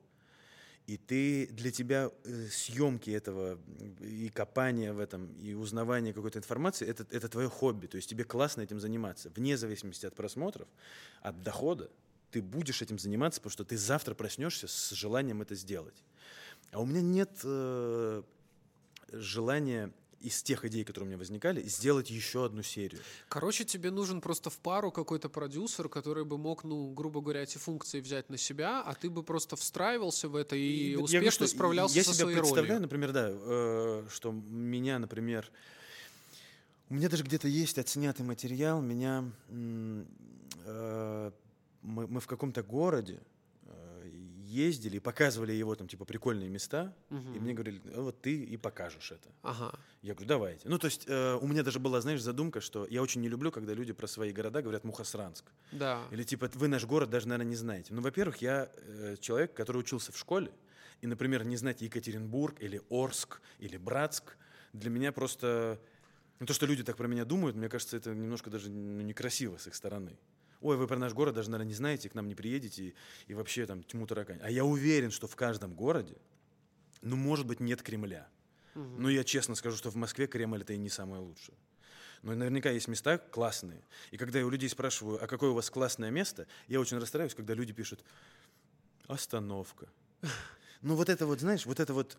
[0.87, 3.59] и ты для тебя э, съемки этого
[3.99, 7.87] и копание в этом и узнавание какой-то информации это, это твое хобби.
[7.87, 9.31] То есть тебе классно этим заниматься.
[9.35, 10.67] Вне зависимости от просмотров,
[11.21, 11.89] от дохода,
[12.31, 16.03] ты будешь этим заниматься, потому что ты завтра проснешься с желанием это сделать.
[16.71, 18.23] А у меня нет э,
[19.11, 19.91] желания
[20.21, 23.01] из тех идей, которые у меня возникали, сделать еще одну серию.
[23.27, 27.57] Короче, тебе нужен просто в пару какой-то продюсер, который бы мог, ну, грубо говоря, эти
[27.57, 31.31] функции взять на себя, а ты бы просто встраивался в это и, вот успешно говорю,
[31.31, 32.81] что справлялся я со своей представляю, ролью.
[32.81, 35.51] например, да, э, что меня, например,
[36.89, 41.31] у меня даже где-то есть отснятый материал, меня э,
[41.81, 43.21] мы, мы в каком-то городе
[44.51, 48.57] ездили и показывали его там типа прикольные места, и мне говорили, «А вот ты и
[48.57, 49.29] покажешь это.
[49.41, 49.73] Ага.
[50.01, 50.69] Я говорю, давайте.
[50.69, 53.51] Ну, то есть э, у меня даже была, знаешь, задумка, что я очень не люблю,
[53.51, 55.45] когда люди про свои города говорят Мухосранск.
[55.71, 56.01] Да.
[56.11, 57.93] Или типа вы наш город даже, наверное, не знаете.
[57.93, 60.51] Ну, во-первых, я э, человек, который учился в школе,
[61.01, 64.37] и, например, не знать Екатеринбург или Орск или Братск,
[64.73, 65.79] для меня просто...
[66.39, 69.57] Ну, то, что люди так про меня думают, мне кажется, это немножко даже ну, некрасиво
[69.57, 70.17] с их стороны.
[70.61, 72.95] Ой, вы про наш город даже, наверное, не знаете, к нам не приедете, и,
[73.27, 74.39] и вообще там тьму таракань.
[74.41, 76.17] А я уверен, что в каждом городе,
[77.01, 78.27] ну, может быть, нет Кремля.
[78.73, 81.57] Но я честно скажу, что в Москве Кремль это и не самое лучшее.
[82.21, 83.81] Но наверняка есть места классные.
[84.11, 87.35] И когда я у людей спрашиваю, а какое у вас классное место, я очень расстраиваюсь,
[87.35, 88.03] когда люди пишут
[89.07, 89.87] «остановка».
[90.83, 92.17] Ну вот это вот, знаешь, вот это вот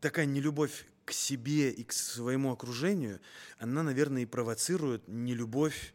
[0.00, 3.20] такая нелюбовь к себе и к своему окружению,
[3.58, 5.92] она, наверное, и провоцирует нелюбовь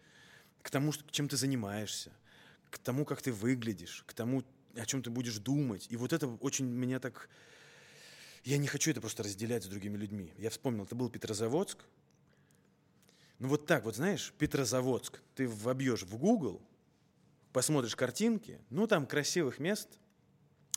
[0.66, 2.12] к тому, чем ты занимаешься,
[2.72, 4.44] к тому, как ты выглядишь, к тому,
[4.76, 5.86] о чем ты будешь думать.
[5.92, 7.30] И вот это очень меня так...
[8.44, 10.34] Я не хочу это просто разделять с другими людьми.
[10.40, 11.78] Я вспомнил, это был Петрозаводск.
[13.38, 15.22] Ну вот так вот, знаешь, Петрозаводск.
[15.36, 16.60] Ты вобьешь в Google,
[17.54, 20.00] посмотришь картинки, ну там красивых мест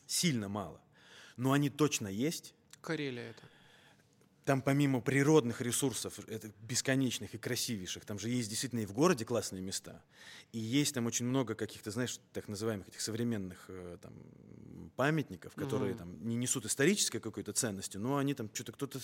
[0.07, 0.82] сильно мало.
[1.39, 2.55] Но они точно есть.
[2.82, 3.43] Карелия это.
[4.49, 9.26] Там помимо природных ресурсов, это бесконечных и красивейших, там же есть действительно и в городе
[9.26, 10.03] классные места.
[10.53, 14.14] И есть там очень много каких-то, знаешь, так называемых этих современных э, там,
[14.96, 15.99] памятников, которые Мгм.
[15.99, 19.01] там не несут исторической какой-то ценности, но они там что-то кто-то,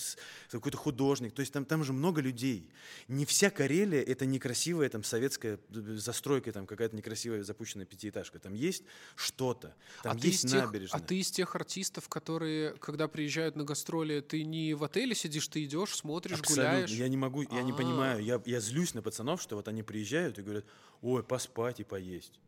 [0.50, 1.34] какой-то художник.
[1.34, 2.70] То есть там, там же много людей.
[3.08, 8.38] Не вся Карелия— это некрасивая там советская застройка, там какая-то некрасивая запущенная пятиэтажка.
[8.38, 8.82] Там есть
[9.14, 9.74] что-то.
[10.02, 11.00] Там а, есть тех, набережная.
[11.00, 15.33] а ты из тех артистов, которые, когда приезжают на гастроли, ты не в отеле сидишь,
[15.48, 16.70] ты идешь, смотришь, Абсолютно.
[16.70, 16.90] гуляешь.
[16.90, 17.74] Я не могу, я не А.
[17.74, 18.22] понимаю.
[18.22, 20.64] Я, я злюсь на пацанов, что вот они приезжают и говорят,
[21.02, 22.40] ой, поспать и поесть.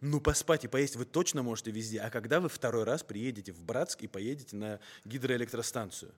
[0.00, 2.00] Ну, поспать и поесть вы точно можете везде.
[2.00, 6.12] А когда вы второй раз приедете в Братск и поедете на гидроэлектростанцию?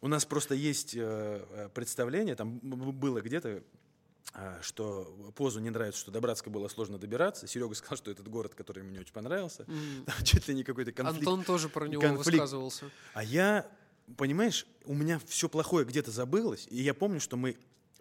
[0.00, 1.00] У нас просто есть э,
[1.50, 3.62] э, представление, там было где-то,
[4.34, 5.04] э, что
[5.36, 7.46] Позу не нравится, что до Братска было сложно добираться.
[7.46, 9.64] Серега сказал, что этот город, который мне очень понравился.
[9.64, 10.04] Mm.
[10.06, 11.18] Там чуть ли не какой-то конфликт.
[11.18, 12.26] Антон тоже про него конфликт.
[12.26, 12.90] высказывался.
[13.12, 13.68] А я,
[14.16, 17.56] понимаешь, у меня все плохое где-то забылось, и я помню, что мы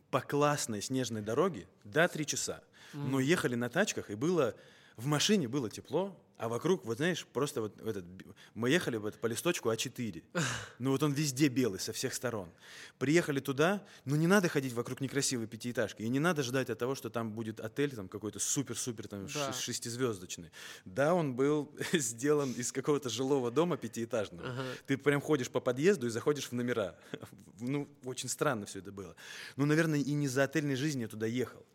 [0.10, 2.62] по классной снежной дороге до три часа,
[2.94, 3.08] mm.
[3.08, 4.56] но ехали на тачках, и было
[5.00, 8.06] в машине было тепло, а вокруг, вот знаешь, просто вот этот,
[8.54, 10.24] мы ехали вот по листочку А4.
[10.80, 12.50] Ну вот он везде белый, со всех сторон.
[12.98, 16.96] Приехали туда, ну не надо ходить вокруг некрасивой пятиэтажки, и не надо ждать от того,
[16.96, 19.52] что там будет отель там какой-то супер-супер там да.
[19.52, 20.52] шестизвездочный.
[20.86, 24.50] Да, он был сделан из какого-то жилого дома пятиэтажного.
[24.50, 24.64] Ага.
[24.88, 26.96] Ты прям ходишь по подъезду и заходишь в номера.
[27.62, 29.18] Ну, очень странно все это было.
[29.58, 31.66] Ну, наверное, и не за отельной жизни я туда ехал.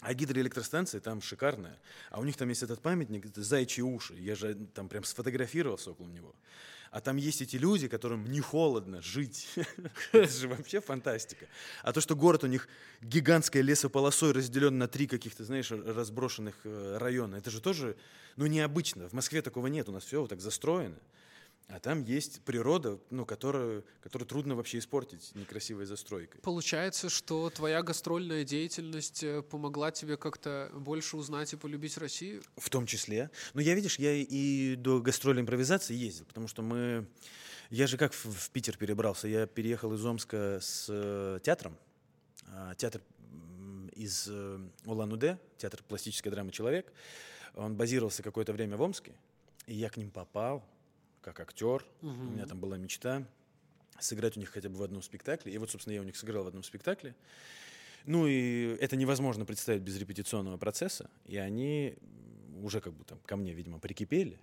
[0.00, 1.78] А гидроэлектростанция там шикарная.
[2.10, 4.14] А у них там есть этот памятник, это зайчьи уши.
[4.14, 6.34] Я же там прям сфотографировался около него.
[6.90, 9.48] А там есть эти люди, которым не холодно жить.
[10.12, 11.46] это же вообще фантастика.
[11.82, 12.68] А то, что город у них
[13.02, 17.96] гигантской лесополосой разделен на три каких-то, знаешь, разброшенных э, района, это же тоже,
[18.36, 19.08] ну, необычно.
[19.08, 20.98] В Москве такого нет, у нас все вот так застроено.
[21.68, 26.40] А там есть природа, ну, которую, которую трудно вообще испортить некрасивой застройкой.
[26.40, 32.42] Получается, что твоя гастрольная деятельность э, помогла тебе как-то больше узнать и полюбить Россию?
[32.56, 33.30] В том числе.
[33.52, 37.06] Но я, видишь, я и до гастрольной импровизации ездил, потому что мы...
[37.68, 39.28] Я же как в, в Питер перебрался?
[39.28, 41.76] Я переехал из Омска с э, театром.
[42.46, 43.02] А, театр
[43.94, 46.90] из э, Улан-Удэ, театр пластической драмы «Человек».
[47.54, 49.12] Он базировался какое-то время в Омске,
[49.66, 50.64] и я к ним попал–
[51.32, 51.84] как актер.
[52.02, 52.10] Угу.
[52.10, 53.26] У меня там была мечта
[54.00, 55.52] сыграть у них хотя бы в одном спектакле.
[55.52, 57.14] И вот, собственно, я у них сыграл в одном спектакле.
[58.04, 61.10] Ну и это невозможно представить без репетиционного процесса.
[61.26, 61.96] И они
[62.62, 64.38] уже как бы там ко мне, видимо, прикипели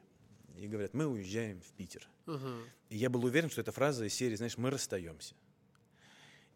[0.57, 2.07] и говорят, мы уезжаем в Питер.
[2.25, 2.63] Uh-huh.
[2.89, 5.35] И я был уверен, что эта фраза из серии, знаешь, мы расстаемся.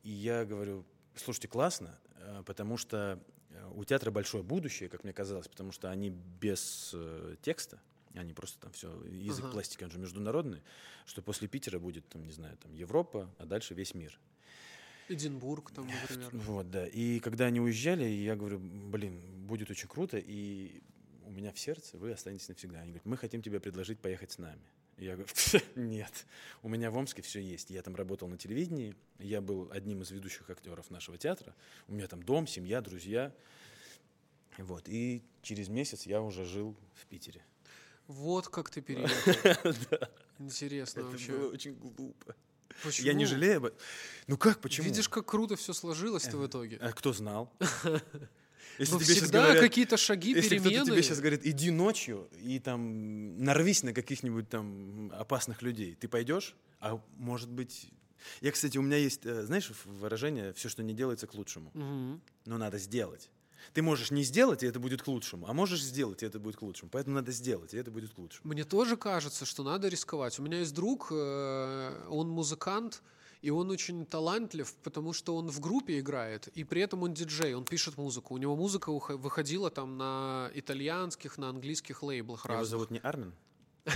[0.03, 3.19] И я говорю, слушайте, классно, э, потому что
[3.49, 7.82] э, у театра большое будущее, как мне казалось, потому что они без э, текста,
[8.20, 9.53] они просто там все, язык ага.
[9.53, 10.61] пластики, он же международный,
[11.05, 14.20] что после Питера будет, там, не знаю, там Европа, а дальше весь мир.
[15.09, 16.30] Эдинбург там, например.
[16.34, 16.86] Вот, да.
[16.88, 20.82] И когда они уезжали, я говорю, блин, будет очень круто, и
[21.26, 22.80] у меня в сердце вы останетесь навсегда.
[22.80, 24.61] Они говорят, мы хотим тебе предложить поехать с нами.
[24.97, 25.32] Я говорю,
[25.76, 26.26] нет,
[26.61, 27.70] у меня в Омске все есть.
[27.70, 31.55] Я там работал на телевидении, я был одним из ведущих актеров нашего театра.
[31.88, 33.34] У меня там дом, семья, друзья.
[34.57, 37.41] Вот, и через месяц я уже жил в Питере.
[38.10, 39.74] Вот как ты переехал.
[40.39, 41.32] Интересно вообще.
[41.32, 42.36] Это было очень глупо.
[42.84, 43.05] Почему?
[43.05, 43.80] Я не жалею об этом.
[44.26, 44.88] Ну как, почему?
[44.88, 46.78] Видишь, как круто все сложилось-то в итоге.
[46.82, 47.53] А кто знал?
[48.80, 50.72] Если Но тебе всегда говорят, какие-то шаги, если перемены.
[50.72, 56.07] Если тебе сейчас говорит, иди ночью и там нарвись на каких-нибудь там опасных людей, ты
[56.07, 56.55] пойдешь?
[56.80, 57.91] А может быть...
[58.39, 61.72] Я, кстати, у меня есть, э, знаешь, выражение «все, что не делается, к лучшему».
[61.74, 62.22] Угу.
[62.45, 63.30] Но надо сделать.
[63.74, 66.57] Ты можешь не сделать, и это будет к лучшему, а можешь сделать, и это будет
[66.57, 66.89] к лучшему.
[66.91, 68.51] Поэтому надо сделать, и это будет к лучшему.
[68.53, 70.39] Мне тоже кажется, что надо рисковать.
[70.39, 73.01] У меня есть друг, э, он музыкант,
[73.41, 77.53] и он очень талантлив, потому что он в группе играет, и при этом он диджей,
[77.53, 78.34] он пишет музыку.
[78.34, 82.70] У него музыка выходила там на итальянских, на английских лейблах Его разных.
[82.70, 83.34] зовут не Армин?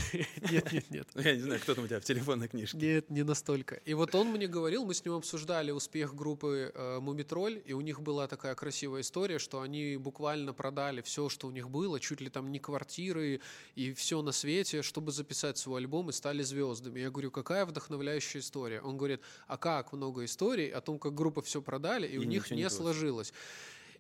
[0.51, 1.07] Нет, нет, нет.
[1.15, 2.77] Я не знаю, кто там у тебя в телефонной книжке.
[2.77, 3.75] Нет, не настолько.
[3.75, 7.81] И вот он мне говорил, мы с ним обсуждали успех группы э, Мумитроль, и у
[7.81, 12.21] них была такая красивая история, что они буквально продали все, что у них было, чуть
[12.21, 13.41] ли там не квартиры
[13.75, 16.99] и все на свете, чтобы записать свой альбом и стали звездами.
[16.99, 18.81] Я говорю, какая вдохновляющая история?
[18.81, 22.23] Он говорит, а как много историй о том, как группа все продали, и, и у
[22.23, 23.33] них не, не сложилось.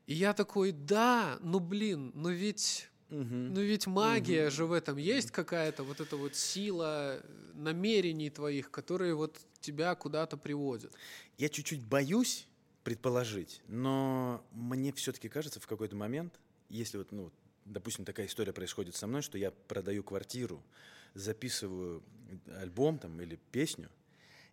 [0.05, 3.35] И я такой, да, ну блин, но ведь Угу.
[3.35, 4.51] Ну ведь магия угу.
[4.51, 7.21] же в этом есть какая-то вот эта вот сила
[7.53, 10.91] намерений твоих, которые вот тебя куда-то приводят.
[11.37, 12.47] Я чуть-чуть боюсь
[12.83, 16.39] предположить, но мне все-таки кажется в какой-то момент,
[16.69, 17.31] если вот, ну,
[17.65, 20.63] допустим, такая история происходит со мной, что я продаю квартиру,
[21.13, 22.01] записываю
[22.59, 23.89] альбом там или песню,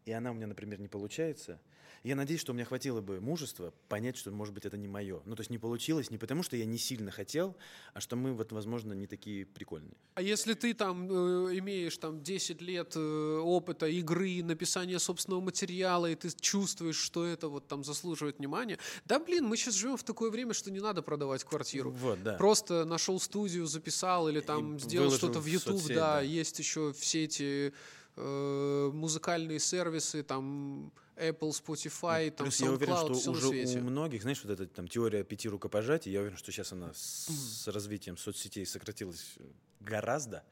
[0.05, 1.59] и она у меня, например, не получается,
[2.03, 5.21] я надеюсь, что у меня хватило бы мужества понять, что, может быть, это не мое.
[5.27, 7.57] Ну, то есть не получилось не потому, что я не сильно хотел,
[7.93, 9.95] а что мы, вот, возможно, не такие прикольные.
[10.15, 16.11] А если ты там э, имеешь там 10 лет э, опыта игры, написания собственного материала,
[16.11, 20.03] и ты чувствуешь, что это вот там заслуживает внимания, да, блин, мы сейчас живем в
[20.03, 21.91] такое время, что не надо продавать квартиру.
[21.91, 22.35] Вот, да.
[22.35, 26.95] Просто нашел студию, записал или там и сделал что-то в YouTube, да, да, есть еще
[26.95, 27.75] все эти
[28.17, 33.79] э, музыкальные сервисы, там Apple, Spotify, там Плюс я уверен, SoundCloud, что уже свете.
[33.79, 37.68] у многих, знаешь, вот эта там теория пяти рукопожатий, я уверен, что сейчас она с,
[37.68, 39.37] развитием соцсетей сократилась
[39.81, 40.45] гораздо,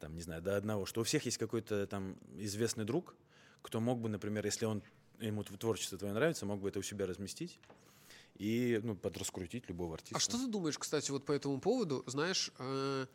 [0.00, 3.14] там, не знаю, до одного, что у всех есть какой-то там известный друг,
[3.62, 4.82] кто мог бы, например, если он
[5.20, 7.58] ему тв- творчество твое нравится, мог бы это у себя разместить
[8.36, 10.16] и ну, подраскрутить любого артиста.
[10.16, 12.02] А что ты думаешь, кстати, вот по этому поводу?
[12.06, 13.06] Знаешь, э,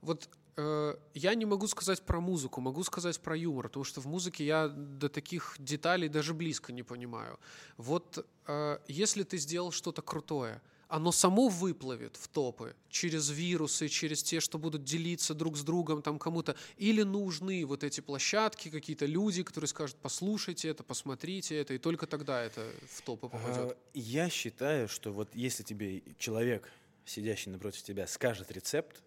[0.00, 4.06] вот э, я не могу сказать про музыку, могу сказать про юмор, потому что в
[4.06, 7.38] музыке я до таких деталей даже близко не понимаю.
[7.76, 14.22] Вот э, если ты сделал что-то крутое, оно само выплывет в топы через вирусы, через
[14.22, 19.06] те, что будут делиться друг с другом там кому-то, или нужны вот эти площадки, какие-то
[19.06, 23.72] люди, которые скажут, послушайте это, посмотрите это, и только тогда это в топы попадет.
[23.72, 26.70] А, Я считаю, что вот если тебе человек,
[27.04, 29.02] сидящий напротив тебя, скажет рецепт,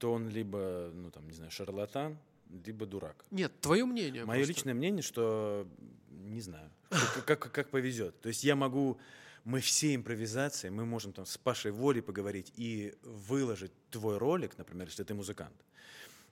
[0.00, 2.18] то он либо, ну там, не знаю, шарлатан,
[2.66, 3.24] либо дурак.
[3.30, 4.24] Нет, твое мнение.
[4.24, 4.52] Мое просто.
[4.54, 5.68] личное мнение, что
[6.08, 8.18] не знаю, как, как, как повезет.
[8.20, 8.98] То есть я могу,
[9.44, 14.88] мы все импровизации, мы можем там с Пашей Волей поговорить и выложить твой ролик, например,
[14.88, 15.54] если ты музыкант.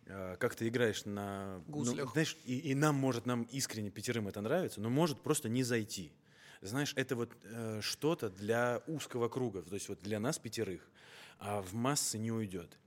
[0.07, 1.63] э, Как ты играешь на...
[1.67, 2.13] ну, Гуслях.
[2.13, 6.11] знаешь, и, и нам может, нам искренне пятерым это нравится, но может просто не зайти.
[6.63, 10.89] Знаешь, это вот э, что-то для узкого круга, то есть вот для нас пятерых,
[11.39, 12.79] а в массы не уйдет.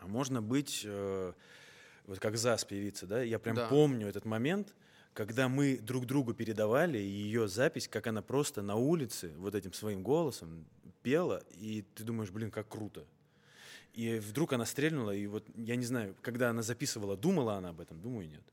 [0.00, 1.32] А можно быть, э,
[2.06, 3.68] вот как ЗАС певица, да, я прям Да.
[3.68, 4.74] помню этот момент,
[5.12, 10.02] когда мы друг другу передавали ее запись, как она просто на улице вот этим своим
[10.02, 10.64] голосом
[11.02, 13.06] пела, и ты думаешь, блин, как круто.
[13.92, 17.80] И вдруг она стрельнула, и вот я не знаю, когда она записывала, думала она об
[17.80, 18.44] этом, думаю, нет.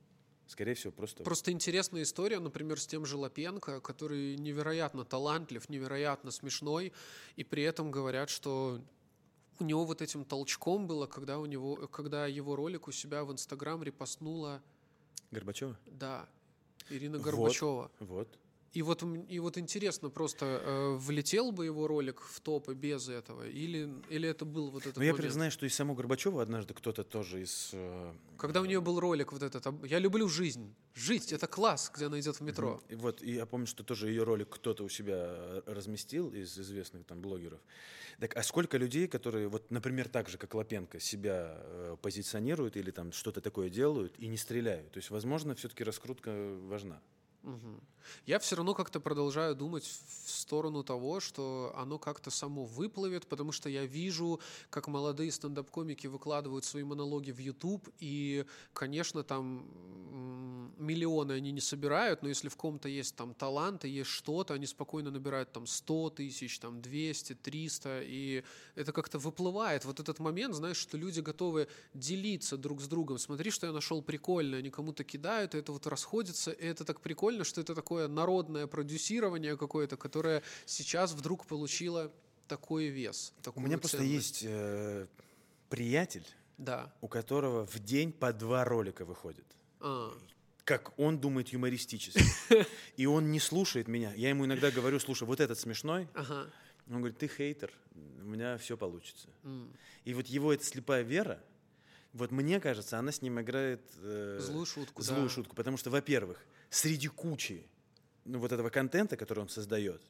[0.47, 1.23] Скорее всего, просто...
[1.23, 6.93] Просто интересная история, например, с тем же Лапенко, который невероятно талантлив, невероятно смешной,
[7.35, 8.81] и при этом говорят, что
[9.61, 13.31] у него вот этим толчком было, когда, у него, когда его ролик у себя в
[13.31, 14.61] Инстаграм репостнула,
[15.31, 15.77] Горбачева?
[15.85, 16.27] да,
[16.89, 17.25] Ирина Вот.
[17.25, 17.91] Горбачева.
[17.99, 18.27] Вот.
[18.73, 23.47] И вот, и вот интересно, просто э, влетел бы его ролик в топы без этого,
[23.47, 27.03] или, или это был вот этот Ну, я признаю, что и саму Горбачеву однажды кто-то
[27.03, 27.69] тоже из...
[27.73, 32.07] э, Когда у нее был ролик вот этот, я люблю жизнь, жить, это класс, где
[32.07, 32.81] она идет в метро.
[32.89, 36.59] И вот, и я помню, что тоже ее ролик кто-то у себя э, разместил из
[36.59, 37.61] известных там блогеров.
[38.19, 42.91] Так, а сколько людей, которые, вот, например, так же, как Лапенко, себя э, позиционируют или
[42.91, 44.91] там что-то такое делают и не стреляют?
[44.91, 46.31] То есть, возможно, все-таки раскрутка
[46.63, 46.99] важна.
[47.43, 47.79] Мгм.
[48.25, 53.51] Я все равно как-то продолжаю думать в сторону того, что оно как-то само выплывет, потому
[53.51, 54.39] что я вижу,
[54.69, 59.65] как молодые стендап-комики выкладывают свои монологи в YouTube, и, конечно, там
[60.77, 64.65] миллионы они не собирают, но если в ком-то есть там талант и есть что-то, они
[64.65, 68.43] спокойно набирают там 100 тысяч, там 200, 300, и
[68.75, 69.85] это как-то выплывает.
[69.85, 73.17] Вот этот момент, знаешь, что люди готовы делиться друг с другом.
[73.17, 77.01] Смотри, что я нашел прикольное, они кому-то кидают, и это вот расходится, и это так
[77.01, 82.11] прикольно, что это такое народное продюсирование какое-то, которое сейчас вдруг получило
[82.47, 83.33] такой вес.
[83.55, 84.41] У меня просто ценность.
[84.41, 85.07] есть э,
[85.69, 86.25] приятель,
[86.59, 86.93] Да.
[87.01, 89.45] у которого в день по два ролика выходит.
[89.79, 90.13] А,
[90.63, 92.23] Как он думает юмористически.
[92.97, 94.13] И он не слушает меня.
[94.15, 96.07] Я ему иногда говорю, слушай, вот этот смешной.
[96.13, 96.47] ага.
[96.89, 99.27] Он говорит, ты хейтер, у меня все получится.
[99.43, 99.73] М.
[100.05, 101.37] И вот его эта слепая вера,
[102.13, 105.29] вот мне кажется, она с ним играет э, Злую шутку, злую да.
[105.29, 105.53] шутку.
[105.53, 107.65] Потому что, во-первых, среди кучи
[108.27, 110.01] вот этого контента, который он создает,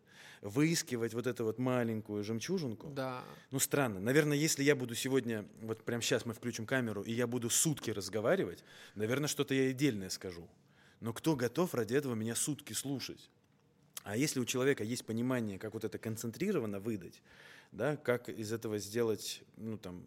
[0.42, 3.24] выискивать вот эту вот маленькую жемчужинку, Да.
[3.52, 4.00] ну странно.
[4.00, 7.92] Наверное, если я буду сегодня, вот прямо сейчас мы включим камеру, и я буду сутки
[7.92, 8.64] разговаривать,
[8.96, 10.48] наверное, что-то я отдельное скажу.
[11.00, 13.30] Но кто готов ради этого меня сутки слушать?
[14.04, 17.22] А если у человека есть понимание, как вот это концентрированно выдать,
[17.72, 20.04] да, как из этого сделать, ну там,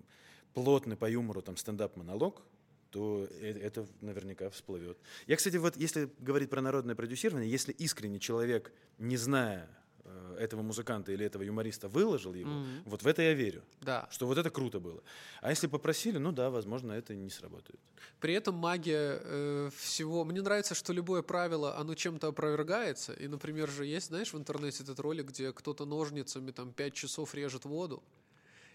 [0.54, 2.42] плотный по юмору там стендап-монолог,
[2.90, 4.98] то э- это наверняка всплывет.
[5.26, 9.68] Я, кстати, вот если говорить про народное продюсирование, если искренне человек, не зная
[10.04, 12.82] э, этого музыканта или этого юмориста, выложил его, Мгм.
[12.86, 14.08] вот в это я верю, Да.
[14.10, 15.02] что вот это круто было.
[15.40, 17.78] А если попросили, ну да, возможно, это не сработает.
[18.18, 20.24] При этом магия э, всего...
[20.24, 23.12] Мне нравится, что любое правило, оно чем-то опровергается.
[23.12, 27.34] И, например, же есть, знаешь, в интернете этот ролик, где кто-то ножницами там 5 часов
[27.34, 28.02] режет воду,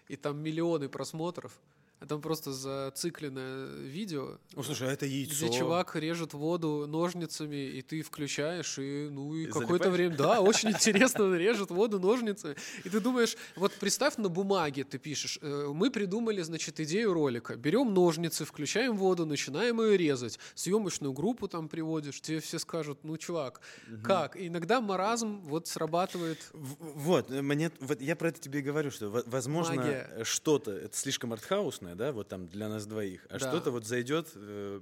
[0.08, 1.58] и там миллионы просмотров.
[1.98, 5.34] А там просто зацикленное видео, Ну, слушай, а это яйцо.
[5.46, 10.40] где чувак режет воду ножницами, и ты включаешь, и ну и И какое-то время, да,
[10.40, 12.54] очень интересно, он режет воду ножницами.
[12.84, 17.56] И ты думаешь, вот представь на бумаге ты пишешь, э, мы придумали, значит, идею ролика,
[17.56, 23.16] берем ножницы, включаем воду, начинаем ее резать, съемочную группу там приводишь, тебе все скажут, ну
[23.16, 23.60] чувак,
[24.04, 24.36] как?
[24.36, 26.38] И иногда маразм вот срабатывает.
[26.52, 26.76] В-
[27.06, 31.32] Вот, мне, вот я про это тебе и говорю, что, во- возможно, что-то, это слишком
[31.32, 33.48] артхаусное, да, вот там для нас двоих, а Да.
[33.48, 34.80] что-то вот зайдет, э,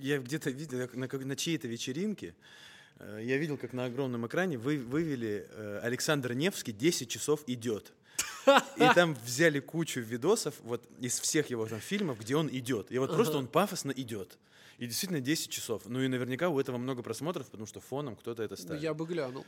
[0.00, 2.34] я где-то видел, на, как- на чьей-то вечеринке
[3.00, 7.92] Э, Я видел, как на огромном экране вы вывели э, Александр Невский «10 часов идет».
[8.76, 12.90] И там взяли кучу видосов вот из всех его там фильмов, где он идет.
[12.90, 14.36] И вот просто он пафосно идет.
[14.78, 15.82] И действительно 10 часов.
[15.86, 18.82] Ну и наверняка у этого много просмотров, потому что фоном кто-то это Ну, ставит.
[18.82, 19.46] Я бы глянул.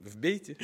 [0.00, 0.58] Вбейте.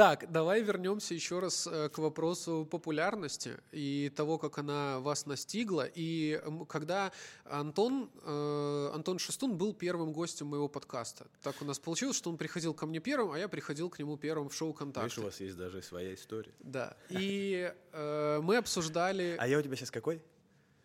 [0.00, 5.86] Так, давай вернемся еще раз э, к вопросу популярности и того, как она вас настигла.
[5.94, 6.40] И
[6.70, 7.12] когда
[7.44, 11.26] Антон, э, Антон Шестун был первым гостем моего подкаста.
[11.42, 14.16] Так у нас получилось, что он приходил ко мне первым, а я приходил к нему
[14.16, 15.18] первым в шоу Видишь, «Контакт».
[15.18, 16.54] у вас есть даже своя история.
[16.60, 16.96] Да.
[17.10, 20.22] И э, мы обсуждали А я у тебя сейчас какой?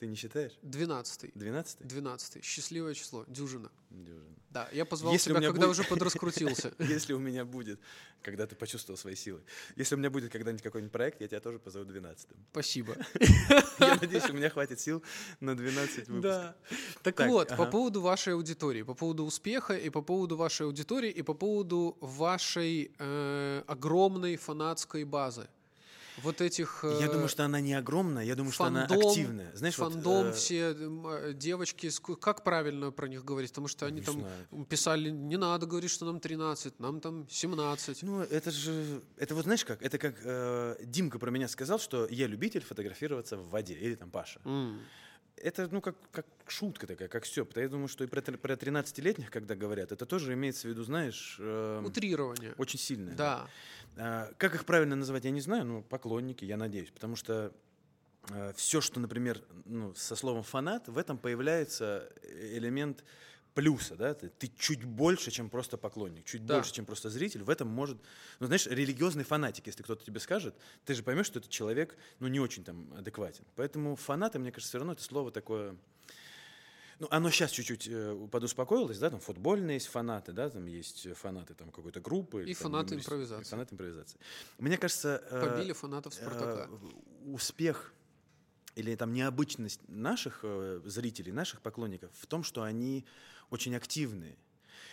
[0.05, 0.51] Ты не считаешь?
[0.61, 3.25] 12 12 12 Счастливое число.
[3.27, 3.71] Дюжина.
[3.89, 4.35] Дюжина.
[4.51, 6.73] Да, я позвал Если у тебя, меня когда будет- уже подраскрутился.
[6.79, 7.79] Если у меня будет,
[8.21, 9.41] когда ты почувствовал свои силы,
[9.75, 12.95] если у меня будет когда-нибудь какой-нибудь проект, я тебя тоже позову 12 Спасибо.
[13.79, 15.01] Я надеюсь, у меня хватит сил
[15.39, 16.21] на 12 выпусков.
[16.21, 16.55] Да.
[17.01, 17.65] Так, Так, вот, по ага.
[17.71, 22.91] поводу вашей аудитории, по поводу успеха и по поводу вашей аудитории и по поводу вашей
[22.99, 25.47] э, огромной фанатской базы.
[26.23, 26.83] Вот этих...
[26.83, 29.55] Я э, думаю, что она не огромная, я думаю, что она активная.
[29.55, 31.89] Знаешь, вот, фандом, э, все э, девочки,
[32.19, 33.51] как правильно про них говорить?
[33.51, 34.65] Потому что они Не там знаю.
[34.65, 38.03] писали, не надо говорить, что нам 13, нам там 17.
[38.03, 42.07] Ну, это же, это вот знаешь как, это как э, Димка про меня сказал, что
[42.09, 44.39] я любитель фотографироваться в воде, или там Паша.
[45.37, 47.45] Это, ну, как, как шутка такая, как все.
[47.55, 51.35] Я думаю, что и про, про 13-летних, когда говорят, это тоже имеется в виду, знаешь,
[51.39, 52.53] э, Утрирование.
[52.57, 53.13] очень сильное.
[53.15, 53.41] Да.
[53.41, 53.49] А,
[53.95, 57.53] Как их правильно называть, я не знаю, но поклонники, я надеюсь, потому что
[58.55, 63.03] все, что, например, ну, со словом фанат, в этом появляется элемент
[63.53, 66.55] плюса, да, ты, ты чуть больше, чем просто поклонник, чуть Да.
[66.55, 67.97] больше, чем просто зритель, в этом может,
[68.39, 72.27] ну, знаешь, религиозный фанатик, если кто-то тебе скажет, ты же поймешь, что этот человек, ну,
[72.27, 73.45] не очень там адекватен.
[73.55, 75.77] Поэтому фанаты, мне кажется, все равно это слово такое,
[76.99, 81.53] ну, оно сейчас чуть-чуть э, подуспокоилось, да, там футбольные есть фанаты, да, там есть фанаты
[81.53, 82.43] там какой-то группы.
[82.43, 83.49] И там, фанаты импровизации.
[83.49, 84.19] Фанаты импровизации.
[84.57, 85.23] Мне кажется...
[85.29, 86.69] э, Побили фанатов Спартака.
[86.69, 87.93] э, успех
[88.75, 93.05] или там необычность наших э, зрителей, наших поклонников в том, что они
[93.49, 94.37] очень активные.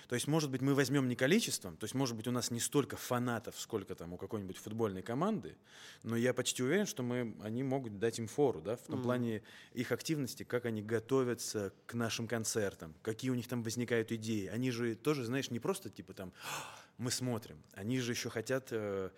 [0.09, 2.61] То есть, может быть, мы возьмем не количеством, то есть, может быть, у нас не
[2.61, 5.57] столько фанатов, сколько там у какой-нибудь футбольной команды,
[6.03, 9.03] но я почти уверен, что мы, они могут дать им фору, да, в том Мгм.
[9.05, 9.43] плане
[9.73, 14.47] их активности, как они готовятся к нашим концертам, какие у них там возникают идеи.
[14.47, 16.33] Они же тоже, знаешь, не просто типа там
[16.99, 19.11] мы смотрим, они же еще хотят э,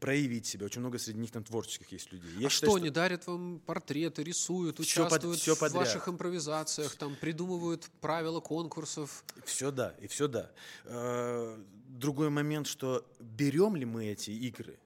[0.00, 0.66] проявить себя.
[0.66, 2.30] Очень много среди них там творческих есть людей.
[2.38, 5.86] Я а считаю, что, они дарят вам портреты, рисуют, под- участвуют всё в подряд.
[5.86, 9.24] ваших импровизациях, там придумывают правила конкурсов.
[9.44, 10.50] Все да, и все да.
[10.84, 11.58] Э,
[11.88, 14.76] Другой момент, что берем ли мы эти игры,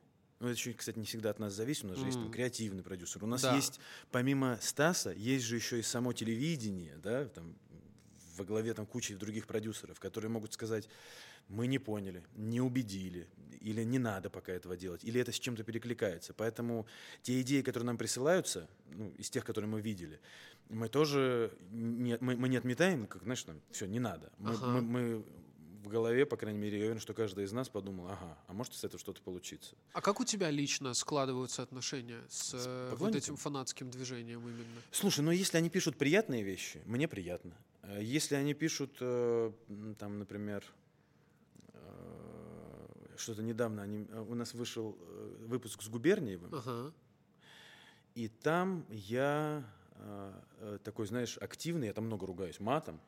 [0.40, 2.82] ну, это еще, кстати, не всегда от нас зависит, у нас же есть там креативный
[2.82, 3.24] продюсер.
[3.24, 3.56] У нас Да.
[3.56, 3.80] есть,
[4.12, 7.56] помимо Стаса, есть же еще и само телевидение, да, там,
[8.36, 10.86] во главе там кучи других продюсеров, которые могут сказать,
[11.48, 13.26] мы не поняли, не убедили,
[13.60, 16.32] или не надо пока этого делать, или это с чем-то перекликается.
[16.34, 16.86] Поэтому
[17.22, 20.20] те идеи, которые нам присылаются, ну, из тех, которые мы видели,
[20.68, 24.30] мы тоже не, мы, мы не отметаем, как, знаешь, там, все, не надо.
[24.38, 24.66] Мы, Ага.
[24.66, 25.24] мы- мы
[25.84, 28.74] в голове, по крайней мере, я уверен, что каждый из нас подумал, ага, а может
[28.74, 29.74] с этого что-то получиться.
[29.94, 34.82] А как у тебя лично складываются отношения с, э, вот этим фанатским движением именно?
[34.90, 37.56] Слушай, ну если они пишут приятные вещи, мне приятно.
[37.82, 39.52] Э, Если они пишут, э,
[39.98, 40.62] там, например,
[43.18, 46.92] что-то недавно они, э, у нас вышел э, выпуск с Губерниевым, Ага.
[48.14, 49.64] и там я
[49.94, 53.00] э, такой, знаешь, активный, я там много ругаюсь матом.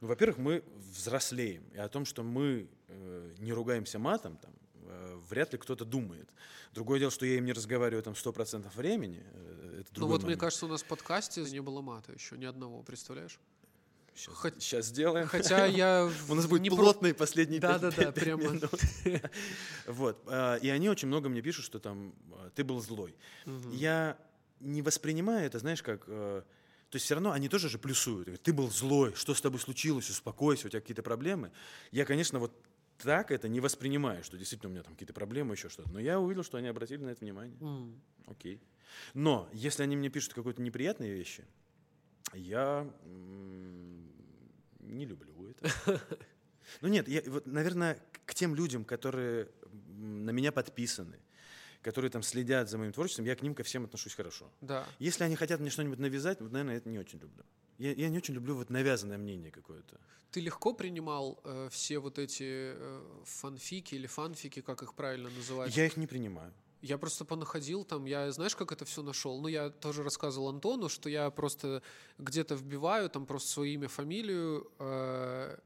[0.00, 4.52] Ну, во-первых, мы взрослеем, и о том, что мы э, не ругаемся матом, там,
[4.84, 6.28] э, вряд ли кто-то думает.
[6.72, 9.22] Другое дело, что я им не разговариваю там 100% времени.
[9.24, 10.40] э, Это Ну вот мне момент.
[10.40, 13.38] кажется, у нас в подкасте не было мата еще, ни одного, представляешь?
[14.18, 15.26] Сейчас, хоть- сейчас сделаем.
[15.28, 16.10] Хотя я...
[16.28, 18.42] У нас будет не про- плотный последний Да-да-да, пять- пять прямо.
[18.42, 18.70] минут.
[19.86, 20.22] Вот.
[20.26, 23.14] а, И они очень много мне пишут, что там а, ты был злой.
[23.72, 24.18] Я
[24.60, 26.04] не воспринимаю это, знаешь, как...
[26.08, 26.42] э,
[26.90, 28.42] То есть все равно они тоже же плюсуют.
[28.42, 31.52] Ты был злой, что с тобой случилось, успокойся, у тебя какие-то проблемы.
[31.92, 32.52] Я, конечно, вот
[32.98, 35.88] так это не воспринимаю, что действительно у меня там какие-то проблемы, еще что-то.
[35.92, 37.56] Но я увидел, что они обратили на это внимание.
[38.26, 38.60] Окей.
[39.14, 41.44] Но если они мне пишут какие-то неприятные вещи,
[42.34, 42.84] я
[44.94, 46.00] не люблю это.
[46.82, 51.18] Ну нет, я, вот, наверное, к тем людям, которые на меня подписаны,
[51.80, 54.52] которые там следят за моим творчеством, я к ним ко всем отношусь хорошо.
[54.60, 54.86] Да.
[54.98, 57.42] Если они хотят мне что-нибудь навязать, вот, наверное, это не очень люблю.
[57.78, 59.98] Я, я не очень люблю вот навязанное мнение какое-то.
[60.30, 65.74] Ты легко принимал э, все вот эти э, фанфики или фанфики, как их правильно называть?
[65.76, 66.52] Я их не принимаю.
[66.80, 69.40] Я просто понаходил там, я знаешь, как это все нашел?
[69.40, 71.82] Ну, я тоже рассказывал Антону, что я просто
[72.18, 75.58] где-то вбиваю там просто свое имя, фамилию, э,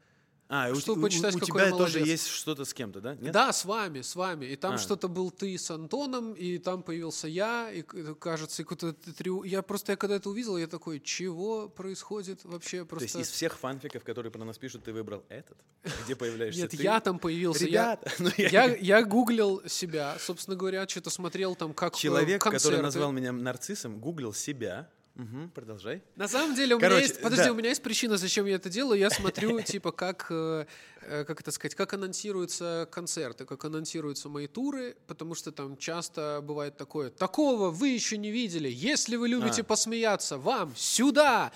[0.54, 3.14] А, у, Чтобы у- почитать, у какой тебя тоже есть что-то с кем-то, да?
[3.14, 3.32] Нет?
[3.32, 4.44] Да, с вами, с вами.
[4.44, 4.78] И там А.
[4.78, 9.44] что-то был ты с Антоном, и там появился я, и, к- кажется, и какой-то триу-
[9.44, 12.80] Я просто, я когда это увидел, я такой, чего происходит вообще?
[12.80, 13.04] То Просто...
[13.18, 15.56] есть из всех фанфиков, которые про нас пишут, ты выбрал этот?
[16.04, 16.82] Где появляешься Нет, ты?
[16.82, 17.64] я там появился.
[17.64, 22.42] Ребята, ну я- Я, я гуглил себя, собственно говоря, что-то смотрел там, как э, Человек,
[22.42, 24.90] который назвал меня нарциссом, гуглил себя.
[25.14, 26.02] Мгм, продолжай.
[26.16, 27.52] На самом деле у меня Короче, есть, подожди, да.
[27.52, 28.98] у меня есть причина, зачем я это делаю.
[28.98, 30.64] Я смотрю, типа, как, э,
[31.02, 36.40] э, как это сказать, как анонсируются концерты, как анонсируются мои туры, потому что там часто
[36.42, 38.70] бывает такое: такого вы еще не видели.
[38.70, 39.64] Если вы любите А.
[39.64, 41.52] посмеяться, вам сюда.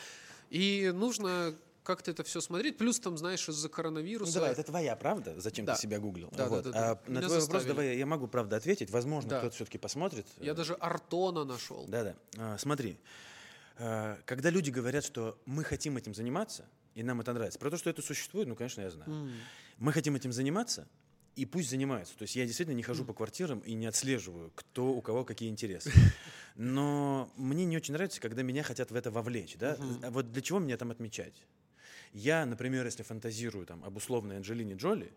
[0.50, 2.76] И нужно как-то это все смотреть.
[2.76, 4.34] Плюс там, знаешь, из-за Ну, коронавируса.
[4.34, 5.76] давай, это твоя правда, зачем Да.
[5.76, 6.28] ты себя гуглил.
[6.32, 6.64] Да, да, Вот.
[6.64, 6.90] да, да.
[6.90, 7.68] А на Меня твой вопрос заставили.
[7.68, 8.90] давай я могу, правда, ответить.
[8.90, 9.38] Возможно, Да.
[9.38, 10.26] кто-то все-таки посмотрит.
[10.40, 11.86] Я даже Артона нашел.
[11.88, 12.14] Да-да.
[12.36, 13.06] А, Смотри, а,
[13.76, 17.90] когда люди говорят, что мы хотим этим заниматься, и нам это нравится, про то, что
[17.90, 19.10] это существует, ну, конечно, я знаю.
[19.10, 19.32] М.
[19.78, 20.88] Мы хотим этим заниматься,
[21.36, 22.16] и пусть занимаются.
[22.16, 25.50] То есть я действительно не хожу по квартирам и не отслеживаю, кто у кого какие
[25.50, 25.92] интересы.
[26.56, 29.56] Но мне не очень нравится, когда меня хотят в это вовлечь.
[29.58, 29.76] Да?
[30.02, 31.34] А вот для чего меня там отмечать?
[32.14, 35.12] Я, например, если фантазирую там, об условной Анджелине Джоли,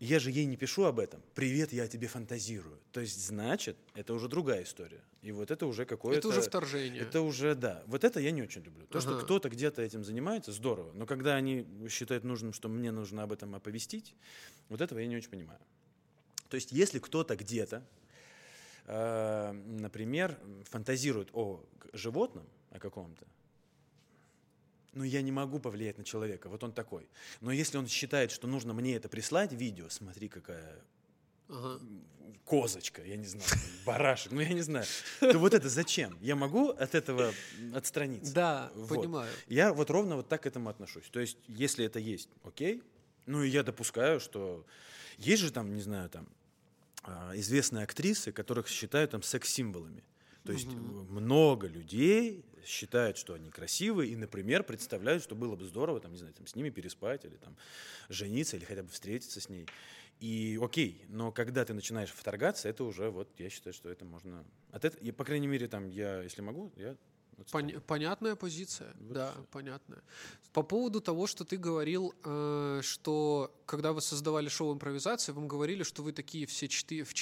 [0.00, 1.20] я же ей не пишу об этом.
[1.34, 2.78] Привет, я о тебе фантазирую.
[2.92, 5.02] То есть, значит, это уже другая история.
[5.22, 6.18] И вот это уже какое-то...
[6.18, 7.02] Это уже вторжение.
[7.02, 7.82] Это уже, да.
[7.86, 8.86] Вот это я не очень люблю.
[8.86, 9.22] То, что Ага.
[9.22, 10.92] кто-то где-то этим занимается, здорово.
[10.92, 14.14] Но когда они считают нужным, что мне нужно об этом оповестить,
[14.68, 15.60] вот этого я не очень понимаю.
[16.48, 17.84] То есть, если кто-то где-то,
[18.86, 23.26] э, например, фантазирует о животном, о каком-то,
[24.92, 27.08] ну, я не могу повлиять на человека, вот он такой.
[27.40, 30.82] Но если он считает, что нужно мне это прислать, видео, смотри, какая
[31.48, 31.80] Ага.
[32.44, 33.48] козочка, я не знаю,
[33.84, 34.86] барашек, ну я не знаю,
[35.20, 36.16] то вот это зачем?
[36.20, 37.32] Я могу от этого
[37.74, 38.32] отстраниться?
[38.34, 38.88] Да, Вот.
[38.88, 39.32] понимаю.
[39.48, 41.08] Я вот ровно вот так к этому отношусь.
[41.10, 42.82] То есть, если это есть, окей.
[43.26, 44.64] Ну и я допускаю, что
[45.18, 46.28] есть же там, не знаю, там
[47.02, 50.02] а, известные актрисы, которых считают там секс-символами.
[50.44, 56.00] То есть много людей считают, что они красивые, и, например, представляют, что было бы здорово,
[56.00, 57.56] там, не знаю, там, с ними переспать или там
[58.08, 59.66] жениться, или хотя бы встретиться с ней.
[60.20, 64.44] И окей, но когда ты начинаешь вторгаться, это уже вот я считаю, что это можно.
[64.72, 66.96] От этого, и, по крайней мере, там я, если могу, я
[67.52, 70.02] Поня- понятная позиция, Вот да, понятная.
[70.52, 75.84] По поводу того, что ты говорил, э, что когда вы создавали шоу импровизации, вам говорили,
[75.84, 77.14] что вы такие все четы- в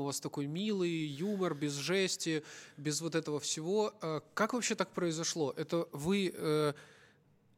[0.00, 2.42] у вас такой милый юмор, без жести,
[2.76, 3.92] без вот этого всего.
[4.02, 5.52] Э, Как вообще так произошло?
[5.56, 6.72] Это вы э,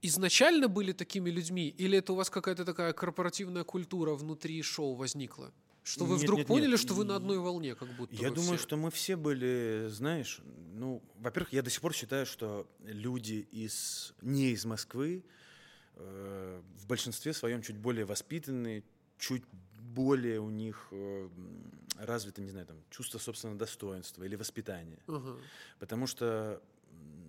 [0.02, 5.52] изначально были такими людьми, или это у вас какая-то такая корпоративная культура внутри шоу возникла?
[5.88, 6.80] Что вы Нет, вдруг нет, поняли, нет.
[6.80, 8.66] что вы на одной волне, как будто Я думаю, все?
[8.66, 10.40] что мы все были, знаешь,
[10.74, 15.24] ну, во-первых, я до сих пор считаю, что люди из не из Москвы
[15.94, 18.84] э, в большинстве своем чуть более воспитанные,
[19.18, 19.44] чуть
[19.80, 21.30] более у них э,
[21.96, 24.98] развито, не знаю, там, чувство собственного достоинства или воспитания.
[25.06, 25.36] Ага.
[25.78, 26.62] Потому что,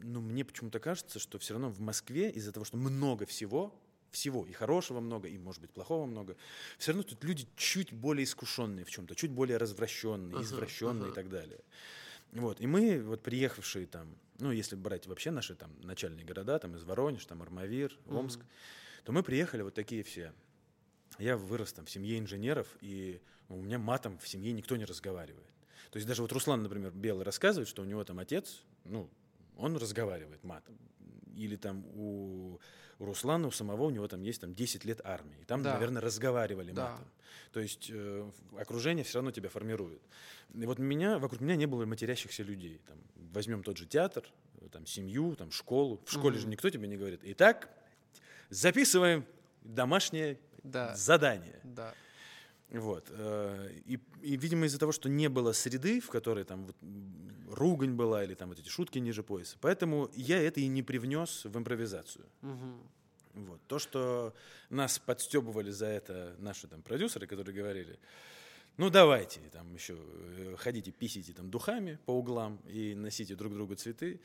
[0.04, 3.74] ну, мне почему-то кажется, что все равно в Москве из-за того, что много всего,
[4.12, 6.36] всего, и хорошего много, и, может быть, плохого много,
[6.78, 11.12] все равно тут люди чуть более искушенные в чем-то, чуть более развращенные, Ага, извращенные ага.
[11.12, 11.60] и так далее.
[12.32, 16.76] Вот, и мы, вот приехавшие там, ну, если брать вообще наши там начальные города, там
[16.76, 18.40] из Воронеж, там Армавир, Омск,
[19.04, 20.34] то мы приехали вот такие все.
[21.18, 23.20] Я вырос там в семье инженеров, и
[23.50, 25.48] у меня матом в семье никто не разговаривает.
[25.92, 29.10] То есть даже вот Руслан, например, Белый рассказывает, что у него там отец, ну,
[29.58, 30.78] он разговаривает матом.
[31.36, 32.60] Или там у,
[33.00, 35.38] у Руслана, у самого, у него там есть там 10 лет армии.
[35.42, 35.74] И Там, Да.
[35.74, 36.92] наверное, разговаривали Да.
[36.92, 37.08] матом.
[37.52, 40.02] То есть э, окружение все равно тебя формирует.
[40.54, 42.82] И вот меня, вокруг меня не было матерящихся людей.
[42.88, 42.98] Там,
[43.34, 44.24] возьмем тот же театр,
[44.72, 46.02] там, семью, там, школу.
[46.06, 47.22] В школе же никто тебе не говорит.
[47.24, 47.70] Итак,
[48.50, 49.26] записываем
[49.62, 50.96] домашнее Да.
[50.96, 51.60] задание.
[51.64, 51.94] Да.
[52.72, 53.08] Вот.
[53.10, 56.76] э, И, и, видимо, из-за того, что не было среды, в которой там вот
[57.50, 61.46] ругань была или там вот эти шутки ниже пояса, поэтому я это и не привнес
[61.46, 62.26] в импровизацию.
[62.42, 62.80] Мгм.
[63.34, 63.62] Вот.
[63.68, 64.34] То, что
[64.70, 68.00] нас подстебывали за это наши там продюсеры, которые говорили,
[68.78, 73.76] ну давайте, там еще э, ходите, писите там духами по углам и носите друг другу
[73.76, 74.20] цветы.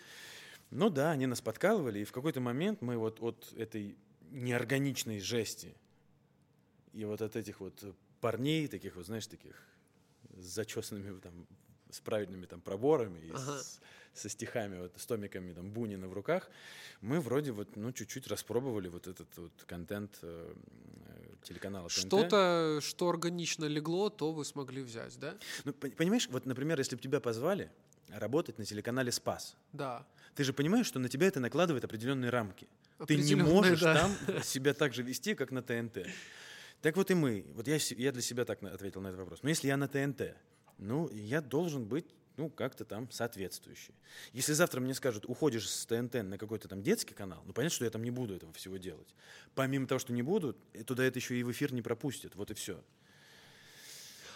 [0.70, 3.96] Ну да, они нас подкалывали, и в какой-то момент мы вот от этой
[4.30, 5.74] неорганичной жести
[6.92, 7.94] и вот от этих вот
[8.24, 9.52] парней, таких вот, знаешь, таких
[10.40, 11.46] с зачесанными там
[11.90, 13.58] с правильными там проборами и Ага.
[13.62, 13.80] с-
[14.14, 16.50] со стихами, вот, с томиками там Бунина в руках,
[17.02, 20.54] мы вроде вот, ну, чуть-чуть распробовали вот этот вот контент э,
[21.06, 21.88] э, телеканала.
[21.90, 25.34] Что-то, что органично легло, то вы смогли взять, да?
[25.64, 27.70] Ну, пон- понимаешь, вот, например, если бы тебя позвали
[28.08, 30.06] работать на телеканале «Спас», Да.
[30.34, 32.66] ты же понимаешь, что на тебя это накладывает определенные рамки.
[33.06, 33.94] Ты не можешь да.
[33.94, 36.06] там себя так же вести, как на ТНТ.
[36.84, 37.46] Так вот и мы.
[37.54, 39.42] Вот я, я для себя так ответил на этот вопрос.
[39.42, 40.36] Но если я на ТНТ,
[40.76, 42.04] ну, я должен быть
[42.36, 43.94] ну, как-то там соответствующий.
[44.34, 47.86] Если завтра мне скажут, уходишь с ТНТ на какой-то там детский канал, ну, понятно, что
[47.86, 49.14] я там не буду этого всего делать.
[49.54, 52.34] Помимо того, что не буду, э, туда это еще и в эфир не пропустят.
[52.34, 52.84] Вот и все.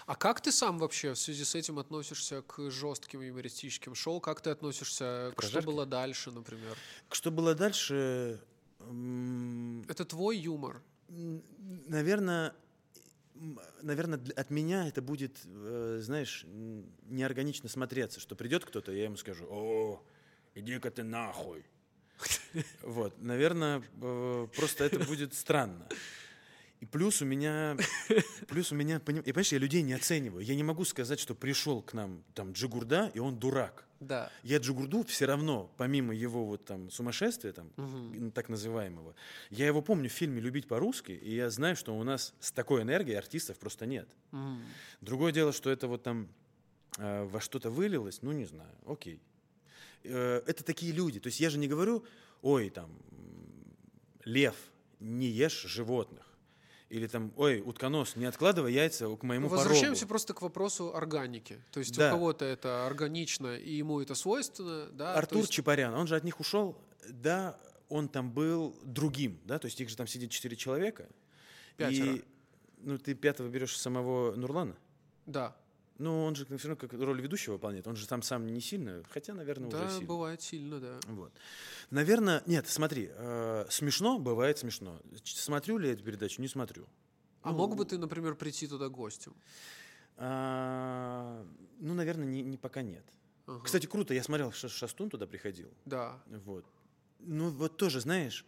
[0.07, 4.21] А как ты сам вообще в связи с этим относишься к жестким юмористическим шоу?
[4.21, 5.67] Как ты относишься к что прожарке?
[5.67, 6.79] было дальше, например?
[7.11, 8.41] Что было дальше?
[8.81, 10.83] Это твой юмор.
[11.09, 12.55] Наверное,
[13.83, 16.45] наверное, от меня это будет, э, знаешь,
[17.09, 20.03] неорганично смотреться, что придет кто-то, я ему скажу, о,
[20.55, 21.65] иди-ка ты нахуй.
[22.83, 25.89] Вот, наверное, э, просто это будет странно.
[26.81, 27.77] И плюс у меня,
[28.49, 30.45] плюс у меня, поним- и понимаешь, я людей не оцениваю.
[30.45, 33.85] Я не могу сказать, что пришел к нам там Джигурда, и он дурак.
[33.99, 34.31] Да.
[34.45, 39.17] Я Джигурду все равно, помимо его вот там сумасшествия, там, м, так называемого,
[39.51, 42.83] я его помню в фильме «Любить по-русски», и я знаю, что у нас с такой
[42.83, 44.09] энергией артистов просто нет.
[44.31, 44.63] Мгм.
[45.01, 46.29] Другое дело, что это вот там
[46.99, 49.21] э, во что-то вылилось, ну не знаю, окей.
[50.05, 51.19] Э, это такие люди.
[51.19, 52.05] То есть я же не говорю,
[52.43, 52.89] ой, там,
[54.25, 54.55] лев,
[55.01, 56.25] не ешь животных.
[56.91, 60.09] Или там, ой, утконос, не откладывай яйца к моему Возвращаемся порогу.
[60.09, 61.59] просто к вопросу органики.
[61.71, 62.09] То есть Да.
[62.09, 65.15] у кого-то это органично, и ему это свойственно, да?
[65.15, 66.79] Артур есть- Чапарян, он же от них ушел,
[67.11, 67.59] да,
[67.91, 71.09] он там был другим, да, то есть их же там сидит четыре человека.
[71.77, 72.15] Пятеро.
[72.17, 72.25] И,
[72.79, 74.75] ну, ты пятого берешь самого Нурлана?
[75.27, 75.55] Да.
[75.99, 79.03] Ну, он же все равно как роль ведущего выполняет, он же там сам не сильно,
[79.11, 80.07] хотя, наверное, уже Да, сильно.
[80.07, 81.01] бывает сильно, да.
[81.09, 81.33] Вот.
[81.91, 85.01] Наверное, нет, смотри, э, смешно бывает смешно.
[85.25, 86.41] Смотрю ли я эту передачу?
[86.41, 86.87] Не смотрю.
[87.43, 89.35] А Ну, мог бы ты, например, прийти туда гостем?
[90.17, 91.45] а,
[91.81, 93.05] ну, наверное, не, не- пока нет.
[93.47, 93.61] Ага.
[93.65, 95.71] Кстати, круто, я смотрел, Ша- Шастун туда приходил.
[95.85, 96.21] Да.
[96.45, 96.65] Вот.
[97.21, 98.45] Ну, вот тоже, знаешь,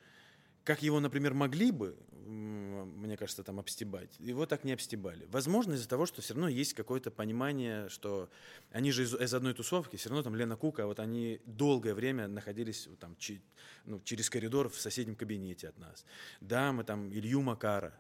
[0.64, 1.96] как его, например, могли бы,
[2.30, 5.26] мне кажется, там обстебать, его так не обстебали.
[5.30, 8.28] Возможно, из-за того, что все равно есть какое-то понимание, что
[8.70, 12.28] они же из, из одной тусовки, все равно там Лена Кука, вот они долгое время
[12.28, 13.42] находились там чи-
[13.84, 16.04] ну, через коридор в соседнем кабинете от нас.
[16.40, 17.92] Да, мы там Илью Макара,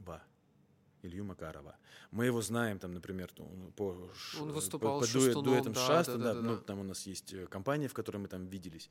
[0.00, 0.22] Ва,
[1.02, 1.76] Илью Макарова.
[2.10, 3.84] Мы его знаем, там, например, ну, по,
[4.40, 6.62] Он по- выступал по, с дуэ- дуэтам да, Шастом, да, да, да, ну, да.
[6.62, 8.90] там у нас есть э, компания, в которой мы там виделись.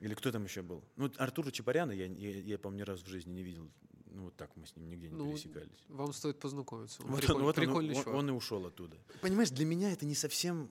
[0.00, 0.82] Или кто там еще был?
[0.96, 3.68] Ну, Артура Чапаряна я, я, я, по-моему, ни разу в жизни не видел.
[4.10, 5.84] Ну, вот так мы с ним нигде не Ну, пересекались.
[5.88, 7.02] Вам стоит познакомиться.
[7.02, 8.18] Он Вот приколь- он, вот он- прикольный он, чувак.
[8.18, 8.96] он и ушел оттуда.
[9.20, 10.68] Понимаешь, для меня это не совсем,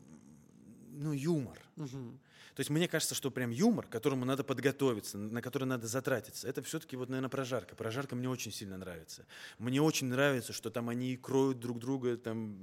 [0.92, 1.60] ну, юмор.
[1.76, 2.20] Мгм.
[2.56, 6.48] То есть мне кажется, что прям юмор, к которому надо подготовиться, на который надо затратиться,
[6.48, 7.76] это все-таки вот, наверное, прожарка.
[7.76, 9.26] Прожарка мне очень сильно нравится.
[9.60, 12.58] Мне очень нравится, что там они кроют друг друга там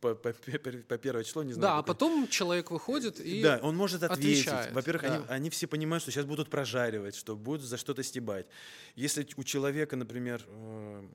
[0.00, 1.74] по, по, по первое число, не знаю.
[1.74, 3.42] Да, а потом человек выходит и...
[3.42, 4.46] Да, он может ответить.
[4.46, 5.14] отвечает, Во-первых, да.
[5.14, 8.46] они, они все понимают, что сейчас будут прожаривать, что будут за что-то стебать.
[8.94, 11.06] Если у человека, например, э,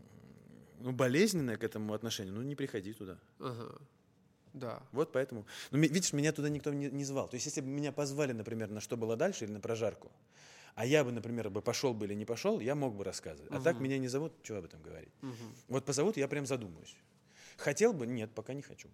[0.79, 3.17] ну, болезненное к этому отношение, ну, не приходи туда.
[3.39, 3.75] Ага.
[4.53, 4.83] Да.
[4.91, 5.45] Вот поэтому.
[5.71, 7.27] Ну, видишь, меня туда никто не, не звал.
[7.27, 10.11] То есть, если бы меня позвали, например, на что было дальше или на прожарку,
[10.75, 13.51] а я бы, например, бы пошел бы или не пошел, я мог бы рассказывать.
[13.51, 15.11] А так меня не зовут, что об этом говорить.
[15.21, 15.55] Мгм.
[15.67, 16.95] Вот позовут, я прям задумаюсь.
[17.61, 18.07] Хотел бы?
[18.07, 18.89] Нет, пока не хочу.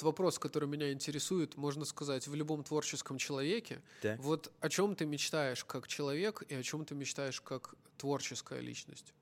[0.00, 3.82] Вопрос, который меня интересует, можно сказать, в любом творческом человеке.
[4.00, 4.20] Так.
[4.20, 9.12] Вот о чем ты мечтаешь как человек и о чем ты мечтаешь как творческая личность?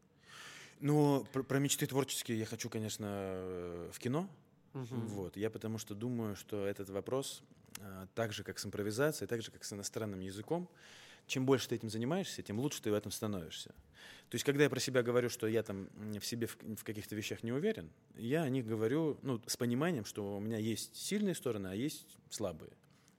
[0.81, 4.29] Ну, про, про мечты творческие я хочу, конечно, э, в кино.
[4.75, 5.07] Мгм.
[5.09, 5.37] Вот.
[5.37, 7.43] Я потому что думаю, что этот вопрос,
[7.81, 10.69] а, так же, как с импровизацией, так же, как с иностранным языком,
[11.29, 13.75] чем больше ты этим занимаешься, тем лучше ты в этом становишься.
[14.29, 15.89] То есть, когда я про себя говорю, что я там
[16.19, 20.05] в себе в, в каких-то вещах не уверен, я о них говорю ну, с пониманием,
[20.05, 22.73] что у меня есть сильные стороны, а есть слабые.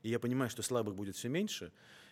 [0.03, 1.71] И я понимаю, что слабых будет все меньше.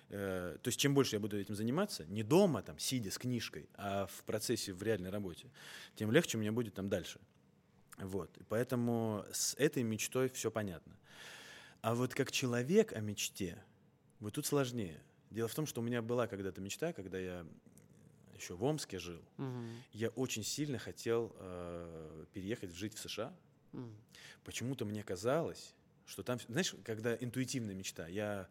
[0.10, 3.70] Э, то есть, чем больше я буду этим заниматься, не дома, там, сидя с книжкой,
[3.76, 5.52] а в процессе, в реальной работе,
[5.96, 7.20] тем легче меня будет там дальше.
[7.98, 8.36] Вот.
[8.38, 10.98] И поэтому с этой мечтой все понятно.
[11.82, 13.64] А вот как человек о мечте,
[14.20, 15.02] вот тут сложнее.
[15.38, 17.46] Дело в том, что у меня была когда-то мечта, когда я
[18.36, 19.22] еще в Омске жил.
[19.38, 19.84] Мгм.
[19.94, 23.32] Я очень сильно хотел э, переехать жить в США.
[23.72, 23.96] Мгм.
[24.44, 25.76] Почему-то мне казалось,
[26.08, 28.48] что там, знаешь, когда интуитивная мечта, я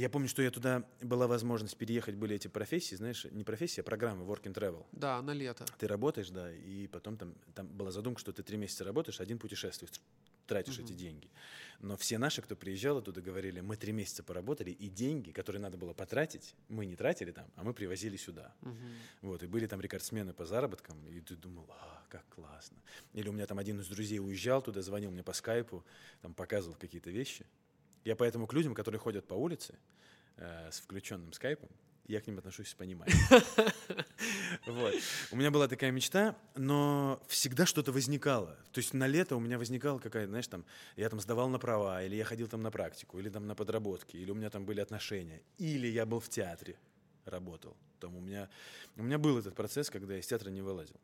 [0.00, 3.84] я помню, что я туда была возможность переехать, были эти профессии, знаешь, не профессия, а
[3.84, 4.84] программы Work and Travel.
[4.92, 5.64] Да, на лето.
[5.78, 9.38] Ты работаешь, да, и потом там, там была задумка, что ты три месяца работаешь, один
[9.38, 9.92] путешествуешь,
[10.46, 11.30] тратишь эти деньги.
[11.80, 15.78] Но все наши, кто приезжал оттуда, говорили, мы три месяца поработали, и деньги, которые надо
[15.78, 18.54] было потратить, мы не тратили там, а мы привозили сюда.
[19.22, 22.76] Вот, и были там рекордсмены по заработкам, и ты думал, а, как классно.
[23.14, 25.84] Или у меня там один из друзей уезжал туда, звонил мне по скайпу,
[26.20, 27.46] там показывал какие-то вещи.
[28.06, 29.74] Я поэтому к людям, которые ходят по улице
[30.36, 31.68] э, с включенным скайпом,
[32.06, 33.18] я к ним отношусь с пониманием.
[34.66, 34.94] Вот.
[35.32, 38.56] У меня была такая мечта, но всегда что-то возникало.
[38.72, 40.64] То есть на лето у меня возникала какая-то, знаешь, там,
[40.96, 44.16] я там сдавал на права, или я ходил там на практику, или там на подработки,
[44.16, 46.76] или у меня там были отношения, или я был в театре,
[47.24, 47.76] работал.
[48.00, 48.48] Там у меня,
[48.96, 51.00] у меня был этот процесс, когда я из театра не вылазил.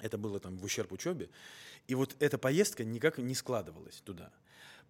[0.00, 1.30] Это было там в ущерб учебе.
[1.88, 4.32] И вот эта поездка никак не складывалась туда.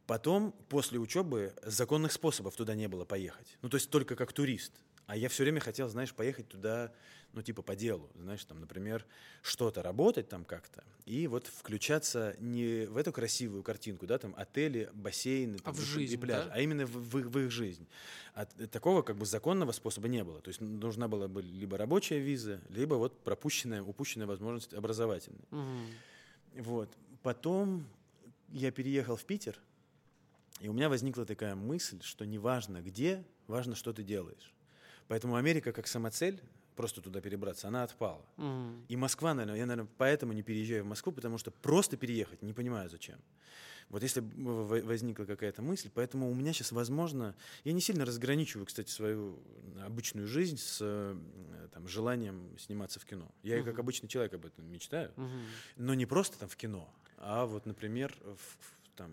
[0.06, 3.56] Потом, после учебы, законных способов туда не было поехать.
[3.62, 4.72] Ну, то есть только как турист.
[5.06, 6.92] А я все время хотел, знаешь, поехать туда,
[7.32, 8.08] ну, типа по делу.
[8.14, 9.04] Знаешь, там, например,
[9.42, 10.84] что-то работать там как-то.
[11.04, 15.56] И вот включаться не в эту красивую картинку, да, там, отели, бассейны.
[15.56, 16.52] А там, в и жизнь, пляж, да?
[16.54, 17.86] а именно в, в их- в их жизнь.
[18.34, 20.40] А такого как бы законного способа не было.
[20.40, 25.44] То есть нужна была бы либо рабочая виза, либо вот пропущенная, упущенная возможность образовательная.
[26.56, 26.90] Вот.
[27.22, 27.86] Потом
[28.48, 29.58] я переехал в Питер,
[30.62, 34.52] и у меня возникла такая мысль, что неважно где, важно, что ты делаешь.
[35.08, 36.40] Поэтому Америка как самоцель,
[36.76, 38.24] просто туда перебраться, она отпала.
[38.88, 42.52] И Москва, наверное, я, наверное, поэтому не переезжаю в Москву, потому что просто переехать не
[42.52, 43.18] понимаю зачем.
[43.88, 47.34] Вот если возникла какая-то мысль, поэтому у меня сейчас, возможно,
[47.64, 49.38] я не сильно разграничиваю, кстати, свою
[49.84, 51.16] обычную жизнь с э,
[51.74, 53.30] там, желанием сниматься в кино.
[53.42, 55.12] Я и как обычный человек об этом мечтаю,
[55.76, 59.12] но не просто там в кино, а вот, например, в, в- там,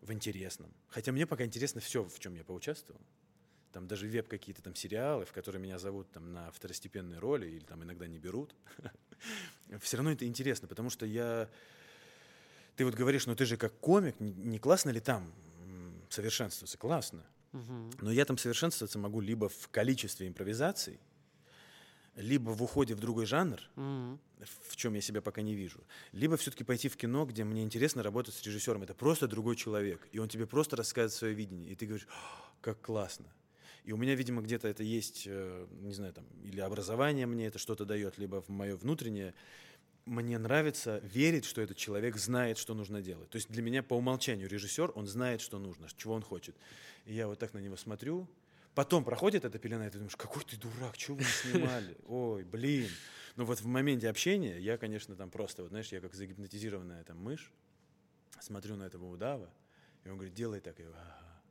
[0.00, 0.72] в интересном.
[0.88, 3.00] Хотя мне пока интересно все, в чем я поучаствовал.
[3.72, 7.64] Там даже веб какие-то там сериалы, в которые меня зовут там на второстепенные роли или
[7.64, 8.54] там иногда не берут.
[9.80, 11.48] Все равно это интересно, потому что я...
[12.76, 15.30] Ты вот говоришь, ну ты же как комик, не- классно ли там
[16.08, 16.78] совершенствоваться?
[16.78, 17.24] Классно.
[18.00, 21.00] Но я там совершенствоваться могу либо в количестве импровизаций,
[22.16, 23.60] либо в уходе в другой жанр,
[24.68, 25.78] в чем я себя пока не вижу,
[26.12, 28.82] либо все-таки пойти в кино, где мне интересно работать с режиссером.
[28.82, 32.52] Это просто другой человек, и он тебе просто рассказывает свое видение, и ты говоришь, «А,
[32.60, 33.26] как классно.
[33.84, 37.58] И у меня, видимо, где-то это есть, э, не знаю, там, или образование мне это
[37.58, 39.32] что-то дает, либо в мое внутреннее.
[40.06, 43.30] Мне нравится верить, что этот человек знает, что нужно делать.
[43.30, 46.56] То есть для меня по умолчанию режиссер, он знает, что нужно, чего он хочет.
[47.04, 48.28] И я вот так на него смотрю,
[48.76, 51.96] Потом проходит эта пелена, и ты думаешь, какой ты дурак, чего вы не снимали?
[52.06, 52.90] Ой, блин.
[53.34, 57.16] Но вот в моменте общения я, конечно, там просто, вот знаешь, я как загипнотизированная там
[57.16, 57.50] мышь,
[58.38, 59.48] смотрю на этого удава,
[60.04, 60.78] и он говорит, делай так.
[60.78, 61.42] И, я, «Ага».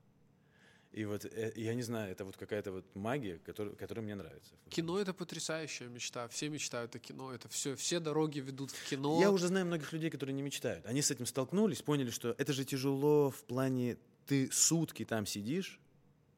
[0.91, 4.53] и вот э, я не знаю, это вот какая-то вот магия, которая, которая мне нравится.
[4.69, 6.27] Кино это потрясающая мечта.
[6.27, 7.33] Все мечтают о кино.
[7.33, 9.19] Это все, все дороги ведут в кино.
[9.19, 10.85] Я уже знаю многих людей, которые не мечтают.
[10.85, 13.97] Они с этим столкнулись, поняли, что это же тяжело в плане,
[14.27, 15.79] ты сутки там сидишь,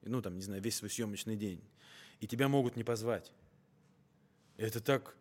[0.07, 1.61] ну там, не знаю, весь свой съемочный день,
[2.19, 3.31] и тебя могут не позвать.
[4.57, 5.15] Это так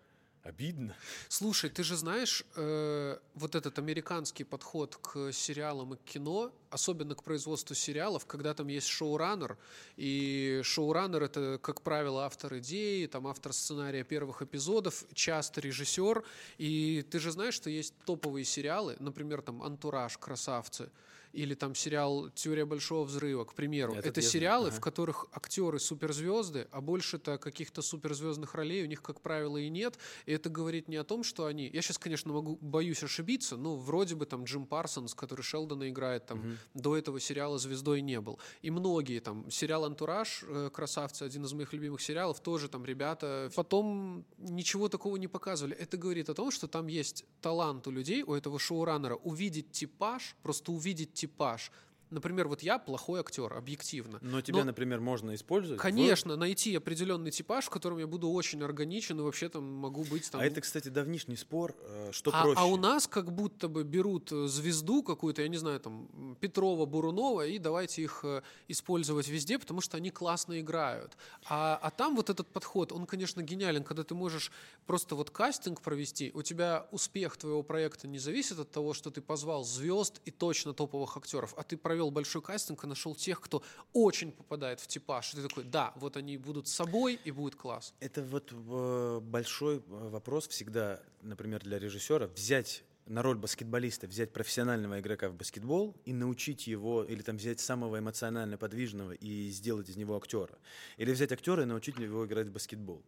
[0.47, 0.95] обидно.
[1.29, 7.15] Слушай, ты же знаешь, э, вот этот американский подход к сериалам и к кино, особенно
[7.15, 9.59] к производству сериалов, когда там есть шоураннер,
[9.97, 16.25] и шоураннер это, как правило, автор идеи, там автор сценария первых эпизодов, часто режиссер,
[16.59, 20.91] и ты же знаешь, что есть топовые сериалы, например, там «Антураж», «Красавцы»,
[21.37, 23.93] или там сериал «Теория большого взрыва», к примеру.
[23.93, 24.77] Этот это знаю, сериалы, ага.
[24.77, 29.99] в которых актеры суперзвезды, а больше-то каких-то суперзвездных ролей у них, как правило, и нет.
[30.25, 31.69] И это говорит не о том, что они...
[31.73, 36.27] Я сейчас, конечно, могу, боюсь ошибиться, но вроде бы там Джим Парсонс, который Шелдона играет,
[36.27, 38.39] там до этого сериала звездой не был.
[38.63, 39.51] И многие там...
[39.51, 45.17] Сериал «Антураж», э, «Красавцы», один из моих любимых сериалов, тоже там ребята потом ничего такого
[45.17, 45.77] не показывали.
[45.77, 50.37] Это говорит о том, что там есть талант у людей, у этого шоураннера, увидеть типаж,
[50.43, 51.26] просто увидеть типаж.
[51.27, 51.70] Tipo, Pacho
[52.11, 54.19] Например, вот я плохой актер, объективно.
[54.23, 55.81] Но тебя, например, можно использовать.
[55.81, 60.05] в- Конечно, найти определенный типаж, в котором я буду очень органичен и вообще там могу
[60.05, 60.41] быть там.
[60.41, 62.61] А это, кстати, давнишний спор, э, что а, проще.
[62.61, 66.87] а у нас как будто бы берут э, звезду какую-то, я не знаю, там Петрова,
[66.87, 71.16] Бурунова, и давайте их э, использовать везде, потому что они классно играют.
[71.49, 74.53] А, а там вот этот подход, он, конечно, гениален, когда ты можешь
[74.87, 79.20] просто вот кастинг провести, у тебя успех твоего проекта не зависит от того, что ты
[79.20, 83.62] позвал звезд и точно топовых актеров, а ты провел большой кастинг и нашел тех, кто
[83.93, 85.32] очень попадает в типаж.
[85.32, 87.94] И ты такой, да, вот они будут с собой и будет класс.
[88.01, 94.32] Это вот э, большой э, вопрос всегда, например, для режиссера, взять на роль баскетболиста взять
[94.32, 99.89] профессионального игрока в баскетбол и научить его, или там взять самого эмоционально подвижного и сделать
[99.89, 100.59] из него актера.
[100.97, 103.02] Или взять актера и научить его играть в баскетбол.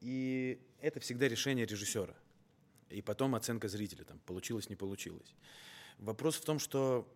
[0.00, 2.14] И это всегда решение режиссера.
[2.90, 5.34] И потом оценка зрителя, там, получилось, не получилось.
[5.98, 7.08] Вопрос в том, что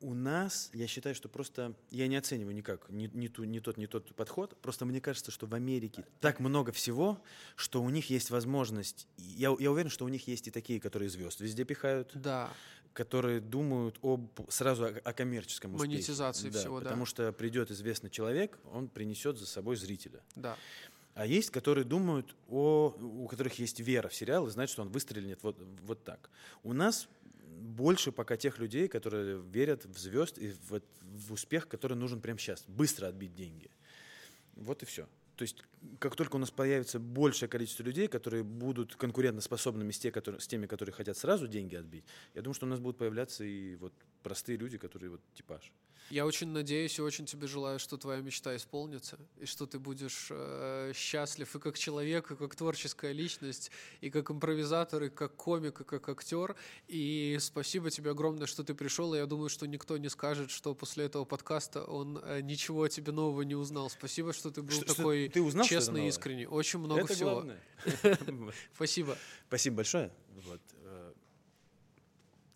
[0.00, 3.76] у нас, я считаю, что просто, я не оцениваю никак ни, ни, ту, ни тот,
[3.76, 7.20] ни тот подход, просто мне кажется, что в Америке так много всего,
[7.56, 11.08] что у них есть возможность, я, я уверен, что у них есть и такие, которые
[11.08, 12.50] звезд везде пихают, Да.
[12.92, 15.92] которые думают об, сразу о, о коммерческом успехе.
[15.94, 16.84] Монетизации да, всего, да.
[16.84, 20.20] Потому что придет известный человек, он принесет за собой зрителя.
[20.34, 20.56] Да.
[21.14, 24.88] А есть, которые думают о, у которых есть вера в сериал и знают, что он
[24.88, 26.28] выстрелит вот, вот так.
[26.64, 27.08] У нас
[27.54, 32.38] больше пока тех людей, которые верят в звезд и в, в успех, который нужен прямо
[32.38, 32.64] сейчас.
[32.66, 33.70] Быстро отбить деньги.
[34.56, 35.06] Вот и все.
[35.36, 35.64] То есть,
[35.98, 40.46] как только у нас появится большее количество людей, которые будут конкурентоспособными с, те, которые, с
[40.46, 42.04] теми, которые хотят сразу деньги отбить,
[42.34, 45.72] я думаю, что у нас будут появляться и вот простые люди, которые вот типаж.
[46.10, 50.28] Я очень надеюсь и очень тебе желаю, что твоя мечта исполнится, и что ты будешь
[50.30, 53.70] э, счастлив и как человек, и как творческая личность,
[54.02, 56.56] и как импровизатор, и как комик, и как актер.
[56.88, 59.14] И спасибо тебе огромное, что ты пришел.
[59.14, 62.88] И я думаю, что никто не скажет, что после этого подкаста он э, ничего о
[62.88, 63.88] тебе нового не узнал.
[63.88, 66.46] Спасибо, что ты был Что- что такой ты узнал честный и искренний.
[66.46, 67.44] Очень много Это всего.
[68.74, 69.16] Спасибо.
[69.48, 70.12] Спасибо большое.
[70.44, 70.60] Вот.
[70.82, 71.12] э,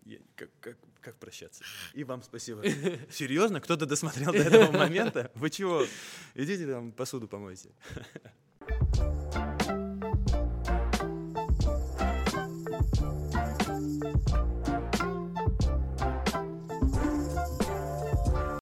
[0.04, 1.64] я- как, как, как прощаться?
[1.94, 2.62] И вам спасибо.
[3.10, 3.60] Серьезно?
[3.60, 5.30] Кто-то досмотрел до этого момента?
[5.34, 5.84] Вы чего?
[6.34, 7.70] Идите там посуду помойте.